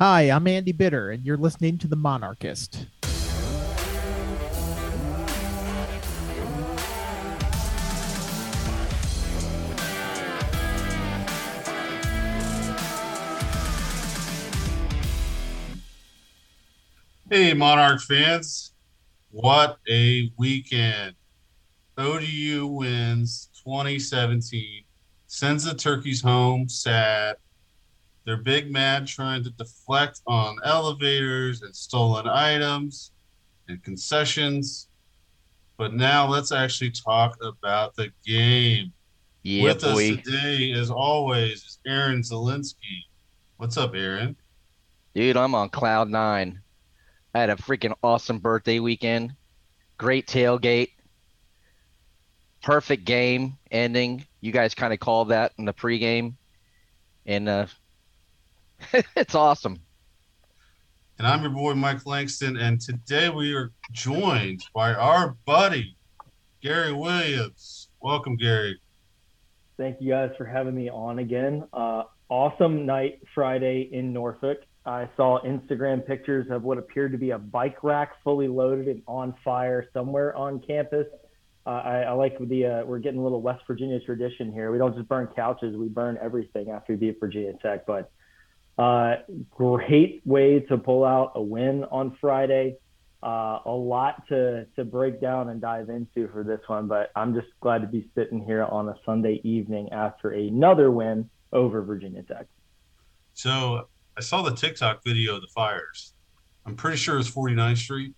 Hi, 0.00 0.22
I'm 0.22 0.48
Andy 0.48 0.72
Bitter, 0.72 1.12
and 1.12 1.24
you're 1.24 1.36
listening 1.36 1.78
to 1.78 1.86
The 1.86 1.94
Monarchist. 1.94 2.88
Hey, 17.30 17.54
Monarch 17.54 18.00
fans. 18.00 18.72
What 19.30 19.78
a 19.88 20.32
weekend. 20.36 21.14
ODU 21.96 22.66
wins 22.66 23.48
2017, 23.62 24.82
sends 25.28 25.62
the 25.62 25.74
turkeys 25.74 26.20
home 26.20 26.68
sad 26.68 27.36
they're 28.24 28.38
big 28.38 28.72
mad 28.72 29.06
trying 29.06 29.44
to 29.44 29.50
deflect 29.50 30.20
on 30.26 30.56
elevators 30.64 31.62
and 31.62 31.74
stolen 31.74 32.26
items 32.26 33.12
and 33.68 33.82
concessions. 33.82 34.88
But 35.76 35.94
now 35.94 36.26
let's 36.28 36.52
actually 36.52 36.92
talk 36.92 37.36
about 37.42 37.94
the 37.96 38.10
game. 38.26 38.92
Yeah, 39.42 39.64
With 39.64 39.82
boy. 39.82 40.12
us 40.14 40.22
today, 40.22 40.72
as 40.72 40.90
always, 40.90 41.58
is 41.64 41.78
Aaron 41.86 42.22
Zielinski. 42.22 43.02
What's 43.58 43.76
up, 43.76 43.94
Aaron? 43.94 44.36
Dude, 45.14 45.36
I'm 45.36 45.54
on 45.54 45.68
cloud 45.68 46.08
nine. 46.08 46.60
I 47.34 47.40
had 47.40 47.50
a 47.50 47.56
freaking 47.56 47.94
awesome 48.02 48.38
birthday 48.38 48.78
weekend. 48.78 49.34
Great 49.98 50.26
tailgate. 50.26 50.90
Perfect 52.62 53.04
game 53.04 53.58
ending. 53.70 54.24
You 54.40 54.50
guys 54.50 54.74
kind 54.74 54.92
of 54.94 55.00
called 55.00 55.28
that 55.28 55.52
in 55.58 55.66
the 55.66 55.74
pregame. 55.74 56.34
And 57.26 57.48
uh 57.48 57.66
it's 59.16 59.34
awesome. 59.34 59.80
And 61.18 61.26
I'm 61.26 61.42
your 61.42 61.50
boy, 61.50 61.74
Mike 61.74 62.06
Langston. 62.06 62.56
And 62.56 62.80
today 62.80 63.28
we 63.28 63.54
are 63.54 63.72
joined 63.92 64.64
by 64.74 64.94
our 64.94 65.36
buddy, 65.46 65.96
Gary 66.60 66.92
Williams. 66.92 67.88
Welcome, 68.00 68.36
Gary. 68.36 68.80
Thank 69.76 70.00
you 70.00 70.10
guys 70.10 70.30
for 70.36 70.44
having 70.44 70.74
me 70.74 70.90
on 70.90 71.18
again. 71.20 71.64
Uh, 71.72 72.04
awesome 72.28 72.86
night 72.86 73.20
Friday 73.34 73.88
in 73.92 74.12
Norfolk. 74.12 74.58
I 74.86 75.08
saw 75.16 75.40
Instagram 75.42 76.06
pictures 76.06 76.46
of 76.50 76.62
what 76.62 76.78
appeared 76.78 77.12
to 77.12 77.18
be 77.18 77.30
a 77.30 77.38
bike 77.38 77.82
rack 77.82 78.22
fully 78.22 78.48
loaded 78.48 78.88
and 78.88 79.02
on 79.06 79.34
fire 79.44 79.88
somewhere 79.92 80.36
on 80.36 80.60
campus. 80.60 81.06
Uh, 81.66 81.70
I, 81.70 81.98
I, 82.02 82.12
like 82.12 82.36
the 82.38 82.66
uh, 82.66 82.84
we're 82.84 82.98
getting 82.98 83.20
a 83.20 83.22
little 83.22 83.40
West 83.40 83.62
Virginia 83.66 83.98
tradition 84.00 84.52
here. 84.52 84.70
We 84.70 84.76
don't 84.76 84.94
just 84.94 85.08
burn 85.08 85.28
couches; 85.34 85.74
we 85.76 85.88
burn 85.88 86.18
everything 86.20 86.68
after 86.70 86.92
we 86.92 86.98
beat 86.98 87.18
Virginia 87.18 87.54
Tech. 87.62 87.86
But 87.86 88.12
uh, 88.78 89.16
great 89.50 90.22
way 90.24 90.60
to 90.60 90.76
pull 90.76 91.04
out 91.04 91.32
a 91.34 91.42
win 91.42 91.84
on 91.84 92.16
Friday. 92.20 92.76
Uh, 93.22 93.60
a 93.64 93.70
lot 93.70 94.26
to 94.28 94.66
to 94.76 94.84
break 94.84 95.20
down 95.20 95.48
and 95.48 95.60
dive 95.60 95.88
into 95.88 96.28
for 96.28 96.44
this 96.44 96.60
one, 96.66 96.86
but 96.86 97.10
I'm 97.16 97.32
just 97.34 97.46
glad 97.60 97.80
to 97.80 97.86
be 97.86 98.10
sitting 98.14 98.44
here 98.44 98.64
on 98.64 98.88
a 98.88 98.94
Sunday 99.06 99.40
evening 99.44 99.90
after 99.92 100.30
another 100.32 100.90
win 100.90 101.30
over 101.52 101.82
Virginia 101.82 102.22
Tech. 102.22 102.46
So 103.32 103.88
I 104.16 104.20
saw 104.20 104.42
the 104.42 104.54
TikTok 104.54 105.02
video 105.04 105.36
of 105.36 105.40
the 105.40 105.48
fires. 105.48 106.12
I'm 106.66 106.76
pretty 106.76 106.98
sure 106.98 107.14
it 107.14 107.18
was 107.18 107.30
49th 107.30 107.78
Street 107.78 108.14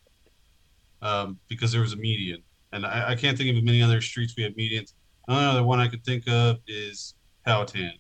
um, 1.03 1.39
because 1.49 1.71
there 1.71 1.83
was 1.83 1.93
a 1.93 1.97
median, 1.97 2.43
and 2.73 2.85
I, 2.85 3.11
I, 3.11 3.15
can't 3.15 3.37
think 3.37 3.57
of 3.57 3.63
many 3.63 3.83
other 3.83 4.01
streets 4.01 4.35
we 4.37 4.43
have 4.43 4.53
medians. 4.53 4.93
The 5.27 5.35
only 5.35 5.45
other 5.45 5.63
one 5.63 5.79
I 5.81 5.89
could 5.89 6.05
think 6.05 6.29
of 6.29 6.59
is 6.67 7.15
Powhatan. 7.45 7.93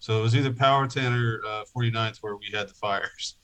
So 0.00 0.18
it 0.18 0.22
was 0.22 0.34
either 0.34 0.52
Powhatan 0.52 1.12
or 1.12 1.40
uh, 1.46 1.64
49th 1.76 2.18
where 2.22 2.36
we 2.36 2.46
had 2.52 2.68
the 2.68 2.74
fires. 2.74 3.36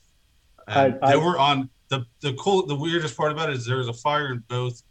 And 0.67 0.97
I, 1.01 1.07
I, 1.07 1.11
they 1.11 1.17
were 1.17 1.39
on 1.39 1.69
the 1.87 2.05
the 2.19 2.33
cool. 2.33 2.65
The 2.65 2.75
weirdest 2.75 3.15
part 3.15 3.31
about 3.31 3.49
it 3.49 3.55
is 3.55 3.65
there 3.65 3.77
was 3.77 3.87
a 3.87 3.93
fire 3.93 4.31
in 4.31 4.43
both 4.49 4.81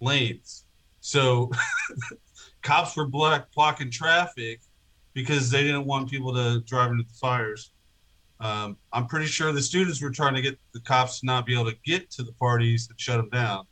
lanes. 0.00 0.64
So 1.00 1.50
cops 2.62 2.96
were 2.96 3.06
black 3.06 3.52
blocking 3.52 3.90
traffic 3.90 4.60
because 5.12 5.50
they 5.50 5.62
didn't 5.62 5.84
want 5.84 6.08
people 6.08 6.32
to 6.34 6.60
drive 6.60 6.92
into 6.92 7.02
the 7.02 7.14
fires. 7.14 7.72
Um, 8.38 8.78
I'm 8.92 9.06
pretty 9.06 9.26
sure 9.26 9.52
the 9.52 9.60
students 9.60 10.00
were 10.00 10.10
trying 10.10 10.34
to 10.34 10.40
get 10.40 10.58
the 10.72 10.80
cops 10.80 11.20
to 11.20 11.26
not 11.26 11.44
be 11.44 11.52
able 11.54 11.70
to 11.70 11.76
get 11.84 12.10
to 12.12 12.22
the 12.22 12.32
parties 12.32 12.88
and 12.88 12.98
shut 12.98 13.18
them 13.18 13.28
down. 13.28 13.66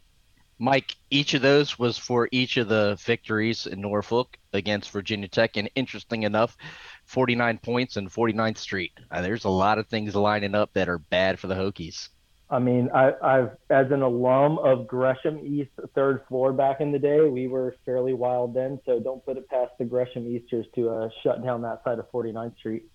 Mike, 0.59 0.97
each 1.11 1.35
of 1.35 1.43
those 1.43 1.79
was 1.79 1.97
for 1.97 2.29
each 2.33 2.57
of 2.57 2.69
the 2.69 2.99
victories 3.05 3.67
in 3.67 3.81
Norfolk 3.81 4.37
against 4.53 4.91
Virginia 4.91 5.29
Tech. 5.29 5.57
And 5.57 5.71
interesting 5.77 6.25
enough, 6.25 6.57
49 7.05 7.59
points 7.59 7.97
and 7.97 8.11
49th 8.11 8.59
Street. 8.59 8.93
Uh, 9.11 9.23
there's 9.23 9.45
a 9.45 9.51
lot 9.51 9.79
of 9.79 9.87
things 9.87 10.17
lining 10.17 10.55
up 10.55 10.73
that 10.75 10.89
are 10.89 10.99
bad 10.99 11.39
for 11.39 11.47
the 11.47 11.55
Hokies. 11.55 12.09
I 12.51 12.59
mean, 12.59 12.89
I, 12.95 13.13
have 13.23 13.57
as 13.69 13.91
an 13.91 14.01
alum 14.03 14.59
of 14.59 14.87
Gresham 14.87 15.39
East 15.45 15.71
third 15.95 16.23
floor 16.29 16.53
back 16.53 16.81
in 16.81 16.93
the 16.93 16.99
day, 16.99 17.21
we 17.21 17.47
were 17.47 17.77
fairly 17.85 18.15
wild 18.15 18.55
then. 18.55 18.81
So 18.87 19.01
don't 19.01 19.25
put 19.25 19.37
it 19.37 19.49
past 19.51 19.73
the 19.79 19.85
Gresham 19.85 20.27
Easters 20.27 20.67
to 20.75 20.89
uh, 20.89 21.09
shut 21.23 21.45
down 21.45 21.61
that 21.63 21.85
side 21.85 21.99
of 21.99 22.11
49th 22.11 22.57
Street. 22.57 22.87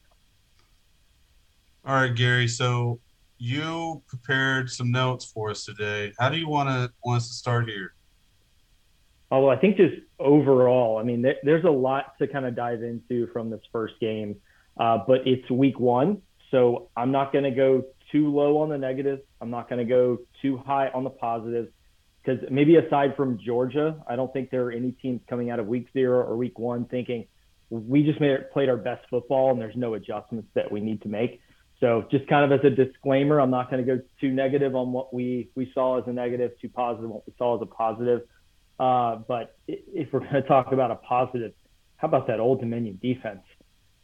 All 1.85 1.93
right, 1.95 2.15
Gary. 2.15 2.47
So 2.47 2.99
you 3.37 4.01
prepared 4.07 4.69
some 4.69 4.91
notes 4.91 5.25
for 5.25 5.49
us 5.49 5.65
today. 5.65 6.13
How 6.19 6.29
do 6.29 6.37
you 6.37 6.47
want 6.47 6.69
to 6.69 6.91
want 7.03 7.17
us 7.17 7.27
to 7.27 7.33
start 7.33 7.67
here? 7.67 7.93
Oh, 9.31 9.45
well, 9.45 9.49
I 9.49 9.59
think 9.59 9.77
just 9.77 9.95
overall, 10.19 10.97
I 10.97 11.03
mean, 11.03 11.25
there's 11.43 11.63
a 11.63 11.69
lot 11.69 12.17
to 12.19 12.27
kind 12.27 12.45
of 12.45 12.55
dive 12.55 12.83
into 12.83 13.27
from 13.33 13.49
this 13.49 13.61
first 13.71 13.95
game, 13.99 14.35
uh, 14.77 14.99
but 15.07 15.25
it's 15.25 15.49
week 15.49 15.79
one, 15.79 16.21
so 16.51 16.89
I'm 16.95 17.11
not 17.11 17.31
going 17.31 17.45
to 17.45 17.51
go 17.51 17.83
too 18.11 18.31
low 18.31 18.59
on 18.59 18.69
the 18.69 18.77
negatives. 18.77 19.23
I'm 19.41 19.49
not 19.49 19.69
going 19.69 19.79
to 19.79 19.91
go 19.91 20.19
too 20.41 20.57
high 20.57 20.89
on 20.89 21.03
the 21.03 21.09
positives 21.09 21.69
because 22.23 22.47
maybe 22.51 22.75
aside 22.75 23.15
from 23.17 23.39
Georgia, 23.43 24.01
I 24.07 24.15
don't 24.15 24.31
think 24.31 24.51
there 24.51 24.63
are 24.65 24.71
any 24.71 24.91
teams 24.91 25.21
coming 25.27 25.49
out 25.49 25.59
of 25.59 25.67
week 25.67 25.87
zero 25.93 26.19
or 26.19 26.37
week 26.37 26.59
one 26.59 26.85
thinking 26.85 27.25
we 27.69 28.03
just 28.03 28.21
made, 28.21 28.51
played 28.51 28.69
our 28.69 28.77
best 28.77 29.03
football 29.09 29.51
and 29.51 29.59
there's 29.59 29.75
no 29.75 29.95
adjustments 29.95 30.47
that 30.53 30.71
we 30.71 30.79
need 30.79 31.01
to 31.01 31.07
make. 31.07 31.41
So 31.83 32.05
just 32.09 32.25
kind 32.27 32.49
of 32.49 32.57
as 32.57 32.63
a 32.65 32.69
disclaimer, 32.69 33.41
I'm 33.41 33.49
not 33.49 33.69
going 33.69 33.85
to 33.85 33.95
go 33.97 34.01
too 34.21 34.31
negative 34.31 34.73
on 34.73 34.93
what 34.93 35.13
we 35.13 35.49
we 35.53 35.69
saw 35.73 35.99
as 35.99 36.05
a 36.07 36.13
negative, 36.13 36.51
too 36.61 36.69
positive 36.69 37.09
what 37.09 37.27
we 37.27 37.33
saw 37.37 37.57
as 37.57 37.61
a 37.61 37.65
positive. 37.65 38.21
Uh, 38.79 39.17
but 39.27 39.57
if 39.67 40.13
we're 40.13 40.21
going 40.21 40.31
to 40.35 40.43
talk 40.43 40.71
about 40.71 40.91
a 40.91 40.95
positive, 40.95 41.51
how 41.97 42.07
about 42.07 42.27
that 42.27 42.39
Old 42.39 42.61
Dominion 42.61 42.99
defense? 43.01 43.41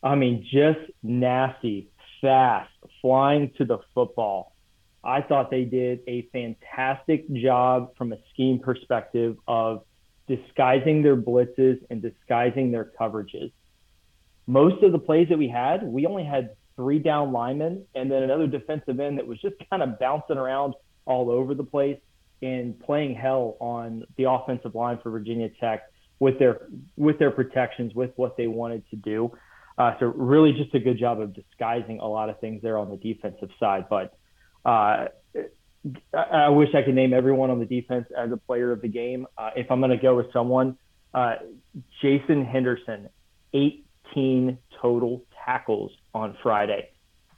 I 0.03 0.15
mean, 0.15 0.45
just 0.51 0.91
nasty, 1.01 1.89
fast, 2.19 2.69
flying 3.01 3.53
to 3.57 3.63
the 3.63 3.77
football. 3.95 4.57
I 5.01 5.21
thought 5.21 5.49
they 5.49 5.63
did 5.63 6.01
a 6.05 6.27
fantastic 6.33 7.33
job 7.33 7.95
from 7.97 8.11
a 8.11 8.17
scheme 8.33 8.59
perspective 8.59 9.37
of 9.47 9.85
disguising 10.27 11.01
their 11.01 11.15
blitzes 11.15 11.79
and 11.89 12.01
disguising 12.01 12.71
their 12.71 12.91
coverages. 12.99 13.53
Most 14.47 14.83
of 14.83 14.91
the 14.91 14.99
plays 14.99 15.29
that 15.29 15.37
we 15.37 15.47
had, 15.47 15.83
we 15.83 16.05
only 16.05 16.25
had 16.25 16.55
three 16.79 16.97
down 16.97 17.33
linemen 17.33 17.83
and 17.93 18.09
then 18.09 18.23
another 18.23 18.47
defensive 18.47 19.01
end 19.01 19.17
that 19.17 19.27
was 19.27 19.37
just 19.41 19.55
kind 19.69 19.83
of 19.83 19.99
bouncing 19.99 20.37
around 20.37 20.73
all 21.05 21.29
over 21.29 21.53
the 21.53 21.63
place 21.63 21.99
and 22.41 22.79
playing 22.79 23.13
hell 23.13 23.57
on 23.59 24.05
the 24.17 24.23
offensive 24.23 24.73
line 24.73 24.97
for 25.03 25.11
Virginia 25.11 25.49
Tech 25.59 25.83
with 26.19 26.39
their 26.39 26.67
with 26.95 27.19
their 27.19 27.31
protections, 27.31 27.93
with 27.93 28.11
what 28.15 28.37
they 28.37 28.47
wanted 28.47 28.89
to 28.91 28.95
do. 28.95 29.29
Uh, 29.77 29.93
so 29.99 30.05
really, 30.07 30.53
just 30.53 30.73
a 30.73 30.79
good 30.79 30.97
job 30.97 31.19
of 31.19 31.33
disguising 31.33 31.99
a 31.99 32.07
lot 32.07 32.29
of 32.29 32.39
things 32.39 32.61
there 32.61 32.77
on 32.77 32.89
the 32.89 32.97
defensive 32.97 33.49
side. 33.59 33.85
But 33.89 34.17
uh, 34.65 35.07
I, 36.13 36.49
wish 36.49 36.69
I 36.73 36.81
could 36.81 36.95
name 36.95 37.13
everyone 37.13 37.49
on 37.49 37.59
the 37.59 37.65
defense 37.65 38.07
as 38.17 38.31
a 38.31 38.37
player 38.37 38.71
of 38.71 38.81
the 38.81 38.87
game. 38.87 39.27
Uh, 39.37 39.51
if 39.55 39.69
I'm 39.69 39.79
going 39.79 39.91
to 39.91 39.97
go 39.97 40.15
with 40.15 40.31
someone, 40.31 40.77
uh, 41.13 41.35
Jason 42.01 42.45
Henderson, 42.45 43.09
18 43.53 44.57
total 44.81 45.23
tackles 45.49 45.91
on 46.13 46.37
Friday. 46.43 46.89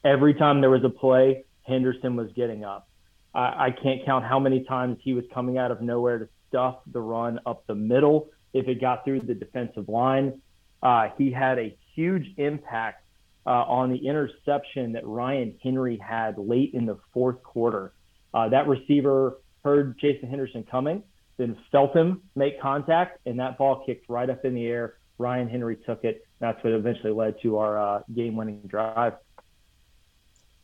Every 0.04 0.34
time 0.34 0.62
there 0.62 0.70
was 0.70 0.84
a 0.84 0.90
play, 0.90 1.46
Henderson 1.64 2.16
was 2.16 2.30
getting 2.36 2.63
up. 2.63 2.90
I, 3.34 3.40
I 3.40 3.75
can't 3.81 4.06
count 4.06 4.25
how 4.25 4.40
many 4.40 4.63
times 4.66 4.98
he 5.02 5.13
was 5.13 5.24
coming 5.34 5.58
out 5.58 5.72
of 5.72 5.81
nowhere 5.81 6.19
to 6.19 6.30
stuff 6.50 6.80
the 6.92 7.00
run 7.00 7.40
up 7.46 7.66
the 7.68 7.75
middle 7.75 8.30
if 8.54 8.68
it 8.68 8.81
got 8.81 9.06
through 9.06 9.22
the 9.22 9.34
defensive 9.34 9.88
line. 9.88 10.42
Uh, 10.84 11.10
he 11.18 11.31
had 11.31 11.58
a 11.58 11.78
huge 11.96 12.25
impact 12.38 13.06
uh, 13.46 13.50
on 13.50 13.90
the 13.90 14.08
interception 14.08 14.92
that 14.94 15.06
Ryan 15.06 15.56
Henry 15.64 15.98
had 15.98 16.38
late 16.38 16.72
in 16.74 16.86
the 16.86 16.98
fourth 17.14 17.42
quarter. 17.44 17.94
Uh, 18.34 18.50
that 18.50 18.68
receiver 18.68 19.38
heard 19.64 19.98
Jason 20.00 20.30
Henderson 20.30 20.66
coming, 20.69 21.04
then 21.38 21.56
felt 21.72 21.96
him 21.96 22.22
make 22.36 22.60
contact, 22.60 23.19
and 23.25 23.40
that 23.40 23.57
ball 23.57 23.84
kicked 23.86 24.10
right 24.10 24.30
up 24.30 24.44
in 24.44 24.54
the 24.54 24.66
air. 24.66 24.96
Ryan 25.18 25.48
Henry 25.48 25.78
took 25.86 26.04
it. 26.04 26.25
That's 26.42 26.62
what 26.64 26.74
eventually 26.74 27.14
led 27.14 27.40
to 27.44 27.60
our 27.60 27.80
uh, 27.80 28.02
game-winning 28.14 28.64
drive. 28.66 29.14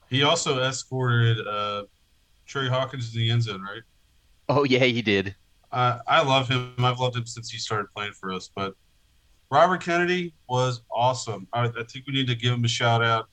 He 0.10 0.24
also 0.24 0.60
escorted 0.60 1.46
uh, 1.46 1.84
Trey 2.48 2.68
Hawkins 2.68 3.14
in 3.14 3.22
the 3.22 3.30
end 3.30 3.44
zone, 3.44 3.62
right? 3.62 3.84
Oh 4.50 4.64
yeah, 4.64 4.80
he 4.80 5.04
did. 5.04 5.36
Uh, 5.72 6.00
I 6.08 6.24
love 6.24 6.50
him. 6.50 6.74
I've 6.80 7.00
loved 7.00 7.16
him 7.16 7.28
since 7.28 7.52
he 7.52 7.60
started 7.60 7.88
playing 7.96 8.14
for 8.14 8.34
us. 8.34 8.50
But 8.56 8.74
Robert 9.52 9.84
Kennedy 9.84 10.34
was 10.50 10.82
awesome. 10.92 11.48
I, 11.54 11.66
I, 11.66 11.84
think 11.84 12.08
we 12.08 12.14
need 12.14 12.28
to 12.28 12.36
give 12.36 12.54
him 12.54 12.66
a 12.66 12.70
shout 12.70 13.04
out. 13.04 13.30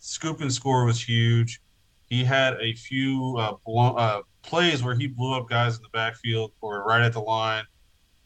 scoop 0.00 0.40
and 0.40 0.52
score 0.52 0.84
was 0.84 1.00
huge. 1.00 1.60
He 2.06 2.24
had 2.24 2.54
a 2.60 2.74
few 2.74 3.36
uh, 3.38 3.54
blow, 3.64 3.94
uh, 3.94 4.22
plays 4.42 4.82
where 4.82 4.94
he 4.94 5.06
blew 5.06 5.36
up 5.36 5.48
guys 5.48 5.76
in 5.76 5.82
the 5.82 5.90
backfield 5.90 6.52
or 6.60 6.82
right 6.84 7.02
at 7.02 7.12
the 7.12 7.20
line. 7.20 7.64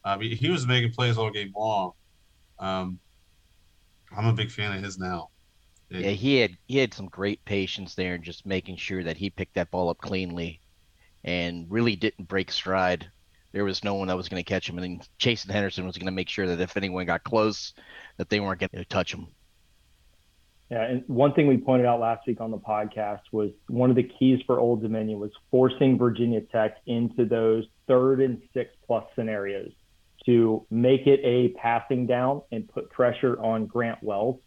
Um, 0.05 0.21
he, 0.21 0.35
he 0.35 0.49
was 0.49 0.65
making 0.65 0.91
plays 0.93 1.17
all 1.17 1.29
game 1.29 1.53
long. 1.55 1.91
Um, 2.59 2.99
I'm 4.15 4.27
a 4.27 4.33
big 4.33 4.51
fan 4.51 4.75
of 4.75 4.83
his 4.83 4.97
now. 4.97 5.29
Yeah, 5.89 6.09
he 6.09 6.37
had 6.37 6.57
he 6.65 6.77
had 6.77 6.93
some 6.93 7.07
great 7.07 7.43
patience 7.45 7.93
there 7.93 8.15
and 8.15 8.23
just 8.23 8.45
making 8.45 8.77
sure 8.77 9.03
that 9.03 9.17
he 9.17 9.29
picked 9.29 9.55
that 9.55 9.69
ball 9.69 9.89
up 9.89 9.99
cleanly, 9.99 10.59
and 11.23 11.67
really 11.69 11.95
didn't 11.95 12.27
break 12.27 12.51
stride. 12.51 13.09
There 13.51 13.63
was 13.63 13.83
no 13.83 13.93
one 13.93 14.07
that 14.07 14.17
was 14.17 14.29
going 14.29 14.43
to 14.43 14.49
catch 14.49 14.67
him, 14.67 14.79
and 14.79 14.83
then 14.83 15.07
Jason 15.19 15.51
Henderson 15.51 15.85
was 15.85 15.97
going 15.97 16.07
to 16.07 16.11
make 16.11 16.29
sure 16.29 16.47
that 16.47 16.59
if 16.59 16.75
anyone 16.75 17.05
got 17.05 17.23
close, 17.23 17.73
that 18.17 18.29
they 18.29 18.39
weren't 18.39 18.59
going 18.59 18.71
to 18.73 18.85
touch 18.85 19.13
him. 19.13 19.27
Yeah, 20.71 20.85
and 20.85 21.03
one 21.05 21.33
thing 21.33 21.45
we 21.45 21.57
pointed 21.57 21.85
out 21.85 21.99
last 21.99 22.25
week 22.25 22.41
on 22.41 22.49
the 22.49 22.57
podcast 22.57 23.21
was 23.31 23.51
one 23.67 23.91
of 23.91 23.95
the 23.95 24.03
keys 24.03 24.41
for 24.47 24.59
Old 24.59 24.81
Dominion 24.81 25.19
was 25.19 25.31
forcing 25.51 25.99
Virginia 25.99 26.41
Tech 26.41 26.77
into 26.87 27.25
those 27.25 27.65
third 27.87 28.21
and 28.21 28.41
six 28.55 28.73
plus 28.87 29.05
scenarios 29.13 29.71
to 30.25 30.65
make 30.69 31.07
it 31.07 31.19
a 31.23 31.49
passing 31.59 32.07
down 32.07 32.41
and 32.51 32.67
put 32.67 32.89
pressure 32.89 33.39
on 33.41 33.65
Grant 33.65 34.01
Wells. 34.01 34.39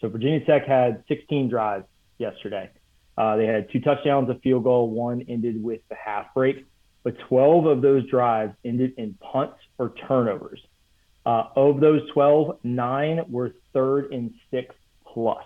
So 0.00 0.08
Virginia 0.08 0.44
Tech 0.44 0.66
had 0.66 1.02
16 1.08 1.48
drives 1.48 1.86
yesterday. 2.18 2.70
Uh, 3.16 3.36
they 3.36 3.46
had 3.46 3.70
two 3.72 3.80
touchdowns, 3.80 4.28
a 4.28 4.34
field 4.40 4.64
goal, 4.64 4.90
one 4.90 5.22
ended 5.28 5.62
with 5.62 5.80
the 5.88 5.94
half 5.94 6.34
break, 6.34 6.66
but 7.02 7.16
12 7.28 7.66
of 7.66 7.82
those 7.82 8.08
drives 8.08 8.54
ended 8.64 8.92
in 8.98 9.14
punts 9.14 9.58
or 9.78 9.94
turnovers. 10.06 10.60
Uh, 11.24 11.44
of 11.56 11.80
those 11.80 12.02
12, 12.12 12.58
nine 12.62 13.20
were 13.28 13.54
third 13.72 14.12
and 14.12 14.34
six 14.50 14.74
plus. 15.04 15.42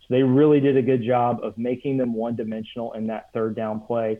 So 0.00 0.06
they 0.10 0.22
really 0.22 0.60
did 0.60 0.76
a 0.76 0.82
good 0.82 1.02
job 1.02 1.40
of 1.42 1.56
making 1.56 1.96
them 1.96 2.12
one 2.12 2.34
dimensional 2.34 2.92
in 2.92 3.06
that 3.06 3.32
third 3.32 3.54
down 3.54 3.80
play, 3.80 4.18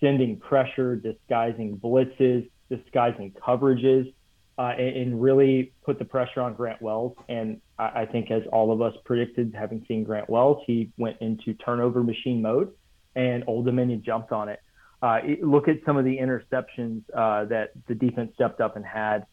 sending 0.00 0.38
pressure, 0.38 0.96
disguising 0.96 1.78
blitzes, 1.78 2.48
disguising 2.70 3.32
coverages 3.32 4.12
uh, 4.58 4.72
and, 4.76 4.96
and, 4.96 5.22
really 5.22 5.72
put 5.84 5.98
the 6.00 6.04
pressure 6.04 6.40
on 6.40 6.52
Grant 6.52 6.82
Wells. 6.82 7.16
And 7.28 7.60
I, 7.78 8.00
I, 8.02 8.06
think, 8.06 8.30
as 8.30 8.42
all 8.52 8.72
of 8.72 8.82
us 8.82 8.92
predicted, 9.04 9.54
having 9.56 9.84
seen 9.86 10.02
Grant 10.02 10.28
Wells, 10.28 10.62
he 10.66 10.90
went 10.98 11.16
into 11.20 11.54
turnover 11.54 12.02
machine 12.02 12.42
mode, 12.42 12.72
and 13.14 13.44
Old 13.46 13.66
Dominion 13.66 14.02
jumped 14.04 14.32
on 14.32 14.48
it. 14.48 14.60
Uh, 15.00 15.18
look 15.42 15.68
at 15.68 15.76
some 15.86 15.96
of 15.96 16.04
the 16.04 16.18
interceptions 16.18 17.02
uh, 17.16 17.44
that 17.44 17.70
the 17.86 17.94
defense 17.94 18.32
stepped 18.34 18.60
up 18.60 18.74
and 18.74 18.84
had. 18.84 19.26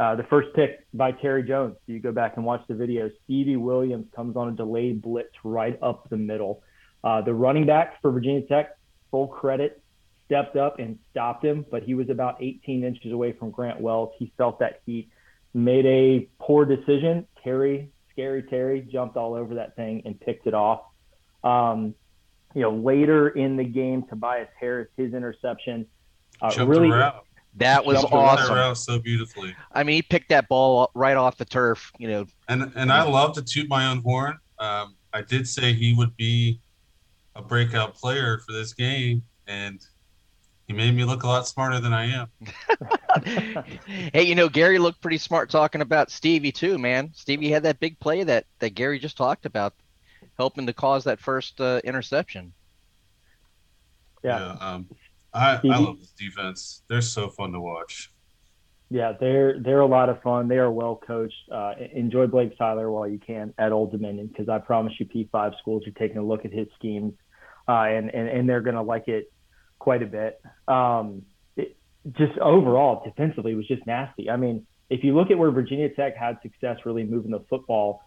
Uh, 0.00 0.16
the 0.16 0.24
first 0.24 0.48
pick 0.56 0.84
by 0.92 1.12
Terry 1.12 1.44
Jones. 1.44 1.76
You 1.86 2.00
go 2.00 2.10
back 2.10 2.32
and 2.36 2.44
watch 2.44 2.62
the 2.66 2.74
video. 2.74 3.08
Stevie 3.22 3.56
Williams 3.56 4.06
comes 4.16 4.36
on 4.36 4.48
a 4.48 4.52
delayed 4.52 5.00
blitz 5.00 5.30
right 5.44 5.78
up 5.80 6.08
the 6.10 6.16
middle. 6.16 6.64
Uh, 7.04 7.22
the 7.22 7.32
running 7.32 7.64
back 7.64 8.02
for 8.02 8.10
Virginia 8.10 8.42
Tech, 8.48 8.76
full 9.12 9.28
credit 9.28 9.83
stepped 10.26 10.56
up 10.56 10.78
and 10.78 10.98
stopped 11.10 11.44
him, 11.44 11.64
but 11.70 11.82
he 11.82 11.94
was 11.94 12.08
about 12.10 12.36
18 12.40 12.84
inches 12.84 13.12
away 13.12 13.32
from 13.32 13.50
Grant 13.50 13.80
Wells. 13.80 14.14
He 14.18 14.32
felt 14.36 14.58
that 14.60 14.80
heat, 14.86 15.08
made 15.52 15.86
a 15.86 16.28
poor 16.40 16.64
decision. 16.64 17.26
Terry, 17.42 17.90
scary 18.10 18.42
Terry, 18.42 18.80
jumped 18.80 19.16
all 19.16 19.34
over 19.34 19.56
that 19.56 19.76
thing 19.76 20.02
and 20.04 20.18
picked 20.18 20.46
it 20.46 20.54
off. 20.54 20.82
Um, 21.42 21.94
you 22.54 22.62
know, 22.62 22.72
later 22.72 23.28
in 23.28 23.56
the 23.56 23.64
game, 23.64 24.04
Tobias 24.08 24.48
Harris, 24.58 24.88
his 24.96 25.12
interception, 25.12 25.86
uh, 26.40 26.52
really. 26.66 26.90
That 27.56 27.84
was 27.84 28.04
awesome. 28.04 28.56
That 28.56 28.76
so 28.76 28.98
beautifully. 28.98 29.54
I 29.70 29.84
mean, 29.84 29.94
he 29.96 30.02
picked 30.02 30.30
that 30.30 30.48
ball 30.48 30.90
right 30.94 31.16
off 31.16 31.36
the 31.36 31.44
turf. 31.44 31.92
You 31.98 32.08
know, 32.08 32.26
and 32.48 32.72
and 32.74 32.92
I 32.92 33.04
love 33.04 33.34
to 33.34 33.42
toot 33.42 33.68
my 33.68 33.86
own 33.86 34.02
horn. 34.02 34.38
Um, 34.58 34.96
I 35.12 35.22
did 35.22 35.46
say 35.46 35.72
he 35.72 35.94
would 35.94 36.16
be 36.16 36.60
a 37.36 37.42
breakout 37.42 37.94
player 37.94 38.38
for 38.38 38.52
this 38.52 38.72
game, 38.72 39.22
and 39.46 39.84
he 40.66 40.72
made 40.72 40.94
me 40.94 41.04
look 41.04 41.22
a 41.22 41.26
lot 41.26 41.46
smarter 41.46 41.78
than 41.78 41.92
I 41.92 42.06
am. 42.06 42.28
hey, 44.14 44.22
you 44.22 44.34
know, 44.34 44.48
Gary 44.48 44.78
looked 44.78 45.00
pretty 45.00 45.18
smart 45.18 45.50
talking 45.50 45.82
about 45.82 46.10
Stevie 46.10 46.52
too, 46.52 46.78
man. 46.78 47.10
Stevie 47.14 47.50
had 47.50 47.64
that 47.64 47.80
big 47.80 47.98
play 48.00 48.24
that 48.24 48.46
that 48.60 48.74
Gary 48.74 48.98
just 48.98 49.16
talked 49.16 49.44
about, 49.44 49.74
helping 50.38 50.66
to 50.66 50.72
cause 50.72 51.04
that 51.04 51.20
first 51.20 51.60
uh, 51.60 51.80
interception. 51.84 52.52
Yeah, 54.22 54.38
yeah 54.38 54.66
um, 54.66 54.88
I 55.34 55.60
I 55.62 55.78
love 55.78 56.00
this 56.00 56.12
defense. 56.12 56.82
They're 56.88 57.02
so 57.02 57.28
fun 57.28 57.52
to 57.52 57.60
watch. 57.60 58.10
Yeah, 58.88 59.12
they're 59.18 59.60
they're 59.60 59.80
a 59.80 59.86
lot 59.86 60.08
of 60.08 60.22
fun. 60.22 60.48
They 60.48 60.58
are 60.58 60.70
well 60.70 60.96
coached. 60.96 61.50
Uh, 61.52 61.74
enjoy 61.92 62.26
Blake 62.26 62.52
Seiler 62.56 62.90
while 62.90 63.08
you 63.08 63.18
can 63.18 63.52
at 63.58 63.72
Old 63.72 63.92
Dominion 63.92 64.28
because 64.28 64.48
I 64.48 64.58
promise 64.58 64.94
you, 64.98 65.06
P5 65.06 65.58
schools 65.58 65.86
are 65.86 65.90
taking 65.90 66.18
a 66.18 66.22
look 66.22 66.46
at 66.46 66.52
his 66.52 66.68
schemes, 66.76 67.12
uh, 67.68 67.82
and, 67.82 68.08
and 68.14 68.28
and 68.28 68.48
they're 68.48 68.62
gonna 68.62 68.82
like 68.82 69.08
it 69.08 69.30
quite 69.84 70.02
a 70.02 70.06
bit. 70.06 70.40
Um, 70.66 71.22
it, 71.56 71.76
just 72.16 72.38
overall, 72.38 73.02
defensively, 73.04 73.54
was 73.54 73.68
just 73.68 73.86
nasty. 73.86 74.30
I 74.30 74.36
mean, 74.36 74.66
if 74.88 75.04
you 75.04 75.14
look 75.14 75.30
at 75.30 75.36
where 75.36 75.50
Virginia 75.50 75.90
Tech 75.90 76.16
had 76.16 76.38
success 76.42 76.78
really 76.86 77.04
moving 77.04 77.30
the 77.30 77.44
football, 77.50 78.00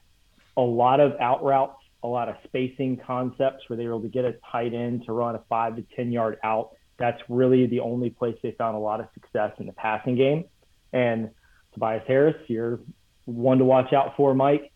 a 0.58 0.62
lot 0.62 1.00
of 1.00 1.14
out 1.22 1.44
routes, 1.44 1.80
a 2.04 2.08
lot 2.08 2.30
of 2.30 2.36
spacing 2.46 3.00
concepts 3.06 3.64
where 3.68 3.78
they 3.78 3.86
were 3.86 3.92
able 3.92 4.02
to 4.02 4.10
get 4.10 4.26
a 4.26 4.34
tight 4.52 4.74
end 4.74 5.04
to 5.06 5.14
run 5.14 5.36
a 5.36 5.44
five 5.48 5.76
to 5.76 5.86
10 5.96 6.12
yard 6.12 6.40
out. 6.44 6.72
That's 6.98 7.22
really 7.30 7.68
the 7.68 7.82
only 7.82 8.10
place 8.10 8.36
they 8.42 8.56
found 8.58 8.76
a 8.76 8.80
lot 8.80 9.00
of 9.00 9.08
success 9.14 9.52
in 9.60 9.68
the 9.68 9.74
passing 9.74 10.16
game. 10.16 10.46
And 10.94 11.30
Tobias 11.74 12.04
Harris, 12.08 12.38
you're 12.48 12.80
one 13.26 13.60
to 13.60 13.66
watch 13.66 13.94
out 13.94 14.16
for, 14.18 14.34
Mike. 14.34 14.72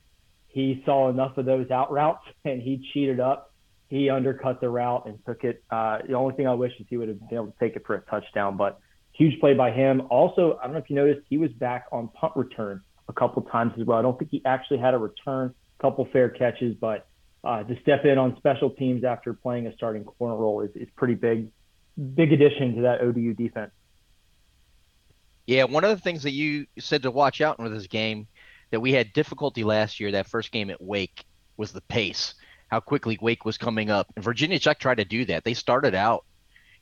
He 0.49 0.83
saw 0.85 1.09
enough 1.09 1.37
of 1.37 1.45
those 1.45 1.71
out 1.71 1.91
routes 1.91 2.25
and 2.45 2.61
he 2.61 2.87
cheated 2.93 3.19
up 3.19 3.50
he 3.91 4.09
undercut 4.09 4.61
the 4.61 4.69
route 4.69 5.05
and 5.05 5.19
took 5.25 5.43
it. 5.43 5.61
Uh, 5.69 5.99
the 6.07 6.13
only 6.13 6.33
thing 6.33 6.47
I 6.47 6.53
wish 6.53 6.71
is 6.79 6.85
he 6.89 6.95
would 6.95 7.09
have 7.09 7.19
been 7.19 7.37
able 7.37 7.47
to 7.47 7.59
take 7.59 7.75
it 7.75 7.85
for 7.85 7.93
a 7.95 8.01
touchdown, 8.01 8.55
but 8.55 8.79
huge 9.11 9.37
play 9.41 9.53
by 9.53 9.71
him. 9.71 10.03
Also, 10.09 10.57
I 10.59 10.63
don't 10.63 10.73
know 10.73 10.79
if 10.79 10.89
you 10.89 10.95
noticed, 10.95 11.27
he 11.29 11.37
was 11.37 11.51
back 11.51 11.87
on 11.91 12.07
punt 12.07 12.31
return 12.37 12.81
a 13.09 13.13
couple 13.13 13.41
times 13.41 13.73
as 13.77 13.85
well. 13.85 13.99
I 13.99 14.01
don't 14.01 14.17
think 14.17 14.31
he 14.31 14.41
actually 14.45 14.77
had 14.77 14.93
a 14.93 14.97
return, 14.97 15.53
a 15.77 15.81
couple 15.81 16.07
fair 16.13 16.29
catches, 16.29 16.73
but 16.75 17.05
uh, 17.43 17.63
to 17.63 17.77
step 17.81 18.05
in 18.05 18.17
on 18.17 18.37
special 18.37 18.69
teams 18.69 19.03
after 19.03 19.33
playing 19.33 19.67
a 19.67 19.75
starting 19.75 20.05
corner 20.05 20.37
role 20.37 20.61
is, 20.61 20.69
is 20.73 20.87
pretty 20.95 21.15
big, 21.15 21.49
big 22.15 22.31
addition 22.31 22.75
to 22.75 22.81
that 22.83 23.01
ODU 23.01 23.33
defense. 23.33 23.71
Yeah, 25.47 25.65
one 25.65 25.83
of 25.83 25.89
the 25.89 26.01
things 26.01 26.23
that 26.23 26.31
you 26.31 26.65
said 26.79 27.03
to 27.03 27.11
watch 27.11 27.41
out 27.41 27.59
in 27.59 27.73
this 27.73 27.87
game 27.87 28.27
that 28.69 28.79
we 28.79 28.93
had 28.93 29.11
difficulty 29.11 29.65
last 29.65 29.99
year, 29.99 30.11
that 30.11 30.27
first 30.27 30.53
game 30.53 30.69
at 30.69 30.81
Wake, 30.81 31.25
was 31.57 31.73
the 31.73 31.81
pace 31.81 32.35
how 32.71 32.79
quickly 32.79 33.19
Wake 33.21 33.43
was 33.43 33.57
coming 33.57 33.91
up. 33.91 34.11
And 34.15 34.23
Virginia 34.23 34.57
Tech 34.57 34.79
tried 34.79 34.97
to 34.97 35.05
do 35.05 35.25
that. 35.25 35.43
They 35.43 35.53
started 35.53 35.93
out, 35.93 36.25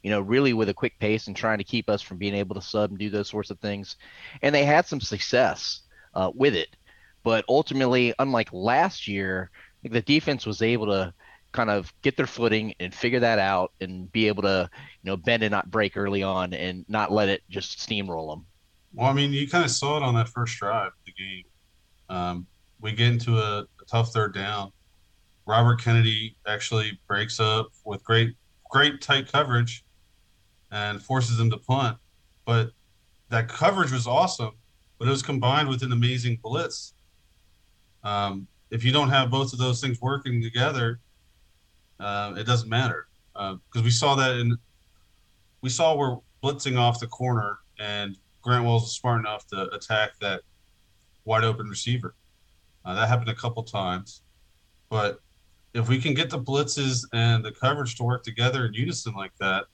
you 0.03 0.11
know, 0.11 0.21
really 0.21 0.53
with 0.53 0.69
a 0.69 0.73
quick 0.73 0.99
pace 0.99 1.27
and 1.27 1.35
trying 1.35 1.57
to 1.57 1.63
keep 1.63 1.89
us 1.89 2.01
from 2.01 2.17
being 2.17 2.35
able 2.35 2.55
to 2.55 2.61
sub 2.61 2.91
and 2.91 2.99
do 2.99 3.09
those 3.09 3.27
sorts 3.27 3.49
of 3.49 3.59
things. 3.59 3.95
And 4.43 4.53
they 4.53 4.63
had 4.63 4.85
some 4.85 5.01
success 5.01 5.81
uh, 6.13 6.31
with 6.33 6.55
it. 6.55 6.75
But 7.23 7.43
ultimately, 7.49 8.13
unlike 8.19 8.53
last 8.53 9.07
year, 9.07 9.49
the 9.83 10.01
defense 10.01 10.45
was 10.45 10.61
able 10.61 10.85
to 10.85 11.13
kind 11.51 11.71
of 11.71 11.91
get 12.03 12.15
their 12.15 12.27
footing 12.27 12.75
and 12.79 12.93
figure 12.93 13.21
that 13.21 13.39
out 13.39 13.73
and 13.81 14.11
be 14.11 14.27
able 14.27 14.43
to, 14.43 14.69
you 15.01 15.09
know, 15.09 15.17
bend 15.17 15.41
and 15.41 15.51
not 15.51 15.71
break 15.71 15.97
early 15.97 16.21
on 16.21 16.53
and 16.53 16.85
not 16.87 17.11
let 17.11 17.29
it 17.29 17.41
just 17.49 17.79
steamroll 17.79 18.31
them. 18.31 18.45
Well, 18.93 19.07
I 19.07 19.13
mean, 19.13 19.33
you 19.33 19.49
kind 19.49 19.65
of 19.65 19.71
saw 19.71 19.97
it 19.97 20.03
on 20.03 20.13
that 20.15 20.29
first 20.29 20.55
drive 20.57 20.87
of 20.87 20.93
the 21.07 21.11
game. 21.11 21.43
Um, 22.09 22.47
we 22.79 22.91
get 22.91 23.07
into 23.07 23.39
a, 23.39 23.61
a 23.61 23.85
tough 23.87 24.13
third 24.13 24.35
down 24.35 24.71
Robert 25.49 25.81
Kennedy 25.81 26.35
actually 26.45 26.99
breaks 27.07 27.39
up 27.39 27.71
with 27.83 28.03
great, 28.03 28.35
great 28.69 29.01
tight 29.01 29.31
coverage 29.31 29.83
and 30.71 31.01
forces 31.01 31.37
them 31.37 31.49
to 31.49 31.57
punt. 31.57 31.97
But 32.45 32.69
that 33.29 33.49
coverage 33.49 33.91
was 33.91 34.05
awesome, 34.05 34.51
but 34.99 35.07
it 35.07 35.11
was 35.11 35.23
combined 35.23 35.67
with 35.67 35.81
an 35.81 35.91
amazing 35.91 36.37
blitz. 36.43 36.93
Um, 38.03 38.47
if 38.69 38.83
you 38.83 38.91
don't 38.91 39.09
have 39.09 39.31
both 39.31 39.51
of 39.51 39.57
those 39.57 39.81
things 39.81 39.99
working 39.99 40.39
together, 40.39 40.99
uh, 41.99 42.35
it 42.37 42.45
doesn't 42.45 42.69
matter 42.69 43.07
because 43.33 43.59
uh, 43.77 43.83
we 43.83 43.89
saw 43.89 44.13
that 44.15 44.37
in 44.37 44.55
we 45.61 45.69
saw 45.69 45.95
we're 45.95 46.17
blitzing 46.43 46.77
off 46.77 46.99
the 46.99 47.07
corner 47.07 47.57
and 47.79 48.15
Grant 48.43 48.65
Wells 48.65 48.83
was 48.83 48.95
smart 48.95 49.19
enough 49.19 49.47
to 49.47 49.67
attack 49.73 50.11
that 50.21 50.41
wide 51.25 51.43
open 51.43 51.67
receiver. 51.67 52.13
Uh, 52.85 52.93
that 52.93 53.09
happened 53.09 53.29
a 53.29 53.35
couple 53.35 53.63
times, 53.63 54.21
but 54.89 55.19
if 55.73 55.87
we 55.87 55.99
can 55.99 56.13
get 56.13 56.29
the 56.29 56.39
blitzes 56.39 57.05
and 57.13 57.43
the 57.43 57.51
coverage 57.51 57.95
to 57.95 58.03
work 58.03 58.23
together 58.23 58.65
in 58.65 58.73
unison 58.73 59.13
like 59.13 59.35
that, 59.39 59.65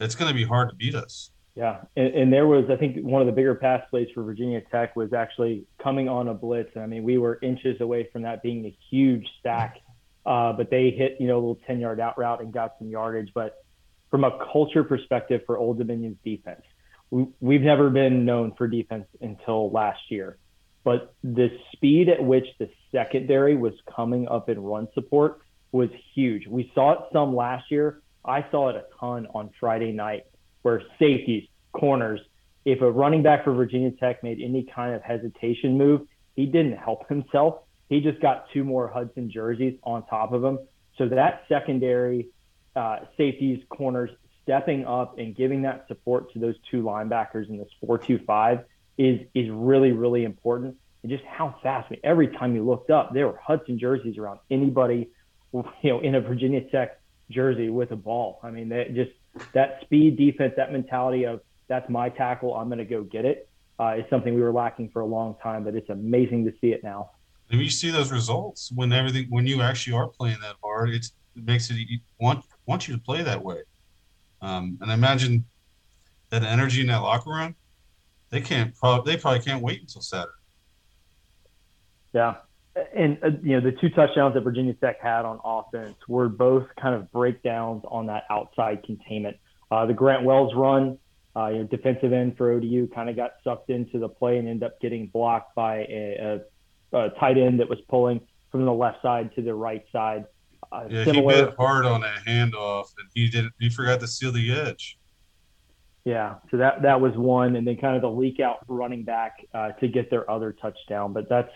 it's 0.00 0.14
going 0.14 0.28
to 0.28 0.34
be 0.34 0.44
hard 0.44 0.70
to 0.70 0.74
beat 0.74 0.94
us. 0.94 1.30
Yeah, 1.54 1.82
and, 1.96 2.14
and, 2.14 2.32
there 2.32 2.46
was, 2.46 2.64
I 2.70 2.76
think, 2.76 2.96
one 3.04 3.20
of 3.20 3.26
the 3.26 3.32
bigger 3.32 3.54
pass 3.54 3.82
plays 3.90 4.08
for 4.14 4.22
Virginia 4.22 4.62
Tech 4.70 4.96
was 4.96 5.12
actually 5.12 5.66
coming 5.82 6.08
on 6.08 6.28
a 6.28 6.34
blitz. 6.34 6.74
I 6.78 6.86
mean, 6.86 7.02
we 7.02 7.18
were 7.18 7.38
inches 7.42 7.78
away 7.82 8.08
from 8.10 8.22
that 8.22 8.42
being 8.42 8.64
a 8.64 8.74
huge 8.90 9.26
stack, 9.38 9.76
uh, 10.24 10.54
but 10.54 10.70
they 10.70 10.88
hit, 10.90 11.18
you 11.20 11.26
know, 11.26 11.34
a 11.34 11.40
little 11.40 11.60
ten 11.66 11.78
yard 11.78 12.00
out 12.00 12.16
route 12.16 12.40
and 12.40 12.54
got 12.54 12.76
some 12.78 12.88
yardage. 12.88 13.32
But 13.34 13.62
from 14.10 14.24
a 14.24 14.30
culture 14.50 14.82
perspective 14.82 15.42
for 15.44 15.58
Old 15.58 15.78
Dominion's 15.78 16.16
defense, 16.24 16.62
we, 17.10 17.26
we've 17.40 17.60
never 17.60 17.90
been 17.90 18.24
known 18.24 18.54
for 18.56 18.66
defense 18.66 19.04
until 19.20 19.70
last 19.70 20.00
year 20.08 20.38
but 20.84 21.14
the 21.22 21.48
speed 21.72 22.08
at 22.08 22.22
which 22.22 22.46
the 22.58 22.68
secondary 22.90 23.56
was 23.56 23.74
coming 23.94 24.26
up 24.28 24.48
in 24.48 24.62
run 24.62 24.88
support 24.94 25.40
was 25.70 25.88
huge. 26.14 26.46
We 26.46 26.70
saw 26.74 26.92
it 26.92 26.98
some 27.12 27.34
last 27.34 27.70
year. 27.70 28.02
I 28.24 28.44
saw 28.50 28.68
it 28.68 28.76
a 28.76 28.84
ton 28.98 29.26
on 29.34 29.50
Friday 29.58 29.92
night 29.92 30.24
where 30.62 30.82
safeties, 30.98 31.48
corners, 31.72 32.20
if 32.64 32.80
a 32.80 32.90
running 32.90 33.22
back 33.22 33.44
for 33.44 33.52
Virginia 33.52 33.90
Tech 33.92 34.22
made 34.22 34.40
any 34.40 34.64
kind 34.64 34.94
of 34.94 35.02
hesitation 35.02 35.76
move, 35.76 36.02
he 36.36 36.46
didn't 36.46 36.76
help 36.76 37.08
himself. 37.08 37.62
He 37.88 38.00
just 38.00 38.20
got 38.20 38.46
two 38.52 38.64
more 38.64 38.88
Hudson 38.88 39.30
jerseys 39.30 39.78
on 39.82 40.06
top 40.06 40.32
of 40.32 40.42
him. 40.42 40.58
So 40.98 41.08
that 41.08 41.44
secondary 41.48 42.28
uh, 42.74 43.00
safeties, 43.16 43.62
corners 43.68 44.10
stepping 44.42 44.84
up 44.86 45.18
and 45.18 45.34
giving 45.36 45.62
that 45.62 45.86
support 45.88 46.32
to 46.32 46.38
those 46.38 46.54
two 46.70 46.82
linebackers 46.82 47.48
in 47.48 47.58
this 47.58 47.68
four-two-five 47.80 48.64
is 48.98 49.20
is 49.34 49.48
really 49.50 49.92
really 49.92 50.24
important. 50.24 50.76
And 51.02 51.10
just 51.10 51.24
how 51.24 51.56
fast. 51.62 51.88
I 51.88 51.94
mean, 51.94 52.00
every 52.04 52.28
time 52.28 52.54
you 52.54 52.64
looked 52.64 52.90
up, 52.90 53.12
there 53.12 53.26
were 53.26 53.36
Hudson 53.36 53.76
jerseys 53.76 54.18
around 54.18 54.38
anybody, 54.52 55.08
you 55.52 55.64
know, 55.82 55.98
in 56.00 56.14
a 56.14 56.20
Virginia 56.20 56.60
Tech 56.70 57.00
jersey 57.28 57.70
with 57.70 57.90
a 57.90 57.96
ball. 57.96 58.38
I 58.44 58.50
mean, 58.50 58.68
that 58.68 58.94
just 58.94 59.10
that 59.52 59.80
speed 59.82 60.16
defense, 60.16 60.54
that 60.56 60.70
mentality 60.72 61.24
of 61.24 61.40
that's 61.66 61.88
my 61.90 62.08
tackle, 62.08 62.54
I'm 62.54 62.68
going 62.68 62.78
to 62.78 62.84
go 62.84 63.02
get 63.02 63.24
it, 63.24 63.48
uh, 63.80 63.96
is 63.98 64.04
something 64.10 64.34
we 64.34 64.42
were 64.42 64.52
lacking 64.52 64.90
for 64.90 65.00
a 65.00 65.06
long 65.06 65.34
time. 65.42 65.64
But 65.64 65.74
it's 65.74 65.90
amazing 65.90 66.44
to 66.44 66.52
see 66.60 66.68
it 66.68 66.84
now. 66.84 67.10
If 67.50 67.58
you 67.58 67.70
see 67.70 67.90
those 67.90 68.12
results 68.12 68.70
when 68.72 68.92
everything 68.92 69.26
when 69.28 69.46
you 69.46 69.60
actually 69.60 69.94
are 69.94 70.08
playing 70.08 70.38
that 70.42 70.56
hard, 70.62 70.90
it 70.90 71.06
makes 71.34 71.70
it 71.70 71.76
you 71.76 71.98
want 72.20 72.44
want 72.66 72.86
you 72.86 72.94
to 72.94 73.00
play 73.00 73.22
that 73.22 73.42
way. 73.42 73.62
Um, 74.40 74.78
and 74.80 74.90
I 74.90 74.94
imagine 74.94 75.44
that 76.30 76.42
energy 76.42 76.80
in 76.80 76.86
that 76.88 76.98
locker 76.98 77.30
room, 77.30 77.54
they 78.32 78.40
can't 78.40 78.74
probably 78.74 79.12
they 79.12 79.20
probably 79.20 79.40
can't 79.40 79.62
wait 79.62 79.80
until 79.80 80.00
Saturday. 80.00 80.32
Yeah, 82.14 82.36
and 82.96 83.18
uh, 83.22 83.28
you 83.42 83.52
know 83.52 83.60
the 83.60 83.76
two 83.78 83.90
touchdowns 83.90 84.34
that 84.34 84.40
Virginia 84.40 84.72
Tech 84.74 85.00
had 85.00 85.24
on 85.24 85.38
offense 85.44 85.96
were 86.08 86.28
both 86.28 86.66
kind 86.80 86.94
of 86.94 87.12
breakdowns 87.12 87.84
on 87.86 88.06
that 88.06 88.24
outside 88.30 88.82
containment. 88.84 89.36
Uh, 89.70 89.86
the 89.86 89.94
Grant 89.94 90.24
Wells 90.24 90.54
run, 90.54 90.98
uh, 91.36 91.48
you 91.48 91.58
know, 91.58 91.64
defensive 91.64 92.12
end 92.12 92.36
for 92.36 92.50
ODU 92.52 92.88
kind 92.88 93.08
of 93.08 93.16
got 93.16 93.32
sucked 93.44 93.70
into 93.70 93.98
the 93.98 94.08
play 94.08 94.38
and 94.38 94.48
ended 94.48 94.64
up 94.64 94.80
getting 94.80 95.06
blocked 95.06 95.54
by 95.54 95.80
a, 95.88 96.40
a, 96.92 96.98
a 96.98 97.10
tight 97.10 97.38
end 97.38 97.60
that 97.60 97.68
was 97.68 97.78
pulling 97.88 98.20
from 98.50 98.64
the 98.64 98.72
left 98.72 99.00
side 99.02 99.34
to 99.34 99.42
the 99.42 99.54
right 99.54 99.84
side. 99.92 100.24
Uh, 100.70 100.86
yeah, 100.88 101.04
similar, 101.04 101.36
he 101.36 101.42
bit 101.44 101.54
hard 101.58 101.84
on 101.84 102.00
that 102.00 102.24
handoff, 102.26 102.86
and 102.98 103.08
he 103.14 103.28
didn't. 103.28 103.52
He 103.60 103.68
forgot 103.68 104.00
to 104.00 104.06
seal 104.06 104.32
the 104.32 104.52
edge. 104.52 104.98
Yeah, 106.04 106.36
so 106.50 106.56
that 106.56 106.82
that 106.82 107.00
was 107.00 107.12
one, 107.16 107.54
and 107.54 107.66
then 107.66 107.76
kind 107.76 107.94
of 107.94 108.02
the 108.02 108.10
leak 108.10 108.40
out 108.40 108.58
running 108.66 109.04
back 109.04 109.36
uh, 109.54 109.70
to 109.72 109.86
get 109.86 110.10
their 110.10 110.28
other 110.28 110.52
touchdown. 110.52 111.12
But 111.12 111.28
that's 111.28 111.52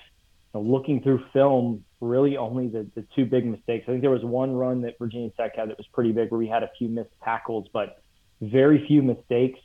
you 0.54 0.60
know, 0.60 0.66
looking 0.70 1.02
through 1.02 1.24
film, 1.32 1.84
really 2.00 2.36
only 2.36 2.68
the 2.68 2.86
the 2.94 3.04
two 3.16 3.26
big 3.26 3.44
mistakes. 3.44 3.84
I 3.88 3.92
think 3.92 4.02
there 4.02 4.10
was 4.10 4.24
one 4.24 4.52
run 4.52 4.82
that 4.82 4.98
Virginia 5.00 5.30
Tech 5.36 5.56
had 5.56 5.70
that 5.70 5.78
was 5.78 5.86
pretty 5.92 6.12
big, 6.12 6.30
where 6.30 6.38
we 6.38 6.46
had 6.46 6.62
a 6.62 6.70
few 6.78 6.88
missed 6.88 7.10
tackles, 7.24 7.66
but 7.72 8.00
very 8.40 8.86
few 8.86 9.02
mistakes. 9.02 9.58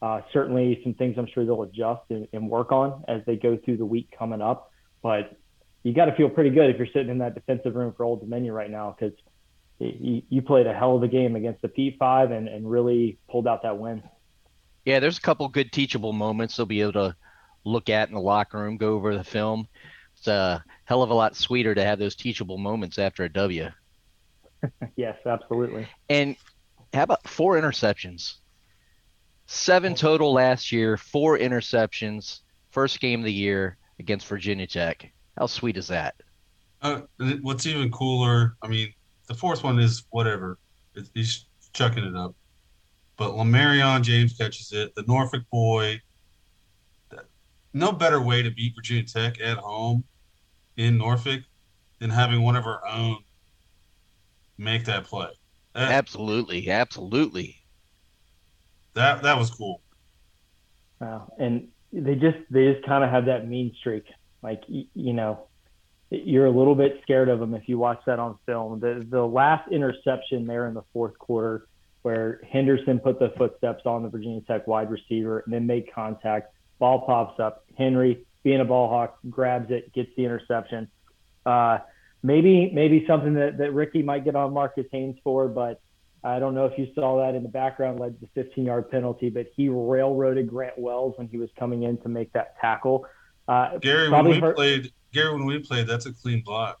Uh, 0.00 0.20
certainly, 0.32 0.80
some 0.84 0.94
things 0.94 1.16
I'm 1.18 1.26
sure 1.34 1.44
they'll 1.44 1.62
adjust 1.62 2.02
and, 2.10 2.28
and 2.32 2.48
work 2.48 2.70
on 2.70 3.02
as 3.08 3.22
they 3.26 3.34
go 3.34 3.58
through 3.64 3.78
the 3.78 3.86
week 3.86 4.14
coming 4.16 4.40
up. 4.40 4.70
But 5.02 5.36
you 5.82 5.92
got 5.92 6.04
to 6.04 6.14
feel 6.14 6.28
pretty 6.28 6.50
good 6.50 6.70
if 6.70 6.76
you're 6.76 6.86
sitting 6.86 7.08
in 7.08 7.18
that 7.18 7.34
defensive 7.34 7.74
room 7.74 7.92
for 7.96 8.04
Old 8.04 8.20
Dominion 8.20 8.54
right 8.54 8.70
now 8.70 8.94
because 8.96 9.18
you, 9.78 10.22
you, 10.28 10.42
played 10.42 10.66
a 10.66 10.74
hell 10.74 10.96
of 10.96 11.02
a 11.02 11.08
game 11.08 11.36
against 11.36 11.62
the 11.62 11.68
P5 11.68 12.32
and, 12.32 12.48
and 12.48 12.68
really 12.68 13.18
pulled 13.30 13.46
out 13.46 13.62
that 13.62 13.78
win. 13.78 14.02
Yeah, 14.84 15.00
there's 15.00 15.18
a 15.18 15.22
couple 15.22 15.48
good 15.48 15.72
teachable 15.72 16.12
moments 16.12 16.56
they'll 16.56 16.66
be 16.66 16.80
able 16.80 16.92
to 16.94 17.16
look 17.64 17.88
at 17.88 18.08
in 18.08 18.14
the 18.14 18.20
locker 18.20 18.58
room, 18.58 18.76
go 18.76 18.94
over 18.94 19.16
the 19.16 19.24
film. 19.24 19.68
It's 20.16 20.26
a 20.26 20.64
hell 20.84 21.02
of 21.02 21.10
a 21.10 21.14
lot 21.14 21.36
sweeter 21.36 21.74
to 21.74 21.84
have 21.84 21.98
those 21.98 22.16
teachable 22.16 22.58
moments 22.58 22.98
after 22.98 23.24
a 23.24 23.28
W. 23.28 23.70
yes, 24.96 25.16
absolutely. 25.26 25.86
And 26.08 26.36
how 26.92 27.02
about 27.02 27.28
four 27.28 27.60
interceptions? 27.60 28.34
Seven 29.46 29.94
total 29.94 30.32
last 30.32 30.72
year, 30.72 30.96
four 30.96 31.38
interceptions, 31.38 32.40
first 32.70 33.00
game 33.00 33.20
of 33.20 33.24
the 33.24 33.32
year 33.32 33.76
against 33.98 34.26
Virginia 34.26 34.66
Tech. 34.66 35.10
How 35.38 35.46
sweet 35.46 35.76
is 35.76 35.88
that? 35.88 36.14
Uh, 36.82 37.02
what's 37.42 37.66
even 37.66 37.90
cooler, 37.90 38.56
I 38.62 38.68
mean, 38.68 38.92
the 39.26 39.34
fourth 39.34 39.64
one 39.64 39.78
is 39.78 40.04
whatever. 40.10 40.58
he's 41.14 41.46
chucking 41.72 42.04
it 42.04 42.16
up. 42.16 42.34
But 43.18 43.32
Lamarion 43.32 44.02
James 44.02 44.32
catches 44.32 44.72
it. 44.72 44.94
The 44.94 45.02
Norfolk 45.02 45.42
boy. 45.50 46.00
No 47.74 47.92
better 47.92 48.22
way 48.22 48.42
to 48.42 48.50
beat 48.50 48.74
Virginia 48.74 49.04
Tech 49.04 49.40
at 49.40 49.58
home 49.58 50.04
in 50.76 50.96
Norfolk 50.96 51.42
than 51.98 52.08
having 52.08 52.42
one 52.42 52.56
of 52.56 52.64
our 52.64 52.86
own 52.86 53.18
make 54.56 54.84
that 54.86 55.04
play. 55.04 55.28
That, 55.74 55.92
absolutely, 55.92 56.70
absolutely. 56.70 57.56
That 58.94 59.22
that 59.22 59.36
was 59.36 59.50
cool. 59.50 59.82
Wow, 61.00 61.32
and 61.38 61.68
they 61.92 62.14
just 62.14 62.38
they 62.50 62.72
just 62.72 62.86
kind 62.86 63.04
of 63.04 63.10
have 63.10 63.26
that 63.26 63.46
mean 63.46 63.74
streak. 63.78 64.04
Like 64.42 64.62
you 64.68 65.12
know, 65.12 65.48
you're 66.10 66.46
a 66.46 66.50
little 66.50 66.74
bit 66.74 67.00
scared 67.02 67.28
of 67.28 67.38
them 67.38 67.54
if 67.54 67.68
you 67.68 67.78
watch 67.78 68.00
that 68.06 68.18
on 68.18 68.38
film. 68.46 68.80
The 68.80 69.06
the 69.08 69.24
last 69.24 69.70
interception 69.70 70.46
there 70.46 70.66
in 70.66 70.74
the 70.74 70.82
fourth 70.92 71.18
quarter, 71.18 71.67
where 72.08 72.40
Henderson 72.50 72.98
put 72.98 73.18
the 73.18 73.34
footsteps 73.36 73.82
on 73.84 74.02
the 74.02 74.08
Virginia 74.08 74.40
Tech 74.40 74.66
wide 74.66 74.90
receiver 74.90 75.40
and 75.40 75.52
then 75.52 75.66
made 75.66 75.92
contact. 75.94 76.54
Ball 76.78 77.04
pops 77.04 77.38
up. 77.38 77.66
Henry, 77.76 78.24
being 78.42 78.62
a 78.62 78.64
ball 78.64 78.88
hawk, 78.88 79.18
grabs 79.28 79.70
it, 79.70 79.92
gets 79.92 80.08
the 80.16 80.24
interception. 80.24 80.88
Uh, 81.44 81.80
maybe 82.22 82.70
maybe 82.72 83.04
something 83.06 83.34
that, 83.34 83.58
that 83.58 83.74
Ricky 83.74 84.00
might 84.00 84.24
get 84.24 84.36
on 84.36 84.54
Marcus 84.54 84.86
Haynes 84.90 85.18
for, 85.22 85.48
but 85.48 85.82
I 86.24 86.38
don't 86.38 86.54
know 86.54 86.64
if 86.64 86.78
you 86.78 86.88
saw 86.94 87.18
that 87.18 87.34
in 87.34 87.42
the 87.42 87.50
background 87.50 88.00
led 88.00 88.18
to 88.18 88.26
the 88.26 88.42
15 88.42 88.64
yard 88.64 88.90
penalty, 88.90 89.28
but 89.28 89.48
he 89.54 89.68
railroaded 89.68 90.48
Grant 90.48 90.78
Wells 90.78 91.12
when 91.18 91.28
he 91.28 91.36
was 91.36 91.50
coming 91.58 91.82
in 91.82 91.98
to 91.98 92.08
make 92.08 92.32
that 92.32 92.58
tackle. 92.58 93.04
Uh, 93.46 93.76
Gary, 93.82 94.08
when 94.08 94.26
we 94.26 94.40
hurt... 94.40 94.56
played, 94.56 94.94
Gary, 95.12 95.34
when 95.34 95.44
we 95.44 95.58
played, 95.58 95.86
that's 95.86 96.06
a 96.06 96.12
clean 96.14 96.40
block. 96.40 96.80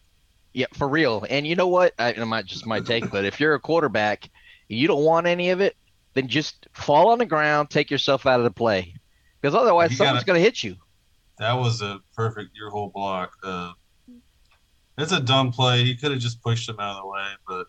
Yeah, 0.54 0.68
for 0.72 0.88
real. 0.88 1.26
And 1.28 1.46
you 1.46 1.54
know 1.54 1.68
what? 1.68 1.92
I, 1.98 2.12
it 2.12 2.24
might 2.24 2.46
just 2.46 2.64
my 2.64 2.80
take, 2.80 3.10
but 3.10 3.26
if 3.26 3.38
you're 3.38 3.52
a 3.52 3.60
quarterback, 3.60 4.30
you 4.76 4.86
don't 4.86 5.04
want 5.04 5.26
any 5.26 5.50
of 5.50 5.60
it, 5.60 5.76
then 6.14 6.28
just 6.28 6.68
fall 6.72 7.10
on 7.10 7.18
the 7.18 7.26
ground, 7.26 7.70
take 7.70 7.90
yourself 7.90 8.26
out 8.26 8.40
of 8.40 8.44
the 8.44 8.50
play, 8.50 8.94
because 9.40 9.54
otherwise 9.54 9.96
someone's 9.96 10.24
going 10.24 10.38
to 10.38 10.44
hit 10.44 10.62
you. 10.62 10.76
That 11.38 11.54
was 11.54 11.82
a 11.82 12.00
perfect 12.14 12.56
your 12.56 12.70
whole 12.70 12.88
block. 12.88 13.32
Uh, 13.42 13.72
it's 14.96 15.12
a 15.12 15.20
dumb 15.20 15.52
play. 15.52 15.84
He 15.84 15.94
could 15.94 16.10
have 16.10 16.20
just 16.20 16.42
pushed 16.42 16.68
him 16.68 16.80
out 16.80 16.96
of 16.96 17.02
the 17.02 17.08
way, 17.08 17.26
but. 17.46 17.66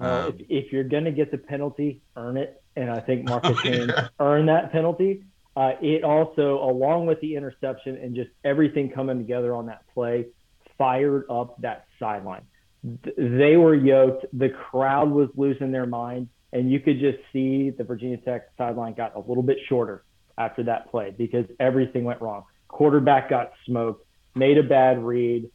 Um, 0.00 0.10
uh, 0.10 0.28
if, 0.28 0.34
if, 0.48 0.72
you're 0.72 0.84
going 0.84 1.04
to 1.04 1.12
get 1.12 1.30
the 1.30 1.38
penalty, 1.38 2.00
earn 2.16 2.36
it. 2.36 2.62
And 2.74 2.90
I 2.90 3.00
think 3.00 3.24
Marcus 3.28 3.58
oh, 3.64 3.68
yeah. 3.68 4.08
earned 4.18 4.48
that 4.48 4.72
penalty. 4.72 5.24
Uh, 5.56 5.72
it 5.80 6.02
also, 6.02 6.58
along 6.64 7.06
with 7.06 7.20
the 7.20 7.36
interception 7.36 7.96
and 7.96 8.14
just 8.14 8.30
everything 8.42 8.90
coming 8.90 9.18
together 9.18 9.54
on 9.54 9.66
that 9.66 9.82
play, 9.92 10.26
fired 10.76 11.26
up 11.30 11.60
that 11.60 11.86
sideline. 11.98 12.42
They 12.84 13.56
were 13.56 13.74
yoked. 13.74 14.26
The 14.32 14.50
crowd 14.50 15.10
was 15.10 15.28
losing 15.36 15.72
their 15.72 15.86
mind, 15.86 16.28
and 16.52 16.70
you 16.70 16.80
could 16.80 17.00
just 17.00 17.18
see 17.32 17.70
the 17.70 17.84
Virginia 17.84 18.18
Tech 18.18 18.48
sideline 18.58 18.94
got 18.94 19.16
a 19.16 19.20
little 19.20 19.42
bit 19.42 19.58
shorter 19.68 20.04
after 20.36 20.62
that 20.64 20.90
play 20.90 21.14
because 21.16 21.46
everything 21.58 22.04
went 22.04 22.20
wrong. 22.20 22.44
Quarterback 22.68 23.30
got 23.30 23.52
smoked, 23.66 24.06
made 24.34 24.58
a 24.58 24.62
bad 24.62 25.02
read, 25.02 25.48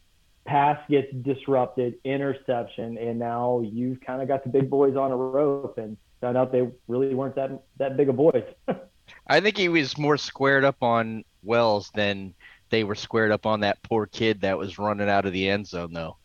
pass 0.44 0.78
gets 0.88 1.12
disrupted, 1.22 1.94
interception, 2.04 2.98
and 2.98 3.18
now 3.18 3.60
you've 3.60 4.00
kind 4.00 4.22
of 4.22 4.28
got 4.28 4.42
the 4.42 4.50
big 4.50 4.68
boys 4.68 4.96
on 4.96 5.12
a 5.12 5.16
rope 5.16 5.78
and 5.78 5.96
found 6.20 6.36
out 6.36 6.50
they 6.50 6.68
really 6.88 7.14
weren't 7.14 7.36
that 7.36 7.62
that 7.78 7.96
big 7.96 8.08
of 8.08 8.16
boys. 8.16 8.44
I 9.26 9.40
think 9.40 9.56
he 9.56 9.68
was 9.68 9.96
more 9.98 10.16
squared 10.16 10.64
up 10.64 10.82
on 10.82 11.24
Wells 11.42 11.90
than 11.94 12.34
they 12.70 12.84
were 12.84 12.94
squared 12.94 13.32
up 13.32 13.46
on 13.46 13.60
that 13.60 13.82
poor 13.82 14.06
kid 14.06 14.40
that 14.40 14.58
was 14.58 14.78
running 14.78 15.08
out 15.08 15.26
of 15.26 15.32
the 15.32 15.48
end 15.48 15.66
zone, 15.66 15.92
though. 15.92 16.16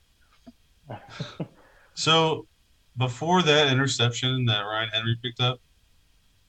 so, 1.93 2.47
before 2.97 3.41
that 3.41 3.71
interception 3.71 4.45
that 4.45 4.61
Ryan 4.61 4.89
Henry 4.89 5.17
picked 5.21 5.41
up, 5.41 5.59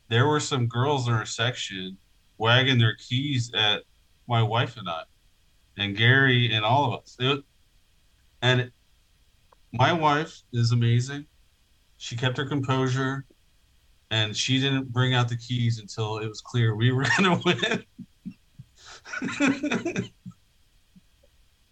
there 0.08 0.26
were 0.26 0.40
some 0.40 0.66
girls 0.66 1.08
in 1.08 1.14
our 1.14 1.26
section 1.26 1.96
wagging 2.38 2.78
their 2.78 2.94
keys 2.96 3.50
at 3.54 3.82
my 4.28 4.42
wife 4.42 4.76
and 4.76 4.88
I, 4.88 5.02
and 5.76 5.96
Gary 5.96 6.52
and 6.52 6.64
all 6.64 6.92
of 6.92 7.02
us. 7.02 7.16
It, 7.18 7.44
and 8.42 8.70
my 9.72 9.92
wife 9.92 10.42
is 10.52 10.72
amazing. 10.72 11.26
She 11.96 12.16
kept 12.16 12.36
her 12.36 12.46
composure 12.46 13.24
and 14.10 14.36
she 14.36 14.60
didn't 14.60 14.92
bring 14.92 15.14
out 15.14 15.28
the 15.28 15.36
keys 15.36 15.78
until 15.80 16.18
it 16.18 16.28
was 16.28 16.40
clear 16.40 16.76
we 16.76 16.92
were 16.92 17.04
going 17.18 17.40
to 17.40 17.84
win. 19.30 20.06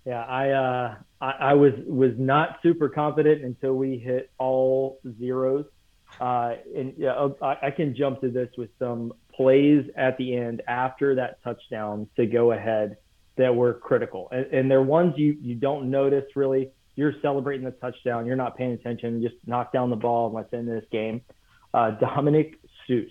yeah, 0.04 0.24
I, 0.24 0.50
uh, 0.50 0.96
I, 1.24 1.30
I 1.40 1.54
was 1.54 1.72
was 1.86 2.12
not 2.18 2.58
super 2.62 2.90
confident 2.90 3.42
until 3.44 3.74
we 3.74 3.96
hit 3.98 4.30
all 4.38 5.00
zeros. 5.18 5.64
Uh, 6.20 6.56
and 6.76 6.92
yeah, 6.98 7.28
I, 7.40 7.56
I 7.62 7.70
can 7.70 7.96
jump 7.96 8.20
to 8.20 8.28
this 8.28 8.50
with 8.58 8.70
some 8.78 9.14
plays 9.34 9.86
at 9.96 10.16
the 10.18 10.36
end 10.36 10.62
after 10.68 11.14
that 11.16 11.42
touchdown 11.42 12.08
to 12.16 12.26
go 12.26 12.52
ahead 12.52 12.98
that 13.36 13.54
were 13.54 13.74
critical, 13.74 14.28
and, 14.30 14.46
and 14.52 14.70
they're 14.70 14.82
ones 14.82 15.14
you 15.16 15.36
you 15.40 15.54
don't 15.54 15.90
notice 15.90 16.24
really 16.36 16.70
you're 16.94 17.14
celebrating 17.22 17.64
the 17.64 17.72
touchdown, 17.72 18.26
you're 18.26 18.36
not 18.36 18.56
paying 18.56 18.72
attention, 18.72 19.20
just 19.22 19.34
knock 19.46 19.72
down 19.72 19.90
the 19.90 19.96
ball 19.96 20.26
and 20.26 20.34
let's 20.36 20.52
end 20.52 20.68
this 20.68 20.84
game. 20.92 21.22
Uh, 21.72 21.90
Dominic 21.92 22.60
Seuss, 22.86 23.10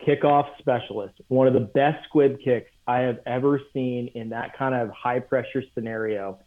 kickoff 0.00 0.48
specialist, 0.58 1.14
one 1.28 1.46
of 1.46 1.54
the 1.54 1.60
best 1.60 2.04
squib 2.08 2.38
kicks 2.42 2.70
I 2.88 3.00
have 3.00 3.18
ever 3.26 3.60
seen 3.72 4.08
in 4.14 4.30
that 4.30 4.56
kind 4.58 4.74
of 4.74 4.90
high 4.90 5.20
pressure 5.20 5.62
scenario. 5.74 6.40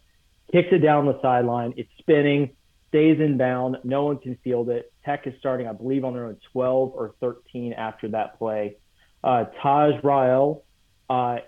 Kicks 0.52 0.68
it 0.72 0.78
down 0.78 1.06
the 1.06 1.20
sideline, 1.22 1.74
it's 1.76 1.90
spinning, 1.98 2.56
stays 2.88 3.20
in 3.20 3.38
bound, 3.38 3.76
no 3.84 4.04
one 4.04 4.18
can 4.18 4.36
field 4.42 4.68
it. 4.68 4.92
Tech 5.04 5.26
is 5.26 5.34
starting, 5.38 5.68
I 5.68 5.72
believe, 5.72 6.04
on 6.04 6.12
their 6.12 6.26
own 6.26 6.38
12 6.52 6.92
or 6.94 7.14
13 7.20 7.72
after 7.72 8.08
that 8.08 8.38
play. 8.38 8.76
Uh, 9.22 9.44
Taj 9.62 9.94
Rael, 10.02 10.64
uh, 11.08 11.38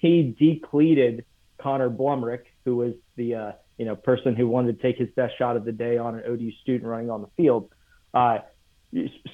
he 0.00 0.34
decleated 0.38 1.24
Connor 1.58 1.88
Blumrick, 1.88 2.44
who 2.64 2.76
was 2.76 2.94
the 3.16 3.34
uh, 3.34 3.52
you 3.78 3.86
know 3.86 3.96
person 3.96 4.34
who 4.34 4.48
wanted 4.48 4.76
to 4.76 4.82
take 4.82 4.98
his 4.98 5.08
best 5.16 5.38
shot 5.38 5.56
of 5.56 5.64
the 5.64 5.72
day 5.72 5.96
on 5.96 6.14
an 6.16 6.22
ODU 6.26 6.50
student 6.62 6.84
running 6.84 7.10
on 7.10 7.22
the 7.22 7.28
field. 7.36 7.70
Uh, 8.12 8.38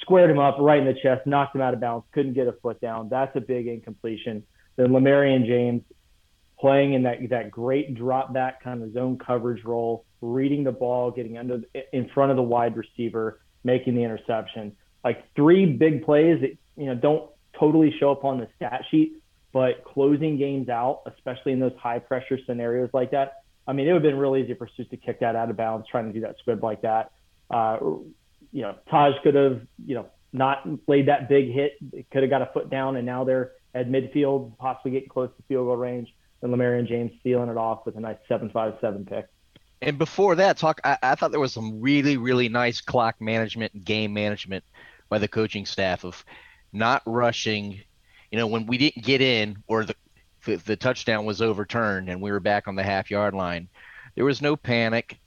squared 0.01 0.31
him 0.31 0.39
up 0.39 0.57
right 0.61 0.79
in 0.79 0.87
the 0.87 0.95
chest, 1.01 1.27
knocked 1.27 1.55
him 1.55 1.63
out 1.63 1.75
of 1.75 1.81
bounds, 1.81 2.07
couldn't 2.13 2.35
get 2.35 2.47
a 2.47 2.53
foot 2.53 2.81
down. 2.81 3.09
That's 3.09 3.35
a 3.35 3.41
big 3.41 3.67
incompletion. 3.67 4.45
Then 4.77 4.89
Lamarian 4.89 5.47
James 5.47 5.83
playing 6.61 6.95
in 6.95 7.03
that 7.05 7.19
that 7.31 7.50
great 7.50 7.95
drop 7.95 8.33
back 8.33 8.62
kind 8.62 8.83
of 8.83 8.93
zone 8.93 9.19
coverage 9.19 9.65
role, 9.65 10.05
reading 10.21 10.65
the 10.65 10.73
ball, 10.73 11.11
getting 11.11 11.38
under 11.38 11.61
in 11.93 12.09
front 12.11 12.31
of 12.31 12.37
the 12.37 12.43
wide 12.43 12.77
receiver, 12.77 13.41
making 13.65 13.95
the 13.95 14.03
interception. 14.03 14.77
Like 15.05 15.25
three 15.35 15.67
big 15.67 16.05
plays 16.05 16.41
that 16.41 16.57
you 16.77 16.87
know 16.87 16.95
don't 16.95 17.31
totally 17.59 17.95
show 17.99 18.11
up 18.11 18.25
on 18.25 18.38
the 18.38 18.49
stat 18.57 18.83
sheet, 18.91 19.23
but 19.53 19.85
closing 19.85 20.38
games 20.38 20.69
out, 20.69 21.03
especially 21.07 21.53
in 21.53 21.61
those 21.61 21.73
high 21.79 21.99
pressure 21.99 22.38
scenarios 22.47 22.91
like 22.93 23.11
that. 23.12 23.43
I 23.67 23.73
mean, 23.73 23.87
it 23.87 23.93
would 23.93 24.03
have 24.03 24.11
been 24.11 24.19
real 24.19 24.37
easy 24.37 24.55
for 24.55 24.69
Seuss 24.79 24.88
to 24.91 24.97
kick 24.97 25.21
that 25.21 25.37
out 25.37 25.50
of 25.50 25.57
bounds, 25.57 25.87
trying 25.91 26.07
to 26.07 26.12
do 26.12 26.21
that 26.21 26.37
squib 26.38 26.62
like 26.62 26.83
that. 26.83 27.12
Uh, 27.50 27.79
you 28.50 28.62
know, 28.62 28.75
Taj 28.91 29.15
could 29.23 29.35
have, 29.35 29.61
you 29.85 29.95
know, 29.95 30.07
not 30.33 30.67
laid 30.87 31.09
that 31.09 31.29
big 31.29 31.53
hit, 31.53 31.73
could 32.11 32.23
have 32.23 32.31
got 32.31 32.43
a 32.43 32.50
foot 32.53 32.71
down, 32.71 32.97
and 32.97 33.05
now 33.05 33.25
they're 33.25 33.53
at 33.75 33.88
midfield, 33.88 34.57
possibly 34.59 34.93
getting 34.93 35.09
close 35.09 35.31
to 35.37 35.43
field 35.45 35.67
goal 35.67 35.77
range. 35.77 36.09
And 36.42 36.54
Lamarian 36.54 36.87
James 36.87 37.12
sealing 37.23 37.50
it 37.50 37.57
off 37.57 37.85
with 37.85 37.97
a 37.97 38.00
nice 38.00 38.18
seven-five-seven 38.28 39.07
pick. 39.07 39.26
And 39.83 39.99
before 39.99 40.35
that, 40.37 40.57
talk. 40.57 40.80
I, 40.85 40.99
I 41.02 41.14
thought 41.14 41.30
there 41.30 41.40
was 41.40 41.52
some 41.52 41.80
really, 41.80 42.16
really 42.16 42.49
nice 42.49 42.80
clock 42.80 43.21
management 43.21 43.75
and 43.75 43.85
game 43.85 44.12
management 44.12 44.64
by 45.09 45.18
the 45.18 45.28
coaching 45.28 45.66
staff 45.66 46.04
of 46.04 46.25
not 46.73 47.02
rushing. 47.07 47.80
You 48.30 48.38
know, 48.38 48.47
when 48.47 48.66
we 48.66 48.78
didn't 48.78 49.04
get 49.04 49.21
in 49.21 49.62
or 49.66 49.85
the 49.85 49.95
the, 50.45 50.57
the 50.57 50.76
touchdown 50.76 51.25
was 51.25 51.42
overturned 51.42 52.09
and 52.09 52.23
we 52.23 52.30
were 52.30 52.40
back 52.40 52.68
on 52.68 52.76
the 52.76 52.83
half 52.83 53.11
yard 53.11 53.35
line, 53.35 53.68
there 54.14 54.25
was 54.25 54.40
no 54.40 54.57
panic. 54.57 55.18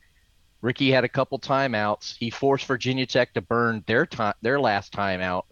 Ricky 0.61 0.91
had 0.91 1.03
a 1.03 1.09
couple 1.09 1.39
timeouts. 1.39 2.15
He 2.17 2.29
forced 2.29 2.65
Virginia 2.65 3.05
Tech 3.05 3.33
to 3.33 3.41
burn 3.41 3.83
their 3.87 4.05
time, 4.05 4.35
their 4.41 4.59
last 4.59 4.93
timeout. 4.93 5.43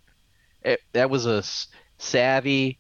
It, 0.62 0.82
that 0.94 1.10
was 1.10 1.26
a 1.26 1.44
savvy 1.98 2.80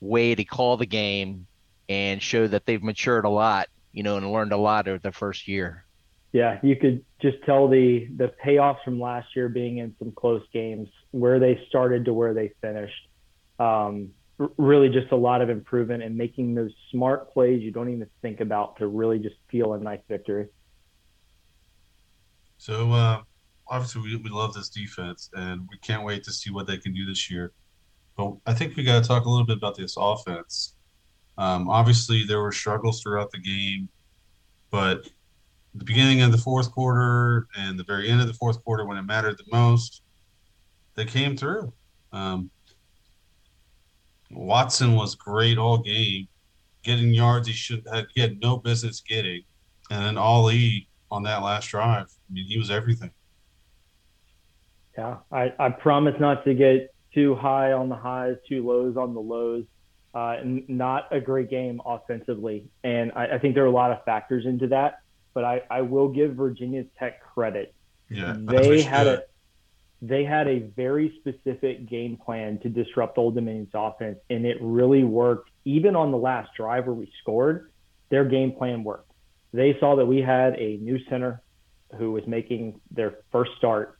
way 0.00 0.34
to 0.34 0.44
call 0.44 0.76
the 0.76 0.86
game 0.86 1.46
and 1.90 2.22
show 2.22 2.46
that 2.46 2.64
they've 2.64 2.82
matured 2.82 3.24
a 3.24 3.28
lot, 3.28 3.68
you 3.92 4.04
know, 4.04 4.16
and 4.16 4.32
learned 4.32 4.52
a 4.52 4.56
lot 4.56 4.86
over 4.86 5.00
the 5.00 5.10
first 5.10 5.48
year. 5.48 5.84
Yeah, 6.32 6.60
you 6.62 6.76
could 6.76 7.04
just 7.20 7.42
tell 7.44 7.68
the 7.68 8.08
the 8.16 8.32
payoffs 8.42 8.82
from 8.84 9.00
last 9.00 9.34
year 9.34 9.48
being 9.48 9.78
in 9.78 9.94
some 9.98 10.12
close 10.12 10.44
games, 10.52 10.88
where 11.10 11.40
they 11.40 11.60
started 11.68 12.04
to 12.04 12.14
where 12.14 12.32
they 12.32 12.52
finished. 12.62 13.08
Um, 13.58 14.10
really, 14.56 14.88
just 14.88 15.10
a 15.10 15.16
lot 15.16 15.42
of 15.42 15.50
improvement 15.50 16.04
and 16.04 16.16
making 16.16 16.54
those 16.54 16.70
smart 16.92 17.32
plays 17.32 17.60
you 17.60 17.72
don't 17.72 17.92
even 17.92 18.08
think 18.22 18.40
about 18.40 18.78
to 18.78 18.86
really 18.86 19.18
just 19.18 19.34
feel 19.50 19.74
a 19.74 19.80
nice 19.80 20.00
victory. 20.08 20.46
So 22.58 22.92
uh, 22.92 23.22
obviously, 23.66 24.02
we, 24.02 24.16
we 24.16 24.30
love 24.30 24.54
this 24.54 24.68
defense, 24.68 25.28
and 25.34 25.66
we 25.68 25.78
can't 25.78 26.04
wait 26.04 26.22
to 26.24 26.32
see 26.32 26.52
what 26.52 26.68
they 26.68 26.78
can 26.78 26.94
do 26.94 27.04
this 27.04 27.28
year. 27.28 27.52
But 28.16 28.34
I 28.46 28.54
think 28.54 28.76
we 28.76 28.84
got 28.84 29.02
to 29.02 29.08
talk 29.08 29.24
a 29.24 29.28
little 29.28 29.46
bit 29.46 29.56
about 29.56 29.76
this 29.76 29.96
offense. 29.98 30.76
Um, 31.38 31.68
obviously, 31.68 32.24
there 32.24 32.40
were 32.40 32.52
struggles 32.52 33.02
throughout 33.02 33.30
the 33.30 33.38
game, 33.38 33.88
but 34.70 35.08
the 35.74 35.84
beginning 35.84 36.22
of 36.22 36.32
the 36.32 36.38
fourth 36.38 36.70
quarter 36.70 37.46
and 37.56 37.78
the 37.78 37.84
very 37.84 38.08
end 38.10 38.20
of 38.20 38.26
the 38.26 38.34
fourth 38.34 38.62
quarter, 38.64 38.84
when 38.84 38.98
it 38.98 39.02
mattered 39.02 39.38
the 39.38 39.44
most, 39.52 40.02
they 40.96 41.04
came 41.04 41.36
through. 41.36 41.72
Um, 42.12 42.50
Watson 44.30 44.94
was 44.94 45.14
great 45.14 45.58
all 45.58 45.78
game, 45.78 46.28
getting 46.82 47.12
yards 47.14 47.48
he 47.48 47.54
should 47.54 47.86
have 47.92 48.06
he 48.14 48.20
had 48.20 48.40
no 48.40 48.58
business 48.58 49.00
getting, 49.00 49.42
and 49.90 50.04
then 50.04 50.18
Ali 50.18 50.88
on 51.10 51.22
that 51.24 51.42
last 51.42 51.68
drive. 51.68 52.06
I 52.06 52.32
mean, 52.32 52.46
he 52.46 52.58
was 52.58 52.70
everything. 52.70 53.10
Yeah, 54.96 55.18
I, 55.32 55.52
I 55.58 55.70
promise 55.70 56.14
not 56.20 56.44
to 56.44 56.54
get 56.54 56.94
too 57.14 57.34
high 57.34 57.72
on 57.72 57.88
the 57.88 57.96
highs, 57.96 58.36
too 58.48 58.66
lows 58.66 58.96
on 58.96 59.14
the 59.14 59.20
lows. 59.20 59.64
Uh, 60.12 60.36
not 60.44 61.06
a 61.12 61.20
great 61.20 61.48
game 61.48 61.80
offensively, 61.86 62.68
and 62.82 63.12
I, 63.14 63.34
I 63.34 63.38
think 63.38 63.54
there 63.54 63.62
are 63.62 63.68
a 63.68 63.72
lot 63.72 63.92
of 63.92 64.04
factors 64.04 64.44
into 64.44 64.66
that 64.68 65.00
but 65.34 65.44
I, 65.44 65.62
I 65.70 65.82
will 65.82 66.08
give 66.08 66.34
Virginia 66.34 66.84
Tech 66.98 67.22
credit. 67.22 67.74
Yeah, 68.08 68.36
they 68.36 68.82
had 68.82 69.06
a 69.06 69.22
they 70.02 70.24
had 70.24 70.48
a 70.48 70.60
very 70.60 71.14
specific 71.20 71.88
game 71.88 72.16
plan 72.16 72.58
to 72.60 72.68
disrupt 72.68 73.18
Old 73.18 73.34
Dominion's 73.34 73.70
offense, 73.74 74.18
and 74.28 74.44
it 74.44 74.56
really 74.60 75.04
worked. 75.04 75.50
Even 75.64 75.94
on 75.94 76.10
the 76.10 76.16
last 76.16 76.50
drive 76.56 76.86
where 76.86 76.94
we 76.94 77.12
scored, 77.22 77.70
their 78.08 78.24
game 78.24 78.52
plan 78.52 78.82
worked. 78.82 79.12
They 79.52 79.76
saw 79.78 79.96
that 79.96 80.06
we 80.06 80.22
had 80.22 80.54
a 80.54 80.78
new 80.78 80.98
center 81.08 81.42
who 81.96 82.12
was 82.12 82.26
making 82.26 82.80
their 82.90 83.18
first 83.30 83.52
start, 83.58 83.98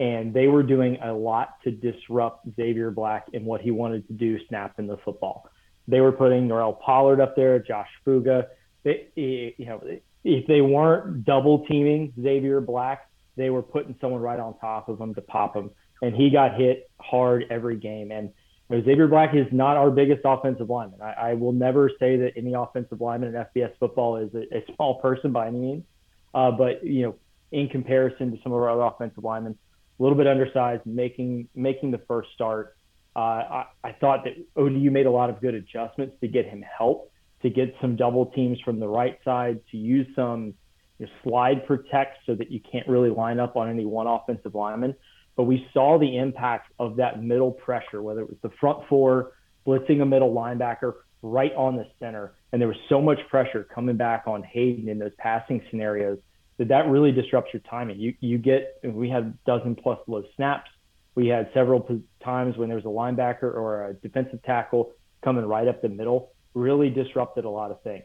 and 0.00 0.32
they 0.32 0.46
were 0.46 0.62
doing 0.62 0.96
a 1.02 1.12
lot 1.12 1.62
to 1.62 1.70
disrupt 1.70 2.48
Xavier 2.56 2.90
Black 2.90 3.26
and 3.34 3.44
what 3.44 3.60
he 3.60 3.70
wanted 3.70 4.08
to 4.08 4.14
do 4.14 4.38
snapping 4.48 4.86
the 4.86 4.96
football. 5.04 5.48
They 5.86 6.00
were 6.00 6.10
putting 6.10 6.48
Norell 6.48 6.80
Pollard 6.80 7.20
up 7.20 7.36
there, 7.36 7.58
Josh 7.58 7.88
Fuga. 8.02 8.48
They, 8.82 9.08
you 9.14 9.66
know, 9.66 9.82
if 10.24 10.46
they 10.46 10.62
weren't 10.62 11.26
double 11.26 11.66
teaming 11.66 12.14
Xavier 12.20 12.62
Black, 12.62 13.10
they 13.36 13.50
were 13.50 13.62
putting 13.62 13.94
someone 14.00 14.22
right 14.22 14.40
on 14.40 14.58
top 14.58 14.88
of 14.88 14.98
him 14.98 15.14
to 15.14 15.20
pop 15.20 15.54
him. 15.54 15.70
And 16.00 16.14
he 16.14 16.30
got 16.30 16.56
hit 16.56 16.90
hard 16.98 17.44
every 17.50 17.76
game. 17.76 18.10
And 18.10 18.30
you 18.70 18.76
know, 18.78 18.84
Xavier 18.84 19.06
Black 19.06 19.34
is 19.34 19.46
not 19.52 19.76
our 19.76 19.90
biggest 19.90 20.22
offensive 20.24 20.70
lineman. 20.70 21.02
I, 21.02 21.12
I, 21.12 21.34
will 21.34 21.52
never 21.52 21.90
say 21.98 22.16
that 22.16 22.32
any 22.36 22.54
offensive 22.54 23.02
lineman 23.02 23.34
in 23.34 23.44
FBS 23.54 23.72
football 23.78 24.16
is 24.16 24.32
a, 24.34 24.56
a 24.56 24.64
small 24.74 25.00
person 25.00 25.30
by 25.30 25.48
any 25.48 25.58
means. 25.58 25.84
Uh, 26.32 26.50
but 26.50 26.82
you 26.84 27.02
know, 27.02 27.16
in 27.52 27.68
comparison 27.68 28.30
to 28.30 28.42
some 28.42 28.52
of 28.52 28.58
our 28.58 28.70
other 28.70 28.82
offensive 28.82 29.24
linemen, 29.24 29.58
a 30.00 30.02
little 30.02 30.16
bit 30.16 30.26
undersized, 30.26 30.86
making 30.86 31.48
making 31.54 31.90
the 31.90 32.00
first 32.08 32.30
start. 32.34 32.76
Uh, 33.14 33.18
I, 33.18 33.64
I 33.84 33.92
thought 33.92 34.24
that 34.24 34.34
ODU 34.56 34.90
made 34.90 35.06
a 35.06 35.10
lot 35.10 35.30
of 35.30 35.40
good 35.40 35.54
adjustments 35.54 36.14
to 36.20 36.28
get 36.28 36.46
him 36.46 36.64
help 36.78 37.10
to 37.42 37.50
get 37.50 37.74
some 37.80 37.96
double 37.96 38.26
teams 38.26 38.58
from 38.64 38.80
the 38.80 38.88
right 38.88 39.18
side, 39.24 39.60
to 39.70 39.76
use 39.76 40.06
some 40.14 40.54
you 40.98 41.06
know, 41.06 41.12
slide 41.22 41.66
protect 41.66 42.18
so 42.26 42.34
that 42.34 42.50
you 42.50 42.60
can't 42.70 42.86
really 42.86 43.10
line 43.10 43.40
up 43.40 43.56
on 43.56 43.70
any 43.70 43.84
one 43.84 44.06
offensive 44.06 44.54
lineman. 44.54 44.94
But 45.36 45.44
we 45.44 45.66
saw 45.72 45.98
the 45.98 46.18
impact 46.18 46.72
of 46.78 46.96
that 46.96 47.22
middle 47.22 47.52
pressure, 47.52 48.02
whether 48.02 48.20
it 48.20 48.28
was 48.28 48.38
the 48.42 48.50
front 48.60 48.86
four 48.88 49.32
blitzing 49.66 50.02
a 50.02 50.06
middle 50.06 50.34
linebacker 50.34 50.94
right 51.22 51.52
on 51.54 51.76
the 51.76 51.86
center. 51.98 52.34
And 52.52 52.60
there 52.60 52.68
was 52.68 52.76
so 52.88 53.00
much 53.00 53.18
pressure 53.30 53.66
coming 53.74 53.96
back 53.96 54.24
on 54.26 54.42
Hayden 54.42 54.88
in 54.88 54.98
those 54.98 55.12
passing 55.18 55.62
scenarios 55.70 56.18
that 56.60 56.68
that 56.68 56.90
really 56.90 57.10
disrupts 57.10 57.54
your 57.54 57.62
timing. 57.70 57.98
You, 57.98 58.14
you 58.20 58.36
get, 58.36 58.80
we 58.84 59.08
had 59.08 59.42
dozen 59.46 59.74
plus 59.74 59.98
low 60.06 60.22
snaps. 60.36 60.68
We 61.14 61.26
had 61.26 61.48
several 61.54 61.80
times 62.22 62.58
when 62.58 62.68
there 62.68 62.76
was 62.76 62.84
a 62.84 62.88
linebacker 62.88 63.44
or 63.44 63.86
a 63.86 63.94
defensive 63.94 64.42
tackle 64.42 64.92
coming 65.24 65.46
right 65.46 65.66
up 65.66 65.80
the 65.80 65.88
middle 65.88 66.32
really 66.52 66.90
disrupted 66.90 67.46
a 67.46 67.48
lot 67.48 67.70
of 67.70 67.82
things. 67.82 68.04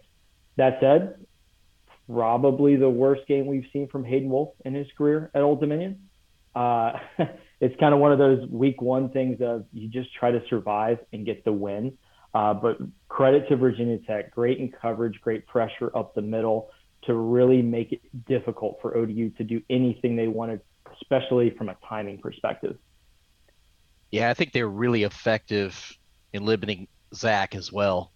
That 0.56 0.78
said, 0.80 1.26
probably 2.10 2.78
the 2.78 2.90
worst 2.90 3.28
game 3.28 3.46
we've 3.46 3.66
seen 3.74 3.90
from 3.90 4.06
Hayden 4.06 4.30
Wolff 4.30 4.54
in 4.64 4.74
his 4.74 4.88
career 4.98 5.32
at 5.36 5.42
Old 5.42 5.60
Dominion. 5.60 6.08
Uh, 6.56 6.94
it's 7.60 7.78
kind 7.78 7.94
of 7.94 8.00
one 8.00 8.14
of 8.14 8.20
those 8.20 8.48
week 8.50 8.82
one 8.82 9.10
things 9.10 9.42
of 9.42 9.66
you 9.74 9.90
just 9.90 10.14
try 10.18 10.32
to 10.32 10.42
survive 10.50 11.00
and 11.12 11.26
get 11.26 11.44
the 11.44 11.52
win. 11.52 11.98
Uh, 12.34 12.54
but 12.54 12.78
credit 13.10 13.50
to 13.50 13.58
Virginia 13.58 13.98
Tech, 14.08 14.32
great 14.32 14.60
in 14.60 14.72
coverage, 14.72 15.20
great 15.20 15.46
pressure 15.46 15.92
up 15.94 16.16
the 16.16 16.22
middle 16.22 16.70
to 17.06 17.14
really 17.14 17.62
make 17.62 17.92
it 17.92 18.02
difficult 18.26 18.80
for 18.82 18.98
ODU 18.98 19.30
to 19.32 19.44
do 19.44 19.62
anything 19.70 20.16
they 20.16 20.28
wanted, 20.28 20.62
especially 21.02 21.52
from 21.52 21.70
a 21.70 21.76
timing 21.88 22.20
perspective. 22.20 22.78
Yeah, 24.12 24.30
I 24.30 24.34
think 24.34 24.54
they're 24.54 24.68
really 24.68 25.04
effective 25.04 25.98
in 26.34 26.46
limiting 26.46 26.88
Zach 27.14 27.56
as 27.56 27.72
well. 27.72 28.12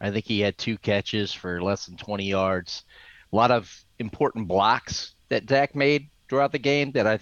I 0.00 0.10
think 0.10 0.24
he 0.26 0.40
had 0.40 0.58
two 0.58 0.76
catches 0.78 1.32
for 1.32 1.62
less 1.62 1.86
than 1.86 1.96
20 1.96 2.24
yards. 2.24 2.84
A 3.32 3.36
lot 3.36 3.50
of 3.50 3.72
important 3.98 4.48
blocks 4.48 5.14
that 5.28 5.48
Zach 5.48 5.74
made 5.74 6.08
throughout 6.28 6.52
the 6.52 6.58
game 6.58 6.92
that 6.92 7.06
I, 7.06 7.18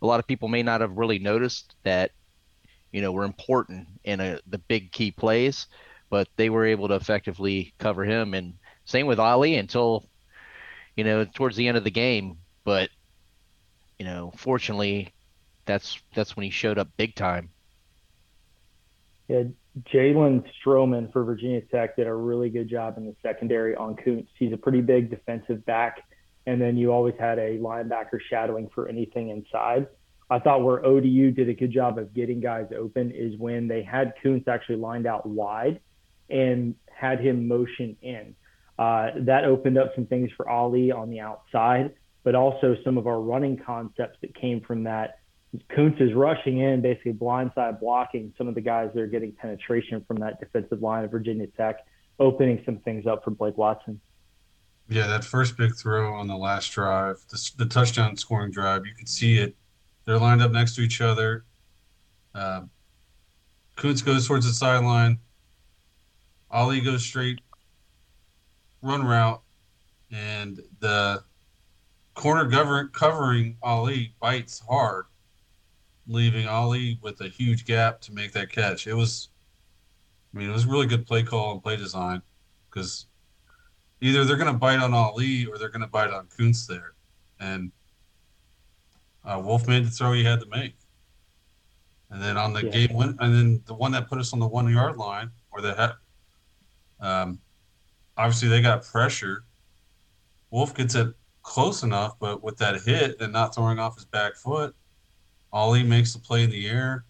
a 0.00 0.06
lot 0.06 0.20
of 0.20 0.26
people 0.26 0.48
may 0.48 0.62
not 0.62 0.80
have 0.80 0.96
really 0.96 1.18
noticed 1.18 1.74
that, 1.84 2.10
you 2.92 3.00
know, 3.00 3.12
were 3.12 3.24
important 3.24 3.88
in 4.04 4.20
a, 4.20 4.38
the 4.46 4.58
big 4.58 4.92
key 4.92 5.10
plays, 5.10 5.66
but 6.10 6.28
they 6.36 6.50
were 6.50 6.66
able 6.66 6.88
to 6.88 6.94
effectively 6.94 7.74
cover 7.78 8.04
him. 8.04 8.34
And 8.34 8.54
same 8.84 9.06
with 9.06 9.18
Ali 9.18 9.56
until, 9.56 10.08
you 10.96 11.04
know, 11.04 11.24
towards 11.24 11.56
the 11.56 11.68
end 11.68 11.76
of 11.76 11.84
the 11.84 11.90
game. 11.90 12.38
But 12.64 12.90
you 13.98 14.04
know, 14.04 14.32
fortunately, 14.36 15.12
that's 15.64 16.00
that's 16.14 16.36
when 16.36 16.44
he 16.44 16.50
showed 16.50 16.78
up 16.78 16.88
big 16.96 17.14
time. 17.14 17.50
Yeah, 19.28 19.44
Jalen 19.92 20.44
Stroman 20.60 21.12
for 21.12 21.24
Virginia 21.24 21.62
Tech 21.62 21.96
did 21.96 22.06
a 22.06 22.14
really 22.14 22.50
good 22.50 22.68
job 22.68 22.98
in 22.98 23.06
the 23.06 23.16
secondary 23.22 23.74
on 23.74 23.96
Kuntz. 23.96 24.30
He's 24.38 24.52
a 24.52 24.56
pretty 24.56 24.80
big 24.80 25.10
defensive 25.10 25.64
back, 25.64 26.02
and 26.46 26.60
then 26.60 26.76
you 26.76 26.92
always 26.92 27.14
had 27.18 27.38
a 27.38 27.58
linebacker 27.58 28.18
shadowing 28.28 28.68
for 28.74 28.88
anything 28.88 29.30
inside. 29.30 29.86
I 30.28 30.38
thought 30.38 30.62
where 30.62 30.84
ODU 30.84 31.30
did 31.30 31.48
a 31.48 31.54
good 31.54 31.72
job 31.72 31.98
of 31.98 32.14
getting 32.14 32.40
guys 32.40 32.66
open 32.76 33.10
is 33.10 33.36
when 33.38 33.68
they 33.68 33.82
had 33.82 34.14
Kuntz 34.22 34.48
actually 34.48 34.76
lined 34.76 35.06
out 35.06 35.26
wide 35.26 35.80
and 36.30 36.74
had 36.90 37.20
him 37.20 37.48
motion 37.48 37.96
in. 38.02 38.34
Uh, 38.82 39.12
that 39.16 39.44
opened 39.44 39.78
up 39.78 39.92
some 39.94 40.06
things 40.06 40.28
for 40.36 40.48
Ali 40.48 40.90
on 40.90 41.08
the 41.08 41.20
outside, 41.20 41.94
but 42.24 42.34
also 42.34 42.76
some 42.82 42.98
of 42.98 43.06
our 43.06 43.20
running 43.20 43.56
concepts 43.56 44.18
that 44.22 44.34
came 44.34 44.60
from 44.60 44.82
that 44.82 45.20
Kuntz 45.72 46.00
is 46.00 46.12
rushing 46.14 46.58
in, 46.58 46.82
basically 46.82 47.12
blindside 47.12 47.78
blocking 47.78 48.34
some 48.36 48.48
of 48.48 48.56
the 48.56 48.60
guys 48.60 48.90
that 48.92 49.00
are 49.00 49.06
getting 49.06 49.30
penetration 49.30 50.04
from 50.08 50.16
that 50.16 50.40
defensive 50.40 50.82
line 50.82 51.04
of 51.04 51.12
Virginia 51.12 51.46
Tech, 51.56 51.76
opening 52.18 52.60
some 52.64 52.78
things 52.78 53.06
up 53.06 53.22
for 53.22 53.30
Blake 53.30 53.56
Watson. 53.56 54.00
Yeah, 54.88 55.06
that 55.06 55.22
first 55.22 55.56
big 55.56 55.76
throw 55.76 56.14
on 56.14 56.26
the 56.26 56.36
last 56.36 56.72
drive, 56.72 57.18
the, 57.30 57.50
the 57.58 57.66
touchdown 57.66 58.16
scoring 58.16 58.50
drive, 58.50 58.84
you 58.84 58.96
could 58.96 59.08
see 59.08 59.38
it. 59.38 59.54
They're 60.06 60.18
lined 60.18 60.42
up 60.42 60.50
next 60.50 60.74
to 60.74 60.80
each 60.80 61.00
other. 61.00 61.44
Uh, 62.34 62.62
Kuntz 63.76 64.02
goes 64.02 64.26
towards 64.26 64.44
the 64.44 64.52
sideline. 64.52 65.20
Ali 66.50 66.80
goes 66.80 67.04
straight 67.04 67.42
run 68.82 69.04
route, 69.04 69.42
and 70.10 70.60
the 70.80 71.22
corner 72.14 72.50
cover, 72.50 72.88
covering 72.88 73.56
Ali 73.62 74.14
bites 74.20 74.60
hard 74.68 75.06
leaving 76.06 76.46
Ali 76.48 76.98
with 77.02 77.20
a 77.20 77.28
huge 77.28 77.64
gap 77.64 78.00
to 78.02 78.12
make 78.12 78.32
that 78.32 78.50
catch. 78.50 78.86
It 78.86 78.94
was, 78.94 79.28
I 80.34 80.38
mean, 80.38 80.50
it 80.50 80.52
was 80.52 80.66
really 80.66 80.86
good 80.86 81.06
play 81.06 81.22
call 81.22 81.52
and 81.52 81.62
play 81.62 81.76
design 81.76 82.22
because 82.68 83.06
either 84.00 84.24
they're 84.24 84.36
going 84.36 84.52
to 84.52 84.58
bite 84.58 84.80
on 84.80 84.94
Ali 84.94 85.46
or 85.46 85.58
they're 85.58 85.68
going 85.68 85.82
to 85.82 85.86
bite 85.86 86.10
on 86.10 86.28
Kuntz 86.36 86.66
there. 86.66 86.92
And 87.40 87.70
uh, 89.24 89.40
Wolff 89.42 89.68
made 89.68 89.84
the 89.86 89.90
throw 89.90 90.12
he 90.12 90.24
had 90.24 90.40
to 90.40 90.46
make. 90.46 90.74
And 92.10 92.20
then 92.20 92.36
on 92.36 92.52
the 92.52 92.64
yeah. 92.64 92.70
game 92.86 92.96
win, 92.96 93.16
and 93.20 93.34
then 93.34 93.62
the 93.66 93.74
one 93.74 93.92
that 93.92 94.08
put 94.08 94.18
us 94.18 94.32
on 94.32 94.38
the 94.38 94.46
one 94.46 94.70
yard 94.70 94.96
line, 94.98 95.30
or 95.50 95.62
the 95.62 95.96
um, 97.00 97.38
obviously 98.22 98.48
they 98.48 98.62
got 98.62 98.84
pressure. 98.84 99.44
Wolff 100.50 100.74
gets 100.74 100.94
it 100.94 101.12
close 101.42 101.82
enough, 101.82 102.18
but 102.20 102.42
with 102.42 102.56
that 102.58 102.80
hit 102.82 103.20
and 103.20 103.32
not 103.32 103.54
throwing 103.54 103.78
off 103.78 103.96
his 103.96 104.04
back 104.04 104.36
foot, 104.36 104.74
Ali 105.52 105.82
makes 105.82 106.12
the 106.12 106.20
play 106.20 106.44
in 106.44 106.50
the 106.50 106.68
air, 106.68 107.04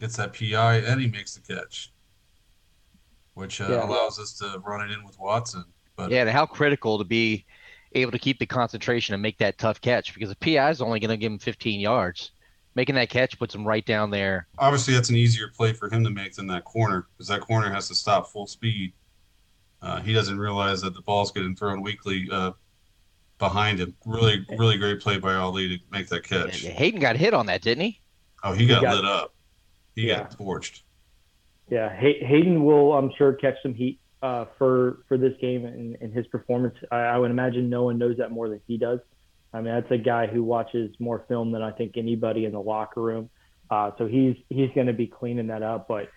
gets 0.00 0.16
that 0.16 0.34
PI, 0.34 0.78
and 0.78 1.00
he 1.00 1.06
makes 1.06 1.36
the 1.36 1.54
catch, 1.54 1.92
which 3.34 3.60
uh, 3.60 3.68
yeah. 3.70 3.86
allows 3.86 4.18
us 4.18 4.32
to 4.38 4.60
run 4.64 4.88
it 4.88 4.92
in 4.92 5.04
with 5.04 5.18
Watson. 5.20 5.64
But 5.94 6.10
yeah, 6.10 6.22
and 6.22 6.30
how 6.30 6.46
critical 6.46 6.98
to 6.98 7.04
be 7.04 7.46
able 7.92 8.12
to 8.12 8.18
keep 8.18 8.38
the 8.38 8.46
concentration 8.46 9.14
and 9.14 9.22
make 9.22 9.38
that 9.38 9.58
tough 9.58 9.80
catch 9.80 10.14
because 10.14 10.30
the 10.30 10.36
PI 10.36 10.70
is 10.70 10.80
only 10.80 10.98
going 10.98 11.10
to 11.10 11.16
give 11.16 11.30
him 11.30 11.38
15 11.38 11.78
yards. 11.78 12.32
Making 12.76 12.94
that 12.94 13.10
catch 13.10 13.36
puts 13.36 13.52
him 13.52 13.66
right 13.66 13.84
down 13.84 14.10
there. 14.10 14.46
Obviously, 14.58 14.94
that's 14.94 15.10
an 15.10 15.16
easier 15.16 15.48
play 15.48 15.72
for 15.72 15.92
him 15.92 16.04
to 16.04 16.10
make 16.10 16.34
than 16.34 16.46
that 16.48 16.64
corner 16.64 17.08
because 17.12 17.26
that 17.26 17.40
corner 17.40 17.68
has 17.70 17.88
to 17.88 17.96
stop 17.96 18.28
full 18.28 18.46
speed. 18.46 18.92
Uh, 19.82 20.00
he 20.00 20.12
doesn't 20.12 20.38
realize 20.38 20.82
that 20.82 20.94
the 20.94 21.02
ball's 21.02 21.32
getting 21.32 21.56
thrown 21.56 21.82
weakly 21.82 22.28
uh, 22.30 22.52
behind 23.38 23.78
him. 23.78 23.94
Really, 24.04 24.44
really 24.50 24.76
great 24.76 25.00
play 25.00 25.18
by 25.18 25.34
Ali 25.34 25.68
to 25.68 25.78
make 25.90 26.08
that 26.08 26.22
catch. 26.22 26.62
Hayden 26.62 27.00
got 27.00 27.16
hit 27.16 27.34
on 27.34 27.46
that, 27.46 27.62
didn't 27.62 27.84
he? 27.84 28.00
Oh, 28.44 28.52
he, 28.52 28.62
he 28.62 28.68
got, 28.68 28.82
got, 28.82 28.96
lit 28.96 29.04
up. 29.04 29.34
He 29.94 30.08
yeah. 30.08 30.18
got 30.18 30.38
torched. 30.38 30.82
Yeah, 31.70 31.94
Hay- 31.94 32.22
Hayden 32.24 32.64
will, 32.64 32.92
I'm 32.92 33.10
sure, 33.16 33.32
catch 33.32 33.56
some 33.62 33.74
heat 33.74 34.00
uh, 34.22 34.46
for 34.58 34.98
for 35.08 35.16
this 35.16 35.32
game 35.40 35.64
and, 35.64 35.96
and 36.00 36.12
his 36.12 36.26
performance. 36.26 36.74
I, 36.90 36.96
I, 36.96 37.18
would 37.18 37.30
imagine 37.30 37.70
no 37.70 37.84
one 37.84 37.96
knows 37.96 38.18
that 38.18 38.30
more 38.30 38.48
than 38.48 38.60
he 38.66 38.76
does. 38.76 39.00
I 39.52 39.60
mean, 39.60 39.72
that's 39.72 39.90
a 39.90 39.98
guy 39.98 40.26
who 40.26 40.44
watches 40.44 40.94
more 40.98 41.24
film 41.26 41.52
than 41.52 41.62
I 41.62 41.70
think 41.70 41.96
anybody 41.96 42.44
in 42.44 42.52
the 42.52 42.60
locker 42.60 43.00
room. 43.00 43.30
Uh, 43.70 43.92
so 43.98 44.06
he's 44.06 44.36
he's 44.48 44.70
going 44.74 44.88
to 44.88 44.92
be 44.92 45.06
cleaning 45.06 45.46
that 45.46 45.62
up. 45.62 45.88
But 45.88 46.10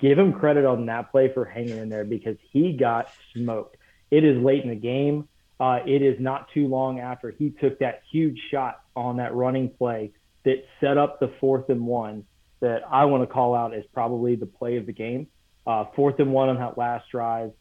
give 0.00 0.18
him 0.18 0.32
credit 0.32 0.64
on 0.64 0.86
that 0.86 1.10
play 1.10 1.32
for 1.32 1.44
hanging 1.44 1.78
in 1.78 1.88
there 1.88 2.04
because 2.04 2.36
he 2.52 2.72
got 2.72 3.08
smoked. 3.34 3.76
It 4.10 4.24
is 4.24 4.42
late 4.42 4.62
in 4.62 4.70
the 4.70 4.76
game. 4.76 5.28
Uh, 5.58 5.80
it 5.86 6.02
is 6.02 6.18
not 6.18 6.48
too 6.54 6.66
long 6.66 7.00
after 7.00 7.30
he 7.30 7.50
took 7.50 7.78
that 7.80 8.02
huge 8.10 8.38
shot 8.50 8.80
on 8.96 9.18
that 9.18 9.34
running 9.34 9.68
play 9.68 10.12
that 10.44 10.64
set 10.80 10.96
up 10.96 11.20
the 11.20 11.32
fourth 11.38 11.68
and 11.68 11.86
one 11.86 12.24
that 12.60 12.82
I 12.90 13.04
want 13.04 13.22
to 13.22 13.26
call 13.26 13.54
out 13.54 13.74
as 13.74 13.84
probably 13.92 14.36
the 14.36 14.46
play 14.46 14.76
of 14.76 14.86
the 14.86 14.92
game. 14.92 15.26
Uh, 15.66 15.84
fourth 15.94 16.18
and 16.18 16.32
one 16.32 16.48
on 16.48 16.56
that 16.56 16.78
last 16.78 17.10
drive, 17.10 17.52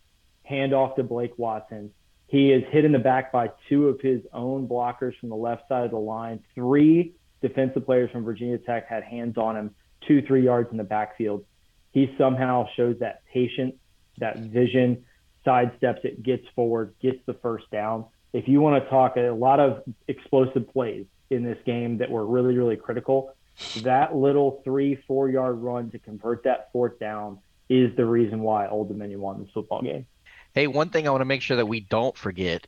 handoff 0.50 0.96
to 0.96 1.04
Blake 1.04 1.38
Watson. 1.38 1.92
He 2.28 2.52
is 2.52 2.64
hit 2.72 2.86
in 2.86 2.92
the 2.92 3.00
back 3.00 3.32
by 3.32 3.52
two 3.68 3.88
of 3.88 4.00
his 4.02 4.22
own 4.32 4.68
blockers 4.68 5.18
from 5.20 5.30
the 5.30 5.36
left 5.36 5.68
side 5.68 5.86
of 5.86 5.92
the 5.92 5.98
line. 5.98 6.40
Three 6.56 7.16
defensive 7.42 7.86
players 7.86 8.12
from 8.12 8.24
Virginia 8.24 8.58
Tech 8.60 8.88
had 8.88 9.04
hands 9.04 9.38
on 9.38 9.58
him, 9.58 9.76
two, 10.08 10.22
three 10.22 10.44
yards 10.44 10.70
in 10.72 10.78
the 10.78 10.84
backfield. 10.84 11.44
He 11.92 12.14
somehow 12.18 12.68
shows 12.76 13.00
that 13.00 13.24
patience, 13.34 13.76
that 14.20 14.38
vision, 14.38 15.06
sidesteps 15.46 16.06
it, 16.06 16.22
gets 16.24 16.46
forward, 16.56 16.94
gets 17.02 17.20
the 17.26 17.34
first 17.36 17.70
down. 17.72 18.06
If 18.34 18.48
you 18.48 18.62
want 18.62 18.84
to 18.84 18.90
talk 18.90 19.18
a 19.18 19.32
lot 19.32 19.60
of 19.60 19.84
explosive 20.08 20.72
plays 20.72 21.06
in 21.30 21.44
this 21.44 21.58
game 21.66 21.98
that 21.98 22.12
were 22.12 22.26
really, 22.26 22.56
really 22.56 22.76
critical, 22.76 23.34
that 23.82 24.16
little 24.16 24.62
three, 24.64 24.96
four 25.08 25.30
yard 25.30 25.58
run 25.58 25.90
to 25.92 26.00
convert 26.00 26.44
that 26.44 26.72
fourth 26.72 27.00
down 27.00 27.40
is 27.70 27.96
the 27.96 28.06
reason 28.06 28.42
why 28.42 28.68
Old 28.68 28.88
Dominion 28.88 29.22
won 29.22 29.42
this 29.42 29.52
football 29.54 29.82
game. 29.82 30.06
Hey, 30.54 30.68
one 30.68 30.90
thing 30.90 31.08
I 31.08 31.12
want 31.12 31.22
to 31.22 31.26
make 31.26 31.42
sure 31.42 31.58
that 31.58 31.68
we 31.68 31.80
don't 31.80 32.18
forget 32.18 32.68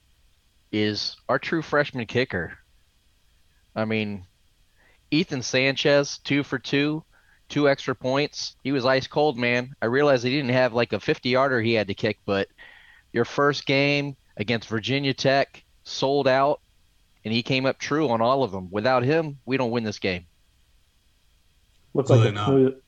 is 0.72 1.16
our 1.28 1.40
true 1.40 1.62
freshman 1.62 2.06
kicker. 2.06 2.58
I 3.76 3.86
mean, 3.86 4.26
Ethan 5.10 5.42
Sanchez, 5.42 6.20
two 6.20 6.44
for 6.44 6.60
two, 6.60 7.04
two 7.52 7.70
extra 7.70 7.94
points. 7.94 8.56
He 8.64 8.72
was 8.72 8.86
ice 8.86 9.06
cold, 9.06 9.38
man. 9.38 9.76
I 9.82 9.86
realized 9.86 10.24
he 10.24 10.32
didn't 10.32 10.52
have 10.52 10.74
like 10.74 10.94
a 10.94 11.00
50 11.00 11.30
yarder 11.30 11.62
he 11.62 11.74
had 11.74 11.88
to 11.90 11.94
kick, 11.94 12.18
but 12.26 12.48
your 13.14 13.26
first 13.26 13.66
game 13.66 14.16
against 14.38 14.70
Virginia 14.70 15.14
Tech 15.14 15.64
sold 15.84 16.28
out, 16.28 16.62
and 17.24 17.34
he 17.34 17.44
came 17.44 17.66
up 17.66 17.78
true 17.78 18.10
on 18.10 18.22
all 18.22 18.44
of 18.44 18.52
them. 18.52 18.70
Without 18.72 19.04
him, 19.04 19.38
we 19.46 19.58
don't 19.58 19.70
win 19.70 19.84
this 19.84 20.00
game. 20.00 20.26
Looked 21.94 22.10
like 22.10 22.34
a 22.34 22.46
smooth, 22.46 22.82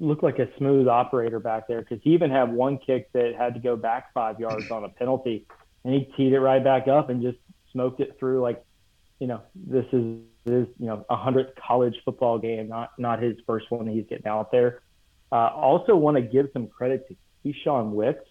looked 0.00 0.24
like 0.24 0.40
a 0.40 0.48
smooth 0.58 0.88
operator 0.88 1.38
back 1.38 1.68
there 1.68 1.80
because 1.80 2.00
he 2.02 2.10
even 2.10 2.30
had 2.30 2.52
one 2.52 2.78
kick 2.78 3.12
that 3.12 3.34
had 3.38 3.54
to 3.54 3.60
go 3.60 3.76
back 3.76 4.12
five 4.12 4.40
yards 4.40 4.70
on 4.72 4.84
a 4.84 4.88
penalty, 4.88 5.46
and 5.84 5.94
he 5.94 6.12
teed 6.16 6.32
it 6.32 6.40
right 6.40 6.62
back 6.62 6.88
up 6.88 7.10
and 7.10 7.22
just 7.22 7.38
smoked 7.70 8.00
it 8.00 8.16
through 8.18 8.42
like, 8.42 8.62
you 9.20 9.28
know, 9.28 9.40
this 9.54 9.86
is 9.92 10.16
his 10.44 10.66
you 10.78 10.86
know 10.86 11.04
a 11.10 11.16
hundredth 11.16 11.54
college 11.56 11.96
football 12.04 12.38
game, 12.38 12.68
not 12.68 12.90
not 12.98 13.22
his 13.22 13.36
first 13.46 13.70
one 13.70 13.86
he's 13.86 14.06
getting 14.08 14.26
out 14.26 14.50
there. 14.50 14.82
Uh, 15.32 15.48
also 15.54 15.94
want 15.94 16.16
to 16.16 16.22
give 16.22 16.48
some 16.52 16.66
credit 16.66 17.06
to 17.08 17.16
Keshawn 17.44 17.92
Wicks 17.92 18.24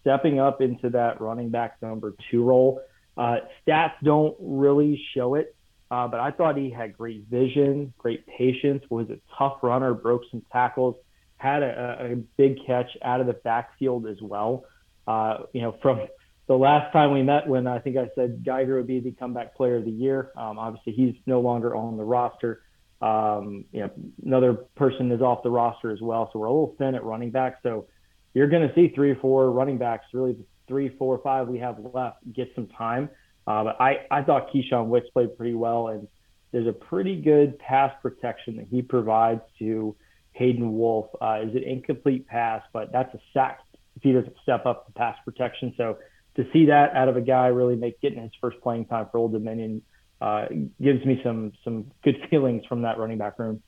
stepping 0.00 0.40
up 0.40 0.60
into 0.60 0.90
that 0.90 1.20
running 1.20 1.50
back 1.50 1.76
number 1.82 2.14
two 2.30 2.42
role. 2.42 2.80
Uh, 3.16 3.36
stats 3.66 3.92
don't 4.02 4.34
really 4.40 5.00
show 5.14 5.34
it, 5.34 5.54
uh, 5.90 6.08
but 6.08 6.20
I 6.20 6.30
thought 6.30 6.56
he 6.56 6.70
had 6.70 6.96
great 6.96 7.24
vision, 7.30 7.92
great 7.98 8.26
patience, 8.26 8.82
was 8.88 9.10
a 9.10 9.18
tough 9.36 9.58
runner, 9.62 9.92
broke 9.92 10.22
some 10.30 10.42
tackles, 10.50 10.96
had 11.36 11.62
a, 11.62 12.12
a 12.12 12.16
big 12.36 12.64
catch 12.66 12.96
out 13.02 13.20
of 13.20 13.26
the 13.26 13.34
backfield 13.34 14.06
as 14.06 14.16
well. 14.22 14.64
Uh, 15.06 15.38
you 15.52 15.60
know, 15.60 15.76
from 15.82 16.06
the 16.50 16.58
last 16.58 16.92
time 16.92 17.12
we 17.12 17.22
met, 17.22 17.46
when 17.46 17.68
I 17.68 17.78
think 17.78 17.96
I 17.96 18.08
said 18.16 18.44
Geiger 18.44 18.74
would 18.74 18.88
be 18.88 18.98
the 18.98 19.12
comeback 19.12 19.54
player 19.54 19.76
of 19.76 19.84
the 19.84 19.90
year, 19.92 20.32
um, 20.36 20.58
obviously 20.58 20.92
he's 20.94 21.14
no 21.24 21.40
longer 21.40 21.76
on 21.76 21.96
the 21.96 22.02
roster. 22.02 22.62
Um, 23.00 23.66
you 23.70 23.82
know, 23.82 23.90
another 24.26 24.54
person 24.74 25.12
is 25.12 25.20
off 25.20 25.44
the 25.44 25.50
roster 25.50 25.92
as 25.92 26.00
well, 26.00 26.28
so 26.32 26.40
we're 26.40 26.46
a 26.46 26.50
little 26.50 26.74
thin 26.76 26.96
at 26.96 27.04
running 27.04 27.30
back. 27.30 27.60
So 27.62 27.86
you're 28.34 28.48
going 28.48 28.66
to 28.68 28.74
see 28.74 28.92
three 28.92 29.12
or 29.12 29.14
four 29.14 29.52
running 29.52 29.78
backs, 29.78 30.06
really 30.12 30.32
the 30.32 30.44
three, 30.66 30.88
four, 30.98 31.20
five 31.22 31.46
we 31.46 31.60
have 31.60 31.76
left, 31.94 32.16
get 32.32 32.50
some 32.56 32.66
time. 32.66 33.10
Uh, 33.46 33.62
but 33.62 33.80
I, 33.80 33.98
I 34.10 34.22
thought 34.24 34.48
Keshawn 34.52 34.86
Wicks 34.86 35.08
played 35.10 35.36
pretty 35.36 35.54
well, 35.54 35.86
and 35.86 36.08
there's 36.50 36.66
a 36.66 36.72
pretty 36.72 37.14
good 37.22 37.60
pass 37.60 37.92
protection 38.02 38.56
that 38.56 38.66
he 38.68 38.82
provides 38.82 39.42
to 39.60 39.94
Hayden 40.32 40.72
Wolff. 40.72 41.06
Uh, 41.22 41.42
is 41.44 41.54
an 41.54 41.62
incomplete 41.62 42.26
pass, 42.26 42.62
but 42.72 42.90
that's 42.90 43.14
a 43.14 43.20
sack 43.32 43.60
if 43.94 44.02
he 44.02 44.12
doesn't 44.12 44.34
step 44.42 44.66
up 44.66 44.86
the 44.86 44.92
pass 44.94 45.16
protection. 45.24 45.74
So 45.76 45.96
to 46.42 46.50
see 46.52 46.66
that 46.66 46.94
out 46.94 47.08
of 47.08 47.16
a 47.16 47.20
guy 47.20 47.48
really 47.48 47.76
make 47.76 48.00
getting 48.00 48.22
his 48.22 48.32
first 48.40 48.60
playing 48.62 48.86
time 48.86 49.06
for 49.10 49.18
Old 49.18 49.32
Dominion 49.32 49.82
uh, 50.20 50.46
gives 50.80 51.04
me 51.04 51.20
some 51.24 51.52
some 51.64 51.90
good 52.02 52.16
feelings 52.30 52.64
from 52.66 52.82
that 52.82 52.98
running 52.98 53.18
back 53.18 53.38
room. 53.38 53.62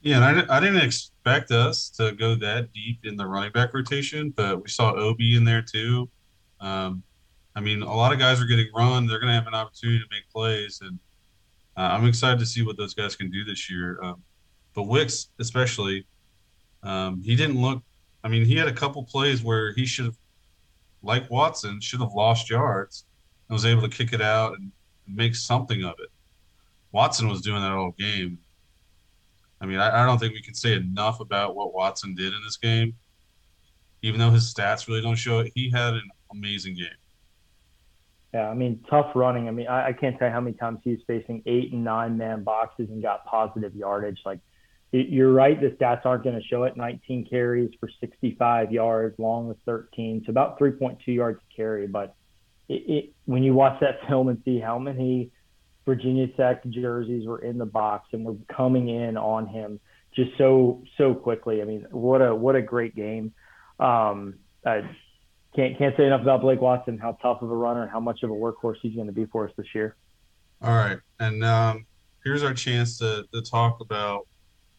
Yeah, 0.00 0.16
and 0.16 0.50
I, 0.50 0.56
I 0.56 0.60
didn't 0.60 0.82
expect 0.82 1.50
us 1.50 1.88
to 1.90 2.12
go 2.12 2.34
that 2.34 2.72
deep 2.74 3.00
in 3.04 3.16
the 3.16 3.26
running 3.26 3.52
back 3.52 3.72
rotation, 3.72 4.30
but 4.30 4.62
we 4.62 4.68
saw 4.68 4.92
Obi 4.92 5.34
in 5.34 5.44
there 5.44 5.62
too. 5.62 6.10
Um, 6.60 7.02
I 7.56 7.60
mean, 7.60 7.82
a 7.82 7.94
lot 7.94 8.12
of 8.12 8.18
guys 8.18 8.40
are 8.40 8.44
getting 8.44 8.66
run. 8.74 9.06
They're 9.06 9.20
going 9.20 9.30
to 9.30 9.34
have 9.34 9.46
an 9.46 9.54
opportunity 9.54 10.00
to 10.00 10.06
make 10.10 10.28
plays, 10.30 10.80
and 10.82 10.98
uh, 11.76 11.96
I'm 11.96 12.06
excited 12.06 12.38
to 12.40 12.46
see 12.46 12.62
what 12.62 12.76
those 12.76 12.92
guys 12.92 13.16
can 13.16 13.30
do 13.30 13.44
this 13.44 13.70
year. 13.70 13.98
Um, 14.02 14.22
but 14.74 14.84
Wicks, 14.84 15.30
especially, 15.38 16.06
um, 16.82 17.22
he 17.22 17.34
didn't 17.34 17.60
look. 17.60 17.82
I 18.22 18.28
mean, 18.28 18.44
he 18.44 18.56
had 18.56 18.68
a 18.68 18.72
couple 18.72 19.04
plays 19.04 19.42
where 19.42 19.72
he 19.72 19.86
should 19.86 20.06
have, 20.06 20.16
like 21.04 21.30
Watson, 21.30 21.80
should 21.80 22.00
have 22.00 22.12
lost 22.14 22.50
yards 22.50 23.04
and 23.48 23.54
was 23.54 23.66
able 23.66 23.82
to 23.82 23.88
kick 23.88 24.12
it 24.12 24.22
out 24.22 24.58
and 24.58 24.72
make 25.06 25.34
something 25.34 25.84
of 25.84 25.94
it. 25.98 26.08
Watson 26.92 27.28
was 27.28 27.40
doing 27.40 27.60
that 27.60 27.72
all 27.72 27.92
game. 27.98 28.38
I 29.60 29.66
mean, 29.66 29.78
I, 29.78 30.02
I 30.02 30.06
don't 30.06 30.18
think 30.18 30.34
we 30.34 30.42
can 30.42 30.54
say 30.54 30.74
enough 30.74 31.20
about 31.20 31.54
what 31.54 31.74
Watson 31.74 32.14
did 32.14 32.32
in 32.32 32.40
this 32.44 32.56
game. 32.56 32.94
Even 34.02 34.20
though 34.20 34.30
his 34.30 34.52
stats 34.52 34.86
really 34.88 35.00
don't 35.00 35.14
show 35.16 35.40
it, 35.40 35.52
he 35.54 35.70
had 35.70 35.94
an 35.94 36.08
amazing 36.32 36.74
game. 36.74 36.88
Yeah, 38.34 38.48
I 38.48 38.54
mean, 38.54 38.84
tough 38.90 39.12
running. 39.14 39.48
I 39.48 39.52
mean, 39.52 39.68
I, 39.68 39.88
I 39.88 39.92
can't 39.92 40.18
tell 40.18 40.28
you 40.28 40.34
how 40.34 40.40
many 40.40 40.56
times 40.56 40.80
he 40.82 40.90
was 40.90 41.00
facing 41.06 41.42
eight 41.46 41.72
and 41.72 41.84
nine 41.84 42.18
man 42.18 42.42
boxes 42.42 42.90
and 42.90 43.00
got 43.00 43.24
positive 43.26 43.74
yardage. 43.74 44.20
Like, 44.26 44.40
you're 44.98 45.32
right, 45.32 45.60
the 45.60 45.70
stats 45.70 46.06
aren't 46.06 46.22
going 46.22 46.40
to 46.40 46.46
show 46.46 46.64
it. 46.64 46.76
19 46.76 47.26
carries 47.28 47.70
for 47.80 47.88
65 48.00 48.70
yards, 48.70 49.18
long 49.18 49.48
with 49.48 49.56
13, 49.66 50.22
so 50.24 50.30
about 50.30 50.58
3.2 50.58 50.98
yards 51.06 51.40
carry. 51.54 51.86
But 51.86 52.14
it, 52.68 52.82
it, 52.86 53.12
when 53.24 53.42
you 53.42 53.54
watch 53.54 53.80
that 53.80 53.98
film 54.08 54.28
and 54.28 54.40
see 54.44 54.60
how 54.60 54.78
many 54.78 55.30
Virginia 55.84 56.28
Tech 56.28 56.64
jerseys 56.68 57.26
were 57.26 57.40
in 57.40 57.58
the 57.58 57.66
box 57.66 58.08
and 58.12 58.24
were 58.24 58.36
coming 58.54 58.88
in 58.88 59.16
on 59.16 59.46
him 59.46 59.80
just 60.14 60.30
so 60.38 60.82
so 60.96 61.12
quickly. 61.12 61.60
I 61.60 61.64
mean, 61.64 61.86
what 61.90 62.22
a 62.22 62.34
what 62.34 62.56
a 62.56 62.62
great 62.62 62.94
game. 62.94 63.34
Um, 63.78 64.34
I 64.64 64.88
can't 65.54 65.76
can't 65.76 65.96
say 65.96 66.06
enough 66.06 66.22
about 66.22 66.40
Blake 66.40 66.60
Watson, 66.60 66.98
how 66.98 67.18
tough 67.20 67.42
of 67.42 67.50
a 67.50 67.56
runner, 67.56 67.82
and 67.82 67.90
how 67.90 68.00
much 68.00 68.22
of 68.22 68.30
a 68.30 68.34
workhorse 68.34 68.76
he's 68.80 68.94
going 68.94 69.08
to 69.08 69.12
be 69.12 69.26
for 69.26 69.48
us 69.48 69.54
this 69.56 69.66
year. 69.74 69.96
All 70.62 70.74
right, 70.74 70.98
and 71.20 71.44
um, 71.44 71.86
here's 72.24 72.42
our 72.42 72.54
chance 72.54 72.96
to 72.98 73.24
to 73.34 73.42
talk 73.42 73.80
about 73.80 74.26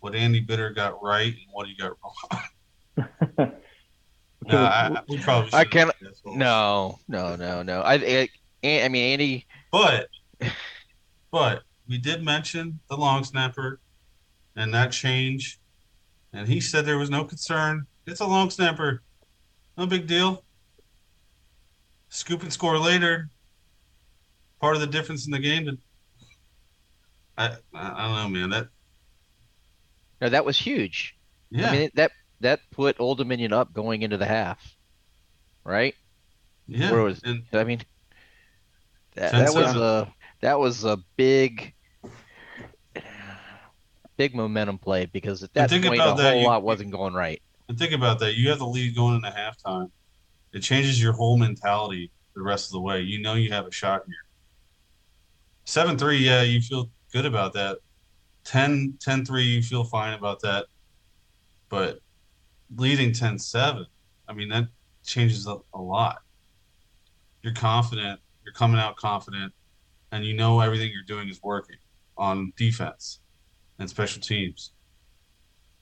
what 0.06 0.14
Andy 0.14 0.40
Bitter 0.40 0.70
got 0.70 1.02
right 1.02 1.34
and 1.34 1.48
what 1.52 1.68
he 1.68 1.76
got 1.76 1.94
wrong. 2.04 2.44
no, 4.48 4.58
I, 4.58 5.02
we 5.10 5.18
probably. 5.18 5.50
I 5.52 5.66
can't. 5.66 5.92
No, 6.24 7.00
no, 7.08 7.36
no, 7.36 7.64
no. 7.64 7.82
I, 7.82 7.96
I, 7.96 8.30
I 8.84 8.88
mean, 8.88 9.14
Andy. 9.14 9.48
But 9.72 10.08
but 11.32 11.64
we 11.90 11.98
did 11.98 12.24
mention 12.24 12.80
the 12.88 12.96
long 12.96 13.24
snapper 13.24 13.80
and 14.56 14.72
that 14.76 14.92
change. 14.92 15.60
And 16.34 16.48
he 16.48 16.62
said 16.62 16.86
there 16.86 17.00
was 17.00 17.10
no 17.10 17.26
concern. 17.26 17.88
It's 18.06 18.20
a 18.22 18.28
long 18.28 18.52
snapper. 18.52 19.02
No 19.76 19.88
big 19.88 20.06
deal. 20.06 20.44
Scoop 22.10 22.44
and 22.44 22.54
score 22.54 22.78
later. 22.78 23.32
Part 24.62 24.76
of 24.76 24.82
the 24.82 24.88
difference 24.88 25.26
in 25.26 25.32
the 25.32 25.40
game. 25.40 25.80
I 27.40 27.56
I 27.74 28.08
don't 28.08 28.16
know, 28.16 28.30
man. 28.30 28.50
That 28.52 28.68
no, 30.22 30.30
that 30.30 30.46
was 30.46 30.58
huge. 30.58 31.16
Yeah. 31.50 31.70
I 31.70 31.72
mean 31.72 31.90
that 31.96 32.12
that 32.42 32.60
put 32.72 33.00
Old 33.00 33.18
Dominion 33.18 33.54
up 33.54 33.74
going 33.74 34.02
into 34.02 34.18
the 34.18 34.26
half, 34.26 34.76
right? 35.64 35.96
Yeah. 36.68 36.92
Where 36.92 37.02
was 37.02 37.22
and 37.24 37.44
I 37.54 37.64
mean 37.64 37.82
that, 39.16 39.32
that 39.32 39.54
was 39.54 39.76
a 39.76 40.14
that 40.42 40.60
was 40.60 40.84
a 40.84 40.98
big 41.16 41.74
big 44.18 44.36
momentum 44.36 44.78
play 44.78 45.06
because 45.06 45.44
at 45.44 45.54
that 45.54 45.70
point 45.70 46.00
a 46.00 46.14
whole 46.14 46.42
you, 46.42 46.46
lot 46.48 46.64
wasn't 46.64 46.92
going 46.92 47.14
right. 47.14 47.42
And 47.68 47.78
think 47.78 47.94
about 47.94 48.20
that. 48.20 48.36
You 48.36 48.50
have 48.50 48.60
the 48.60 48.68
lead 48.68 48.96
going 48.96 49.16
into 49.16 49.30
halftime. 49.30 49.90
It 50.54 50.60
changes 50.60 51.02
your 51.02 51.14
whole 51.14 51.38
mentality 51.38 52.12
the 52.36 52.42
rest 52.42 52.68
of 52.68 52.74
the 52.74 52.80
way. 52.80 53.02
You 53.02 53.22
know 53.22 53.34
you 53.34 53.52
have 53.52 53.68
a 53.68 53.72
shot 53.72 54.04
here. 54.06 54.16
7 55.66 55.98
3, 55.98 56.18
yeah, 56.18 56.44
you 56.44 56.62
feel 56.62 56.90
good 57.12 57.26
about 57.26 57.54
that. 57.54 57.80
10 58.46 58.98
10 59.00 59.26
3, 59.26 59.44
you 59.44 59.62
feel 59.62 59.84
fine 59.84 60.14
about 60.14 60.42
that. 60.42 60.66
But 61.70 62.00
leading 62.76 63.12
10 63.12 63.38
7, 63.38 63.86
I 64.28 64.34
mean, 64.34 64.50
that 64.50 64.68
changes 65.04 65.48
a, 65.48 65.58
a 65.74 65.82
lot. 65.82 66.20
You're 67.42 67.54
confident. 67.54 68.20
You're 68.44 68.54
coming 68.54 68.80
out 68.80 68.96
confident 68.96 69.54
and 70.16 70.26
you 70.26 70.34
know 70.34 70.60
everything 70.62 70.92
you're 70.92 71.04
doing 71.04 71.30
is 71.30 71.42
working 71.44 71.76
on 72.18 72.54
defense 72.56 73.20
and 73.80 73.90
special 73.90 74.22
teams. 74.22 74.72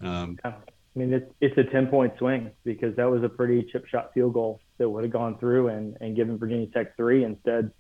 Um, 0.02 0.39
I 0.43 0.54
mean, 0.95 1.13
it's 1.13 1.32
it's 1.39 1.58
a 1.58 1.63
ten 1.63 1.88
point 1.88 2.13
swing 2.17 2.52
because 2.63 2.95
that 2.95 3.10
was 3.10 3.23
a 3.23 3.30
pretty 3.30 3.67
chip 3.71 3.86
shot 3.88 4.12
field 4.13 4.34
goal 4.34 4.60
that 4.78 4.89
would 4.89 5.04
have 5.04 5.13
gone 5.13 5.38
through 5.38 5.69
and 5.69 5.97
and 6.02 6.15
given 6.15 6.38
Virginia 6.38 6.67
Tech 6.67 6.97
three. 6.97 7.23
Instead, 7.23 7.71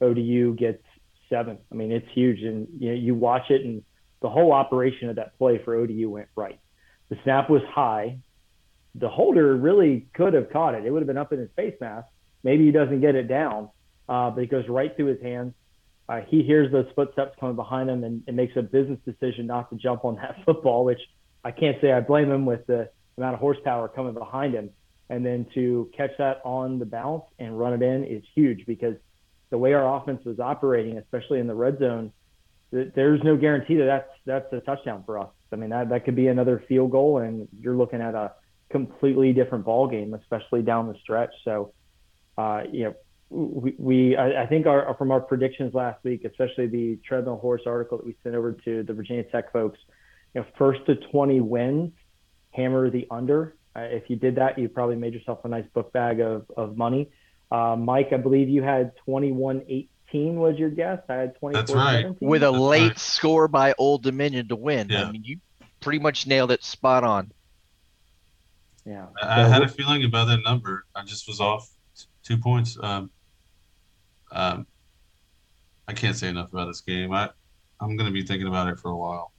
ODU 0.00 0.54
gets 0.54 0.82
seven. 1.28 1.58
I 1.70 1.74
mean, 1.74 1.92
it's 1.92 2.08
huge, 2.12 2.42
and 2.42 2.66
you 2.78 2.88
know, 2.90 2.94
you 2.94 3.14
watch 3.14 3.50
it, 3.50 3.64
and 3.64 3.82
the 4.20 4.28
whole 4.28 4.52
operation 4.52 5.08
of 5.08 5.16
that 5.16 5.36
play 5.38 5.58
for 5.64 5.74
ODU 5.74 6.10
went 6.10 6.28
right. 6.36 6.58
The 7.08 7.16
snap 7.24 7.48
was 7.48 7.62
high. 7.70 8.18
The 8.94 9.08
holder 9.08 9.56
really 9.56 10.06
could 10.14 10.34
have 10.34 10.50
caught 10.50 10.74
it. 10.74 10.84
It 10.84 10.90
would 10.90 11.00
have 11.00 11.06
been 11.06 11.18
up 11.18 11.32
in 11.32 11.38
his 11.38 11.50
face 11.56 11.74
mask. 11.80 12.08
Maybe 12.42 12.64
he 12.64 12.72
doesn't 12.72 13.00
get 13.00 13.14
it 13.14 13.28
down, 13.28 13.70
uh, 14.08 14.30
but 14.30 14.42
it 14.42 14.50
goes 14.50 14.68
right 14.68 14.94
through 14.96 15.06
his 15.06 15.22
hands 15.22 15.54
uh, 16.08 16.20
he 16.26 16.42
hears 16.42 16.72
those 16.72 16.86
footsteps 16.94 17.36
coming 17.38 17.56
behind 17.56 17.90
him 17.90 18.02
and, 18.02 18.22
and, 18.26 18.36
makes 18.36 18.56
a 18.56 18.62
business 18.62 18.98
decision 19.04 19.46
not 19.46 19.68
to 19.70 19.76
jump 19.76 20.04
on 20.04 20.16
that 20.22 20.36
football, 20.44 20.84
which 20.84 21.00
I 21.44 21.50
can't 21.50 21.76
say 21.80 21.92
I 21.92 22.00
blame 22.00 22.30
him 22.30 22.46
with 22.46 22.66
the 22.66 22.90
amount 23.16 23.34
of 23.34 23.40
horsepower 23.40 23.88
coming 23.88 24.14
behind 24.14 24.54
him. 24.54 24.70
And 25.10 25.24
then 25.24 25.46
to 25.54 25.90
catch 25.96 26.10
that 26.18 26.40
on 26.44 26.78
the 26.78 26.84
bounce 26.84 27.24
and 27.38 27.58
run 27.58 27.72
it 27.72 27.82
in 27.82 28.04
is 28.04 28.22
huge 28.34 28.66
because 28.66 28.96
the 29.50 29.56
way 29.56 29.72
our 29.72 29.96
offense 29.96 30.22
was 30.24 30.38
operating, 30.38 30.98
especially 30.98 31.40
in 31.40 31.46
the 31.46 31.54
red 31.54 31.78
zone, 31.78 32.12
there's 32.70 33.22
no 33.22 33.36
guarantee 33.36 33.76
that 33.76 33.86
that's 33.86 34.10
that's 34.26 34.52
a 34.52 34.60
touchdown 34.60 35.02
for 35.06 35.18
us. 35.18 35.30
I 35.52 35.56
mean, 35.56 35.70
that, 35.70 35.88
that 35.88 36.04
could 36.04 36.16
be 36.16 36.28
another 36.28 36.62
field 36.68 36.90
goal, 36.90 37.18
and 37.18 37.48
you're 37.58 37.76
looking 37.76 38.02
at 38.02 38.14
a 38.14 38.32
completely 38.70 39.32
different 39.32 39.64
ball 39.64 39.88
game, 39.88 40.14
especially 40.14 40.62
down 40.62 40.88
the 40.88 40.98
stretch. 41.00 41.30
So, 41.44 41.72
uh, 42.36 42.62
you 42.70 42.84
know, 42.84 42.94
we, 43.30 43.74
we 43.78 44.16
I, 44.16 44.42
I, 44.42 44.46
think 44.46 44.66
our 44.66 44.94
from 44.96 45.10
our 45.10 45.20
predictions 45.20 45.74
last 45.74 46.02
week, 46.04 46.24
especially 46.24 46.66
the 46.66 46.98
treadmill 47.06 47.38
horse 47.38 47.62
article 47.66 47.98
that 47.98 48.06
we 48.06 48.16
sent 48.22 48.34
over 48.34 48.52
to 48.52 48.82
the 48.82 48.92
Virginia 48.92 49.24
Tech 49.24 49.52
folks, 49.52 49.78
you 50.34 50.42
know, 50.42 50.46
first 50.58 50.84
to 50.86 50.96
20 50.96 51.40
wins, 51.40 51.92
hammer 52.52 52.90
the 52.90 53.06
under. 53.10 53.56
Uh, 53.74 53.80
if 53.80 54.08
you 54.08 54.16
did 54.16 54.36
that, 54.36 54.58
you 54.58 54.68
probably 54.68 54.96
made 54.96 55.14
yourself 55.14 55.40
a 55.44 55.48
nice 55.48 55.66
book 55.74 55.92
bag 55.92 56.20
of, 56.20 56.46
of 56.56 56.76
money. 56.76 57.10
Uh, 57.50 57.76
Mike, 57.76 58.08
I 58.12 58.16
believe 58.18 58.48
you 58.48 58.62
had 58.62 58.92
21 59.04 59.62
18 59.68 59.88
was 60.12 60.58
your 60.58 60.70
guess. 60.70 61.00
I 61.08 61.14
had 61.14 61.36
24 61.36 61.52
That's 61.52 61.72
right. 61.74 62.02
17. 62.02 62.28
With 62.28 62.42
a 62.42 62.46
That's 62.50 62.58
late 62.58 62.88
right. 62.88 62.98
score 62.98 63.48
by 63.48 63.74
Old 63.78 64.02
Dominion 64.02 64.48
to 64.48 64.56
win. 64.56 64.88
Yeah. 64.88 65.04
I 65.04 65.12
mean, 65.12 65.24
you 65.24 65.38
pretty 65.80 65.98
much 65.98 66.26
nailed 66.26 66.50
it 66.50 66.64
spot 66.64 67.04
on. 67.04 67.32
Yeah. 68.84 69.06
I, 69.22 69.42
I 69.42 69.44
So 69.44 69.50
had 69.50 69.62
a 69.62 69.68
feeling 69.68 70.04
about 70.04 70.26
that 70.26 70.40
number. 70.44 70.84
I 70.94 71.04
just 71.04 71.28
was 71.28 71.40
off 71.40 71.68
t- 71.96 72.06
two 72.22 72.38
points. 72.38 72.78
Um, 72.82 73.10
um, 74.32 74.66
I 75.86 75.92
can't 75.92 76.16
say 76.16 76.28
enough 76.28 76.52
about 76.52 76.66
this 76.66 76.80
game. 76.80 77.12
I 77.12 77.30
I'm 77.80 77.96
going 77.96 78.06
to 78.06 78.12
be 78.12 78.22
thinking 78.22 78.48
about 78.48 78.68
it 78.68 78.78
for 78.80 78.90
a 78.90 78.96
while. 78.96 79.32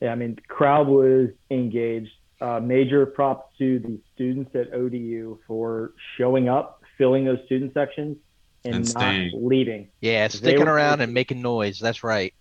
Yeah, 0.00 0.12
I 0.12 0.14
mean, 0.16 0.34
the 0.34 0.42
crowd 0.42 0.88
was 0.88 1.28
engaged. 1.50 2.10
Uh, 2.40 2.60
major 2.60 3.06
props 3.06 3.56
to 3.56 3.78
the 3.78 3.98
students 4.14 4.54
at 4.54 4.74
ODU 4.74 5.38
for 5.46 5.94
showing 6.18 6.48
up, 6.50 6.82
filling 6.98 7.24
those 7.24 7.38
student 7.46 7.72
sections, 7.72 8.18
and, 8.66 8.76
And 8.76 8.94
not 8.94 9.00
staying. 9.00 9.32
leaving. 9.34 9.88
Yeah, 10.00 10.28
sticking 10.28 10.66
were- 10.66 10.72
around 10.72 11.00
and 11.00 11.12
making 11.14 11.40
noise. 11.42 11.78
That's 11.78 12.02
right. 12.04 12.34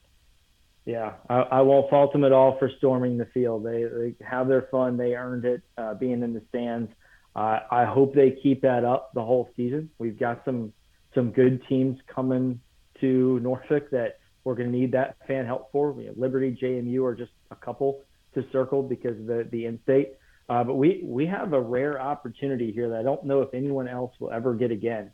Yeah, 0.86 1.14
I, 1.30 1.36
I 1.40 1.62
won't 1.62 1.90
fault 1.90 2.14
them 2.14 2.24
at 2.24 2.32
all 2.32 2.58
for 2.60 2.70
storming 2.78 3.18
the 3.18 3.26
field. 3.26 3.66
They, 3.66 3.86
they 3.86 4.16
have 4.24 4.48
their 4.48 4.64
fun. 4.70 4.98
They 4.98 5.16
earned 5.16 5.44
it 5.46 5.62
uh, 5.80 5.96
being 5.96 6.22
in 6.22 6.34
the 6.34 6.44
stands. 6.50 6.92
Uh, 7.36 7.60
I 7.72 7.86
hope 7.86 8.14
they 8.14 8.32
keep 8.32 8.62
that 8.62 8.86
up 8.86 9.12
the 9.14 9.24
whole 9.24 9.50
season. 9.58 9.90
We've 9.98 10.18
got 10.18 10.44
some 10.46 10.74
some 11.16 11.32
good 11.32 11.66
teams 11.68 11.98
coming 12.14 12.60
to 13.02 13.40
Norfolk 13.40 13.90
that 13.92 14.20
we're 14.44 14.54
going 14.56 14.72
to 14.72 14.78
need 14.78 14.92
that 14.92 15.16
fan 15.28 15.46
help 15.46 15.72
for. 15.72 15.92
We 15.92 16.06
have 16.06 16.18
Liberty, 16.18 16.56
JMU 16.62 17.04
are 17.04 17.16
just 17.16 17.32
a 17.52 17.56
couple 17.56 18.02
to 18.36 18.46
circle 18.52 18.84
because 18.84 19.20
of 19.20 19.26
the 19.26 19.48
the 19.52 19.66
in-state. 19.66 20.14
Uh, 20.48 20.64
but 20.64 20.76
we 20.76 21.02
we 21.04 21.26
have 21.26 21.54
a 21.54 21.60
rare 21.60 22.00
opportunity 22.00 22.72
here 22.72 22.90
that 22.90 23.00
I 23.00 23.04
don't 23.04 23.24
know 23.26 23.42
if 23.42 23.54
anyone 23.56 23.88
else 23.88 24.14
will 24.20 24.30
ever 24.32 24.54
get 24.54 24.70
again. 24.72 25.12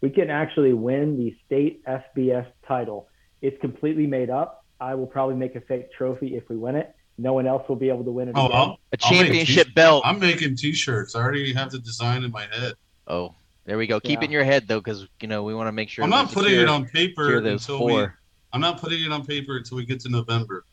We 0.00 0.10
can 0.10 0.30
actually 0.30 0.72
win 0.72 1.16
the 1.16 1.36
state 1.46 1.84
FBS 1.84 2.46
title. 2.66 3.08
It's 3.42 3.60
completely 3.60 4.06
made 4.06 4.30
up. 4.30 4.64
I 4.80 4.94
will 4.94 5.06
probably 5.06 5.34
make 5.34 5.56
a 5.56 5.60
fake 5.62 5.92
trophy 5.92 6.36
if 6.36 6.48
we 6.48 6.56
win 6.56 6.76
it. 6.76 6.94
No 7.16 7.32
one 7.32 7.48
else 7.48 7.68
will 7.68 7.76
be 7.76 7.88
able 7.88 8.04
to 8.04 8.12
win 8.12 8.28
it. 8.28 8.34
Oh, 8.36 8.46
again. 8.46 8.56
I'll, 8.56 8.64
A 8.64 8.98
I'll 9.02 9.10
make 9.10 9.22
championship 9.22 9.66
t- 9.66 9.72
belt. 9.72 10.02
I'm 10.06 10.20
making 10.20 10.56
T-shirts. 10.56 11.16
I 11.16 11.20
already 11.20 11.52
have 11.52 11.70
the 11.72 11.80
design 11.80 12.22
in 12.22 12.30
my 12.30 12.46
head. 12.52 12.74
Oh, 13.08 13.34
there 13.64 13.76
we 13.76 13.88
go. 13.88 13.98
Keep 13.98 14.22
it 14.22 14.26
in 14.26 14.30
your 14.30 14.44
head 14.44 14.68
though, 14.68 14.78
because 14.78 15.06
you 15.20 15.26
know 15.26 15.42
we 15.42 15.54
want 15.54 15.66
to 15.66 15.72
make 15.72 15.88
sure. 15.88 16.04
I'm 16.04 16.10
not 16.10 16.28
putting 16.28 16.50
secure- 16.50 16.62
it 16.62 16.68
on 16.68 16.86
paper 16.86 17.24
secure 17.24 17.40
those 17.40 17.68
until 17.68 17.84
we. 17.86 18.06
I'm 18.52 18.60
not 18.60 18.80
putting 18.80 19.02
it 19.02 19.12
on 19.12 19.26
paper 19.26 19.56
until 19.56 19.76
we 19.76 19.84
get 19.84 20.00
to 20.00 20.08
November, 20.08 20.64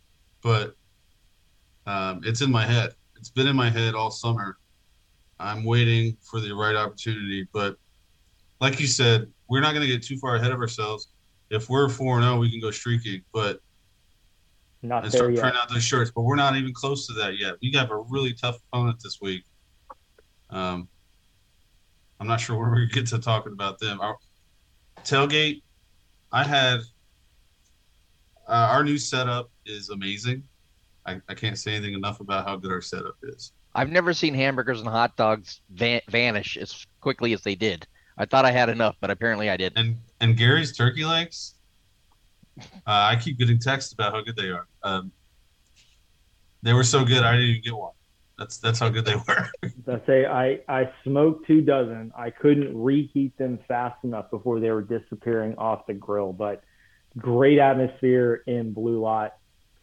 but 0.41 0.75
um, 1.87 2.21
it's 2.23 2.41
in 2.41 2.51
my 2.51 2.65
head. 2.65 2.93
It's 3.17 3.29
been 3.29 3.47
in 3.47 3.55
my 3.55 3.69
head 3.69 3.95
all 3.95 4.11
summer. 4.11 4.57
I'm 5.39 5.65
waiting 5.65 6.15
for 6.21 6.39
the 6.39 6.53
right 6.53 6.75
opportunity, 6.75 7.47
but 7.51 7.77
like 8.61 8.79
you 8.79 8.87
said, 8.87 9.27
we're 9.49 9.61
not 9.61 9.73
going 9.73 9.85
to 9.85 9.91
get 9.91 10.03
too 10.03 10.17
far 10.17 10.35
ahead 10.35 10.51
of 10.51 10.59
ourselves. 10.59 11.09
If 11.49 11.69
we're 11.69 11.89
four 11.89 12.21
zero, 12.21 12.37
we 12.39 12.49
can 12.49 12.59
go 12.59 12.71
streaking, 12.71 13.21
but 13.33 13.59
Not 14.81 15.03
and 15.03 15.13
start 15.13 15.33
yet. 15.33 15.41
printing 15.41 15.61
out 15.61 15.69
those 15.69 15.83
shirts. 15.83 16.11
But 16.13 16.21
we're 16.23 16.35
not 16.35 16.55
even 16.55 16.73
close 16.73 17.05
to 17.07 17.13
that 17.13 17.37
yet. 17.37 17.55
We 17.61 17.71
got 17.71 17.91
a 17.91 17.97
really 18.09 18.33
tough 18.33 18.57
opponent 18.71 18.99
this 19.03 19.19
week. 19.21 19.43
Um, 20.49 20.87
I'm 22.19 22.27
not 22.27 22.39
sure 22.39 22.57
where 22.57 22.71
we 22.73 22.87
get 22.87 23.07
to 23.07 23.19
talking 23.19 23.53
about 23.53 23.77
them. 23.79 23.99
Our 24.01 24.17
tailgate, 25.03 25.61
I 26.31 26.43
had 26.43 26.79
uh, 28.47 28.69
our 28.71 28.83
new 28.83 28.97
setup 28.97 29.51
is 29.65 29.89
amazing. 29.89 30.43
I, 31.05 31.19
I 31.29 31.33
can't 31.35 31.57
say 31.57 31.75
anything 31.75 31.93
enough 31.93 32.19
about 32.19 32.47
how 32.47 32.55
good 32.55 32.71
our 32.71 32.81
setup 32.81 33.15
is. 33.23 33.51
I've 33.75 33.91
never 33.91 34.13
seen 34.13 34.33
hamburgers 34.33 34.79
and 34.79 34.89
hot 34.89 35.15
dogs 35.17 35.61
van- 35.69 36.01
vanish 36.09 36.57
as 36.57 36.85
quickly 37.01 37.33
as 37.33 37.41
they 37.41 37.55
did. 37.55 37.85
I 38.17 38.25
thought 38.25 38.45
I 38.45 38.51
had 38.51 38.69
enough, 38.69 38.95
but 38.99 39.09
apparently 39.11 39.49
I 39.49 39.57
didn't. 39.57 39.77
And 39.77 39.95
and 40.21 40.37
Gary's 40.37 40.75
turkey 40.75 41.05
legs, 41.05 41.55
uh, 42.59 42.63
I 42.85 43.17
keep 43.17 43.37
getting 43.37 43.59
texts 43.59 43.93
about 43.93 44.13
how 44.13 44.21
good 44.21 44.35
they 44.35 44.49
are. 44.49 44.67
Um, 44.83 45.11
they 46.61 46.73
were 46.73 46.83
so 46.83 47.03
good, 47.05 47.23
I 47.23 47.33
didn't 47.33 47.47
even 47.49 47.61
get 47.61 47.75
one. 47.75 47.91
That's 48.37 48.57
that's 48.57 48.79
how 48.79 48.89
good 48.89 49.05
they 49.05 49.15
were. 49.15 49.49
I 49.87 50.01
say 50.05 50.25
I, 50.25 50.59
I 50.67 50.91
smoked 51.03 51.47
two 51.47 51.61
dozen. 51.61 52.11
I 52.17 52.29
couldn't 52.29 52.75
reheat 52.75 53.37
them 53.37 53.59
fast 53.67 54.03
enough 54.03 54.29
before 54.29 54.59
they 54.59 54.71
were 54.71 54.81
disappearing 54.81 55.55
off 55.57 55.85
the 55.87 55.93
grill. 55.93 56.33
But 56.33 56.63
great 57.17 57.59
atmosphere 57.59 58.43
in 58.47 58.73
Blue 58.73 58.99
Lot. 58.99 59.35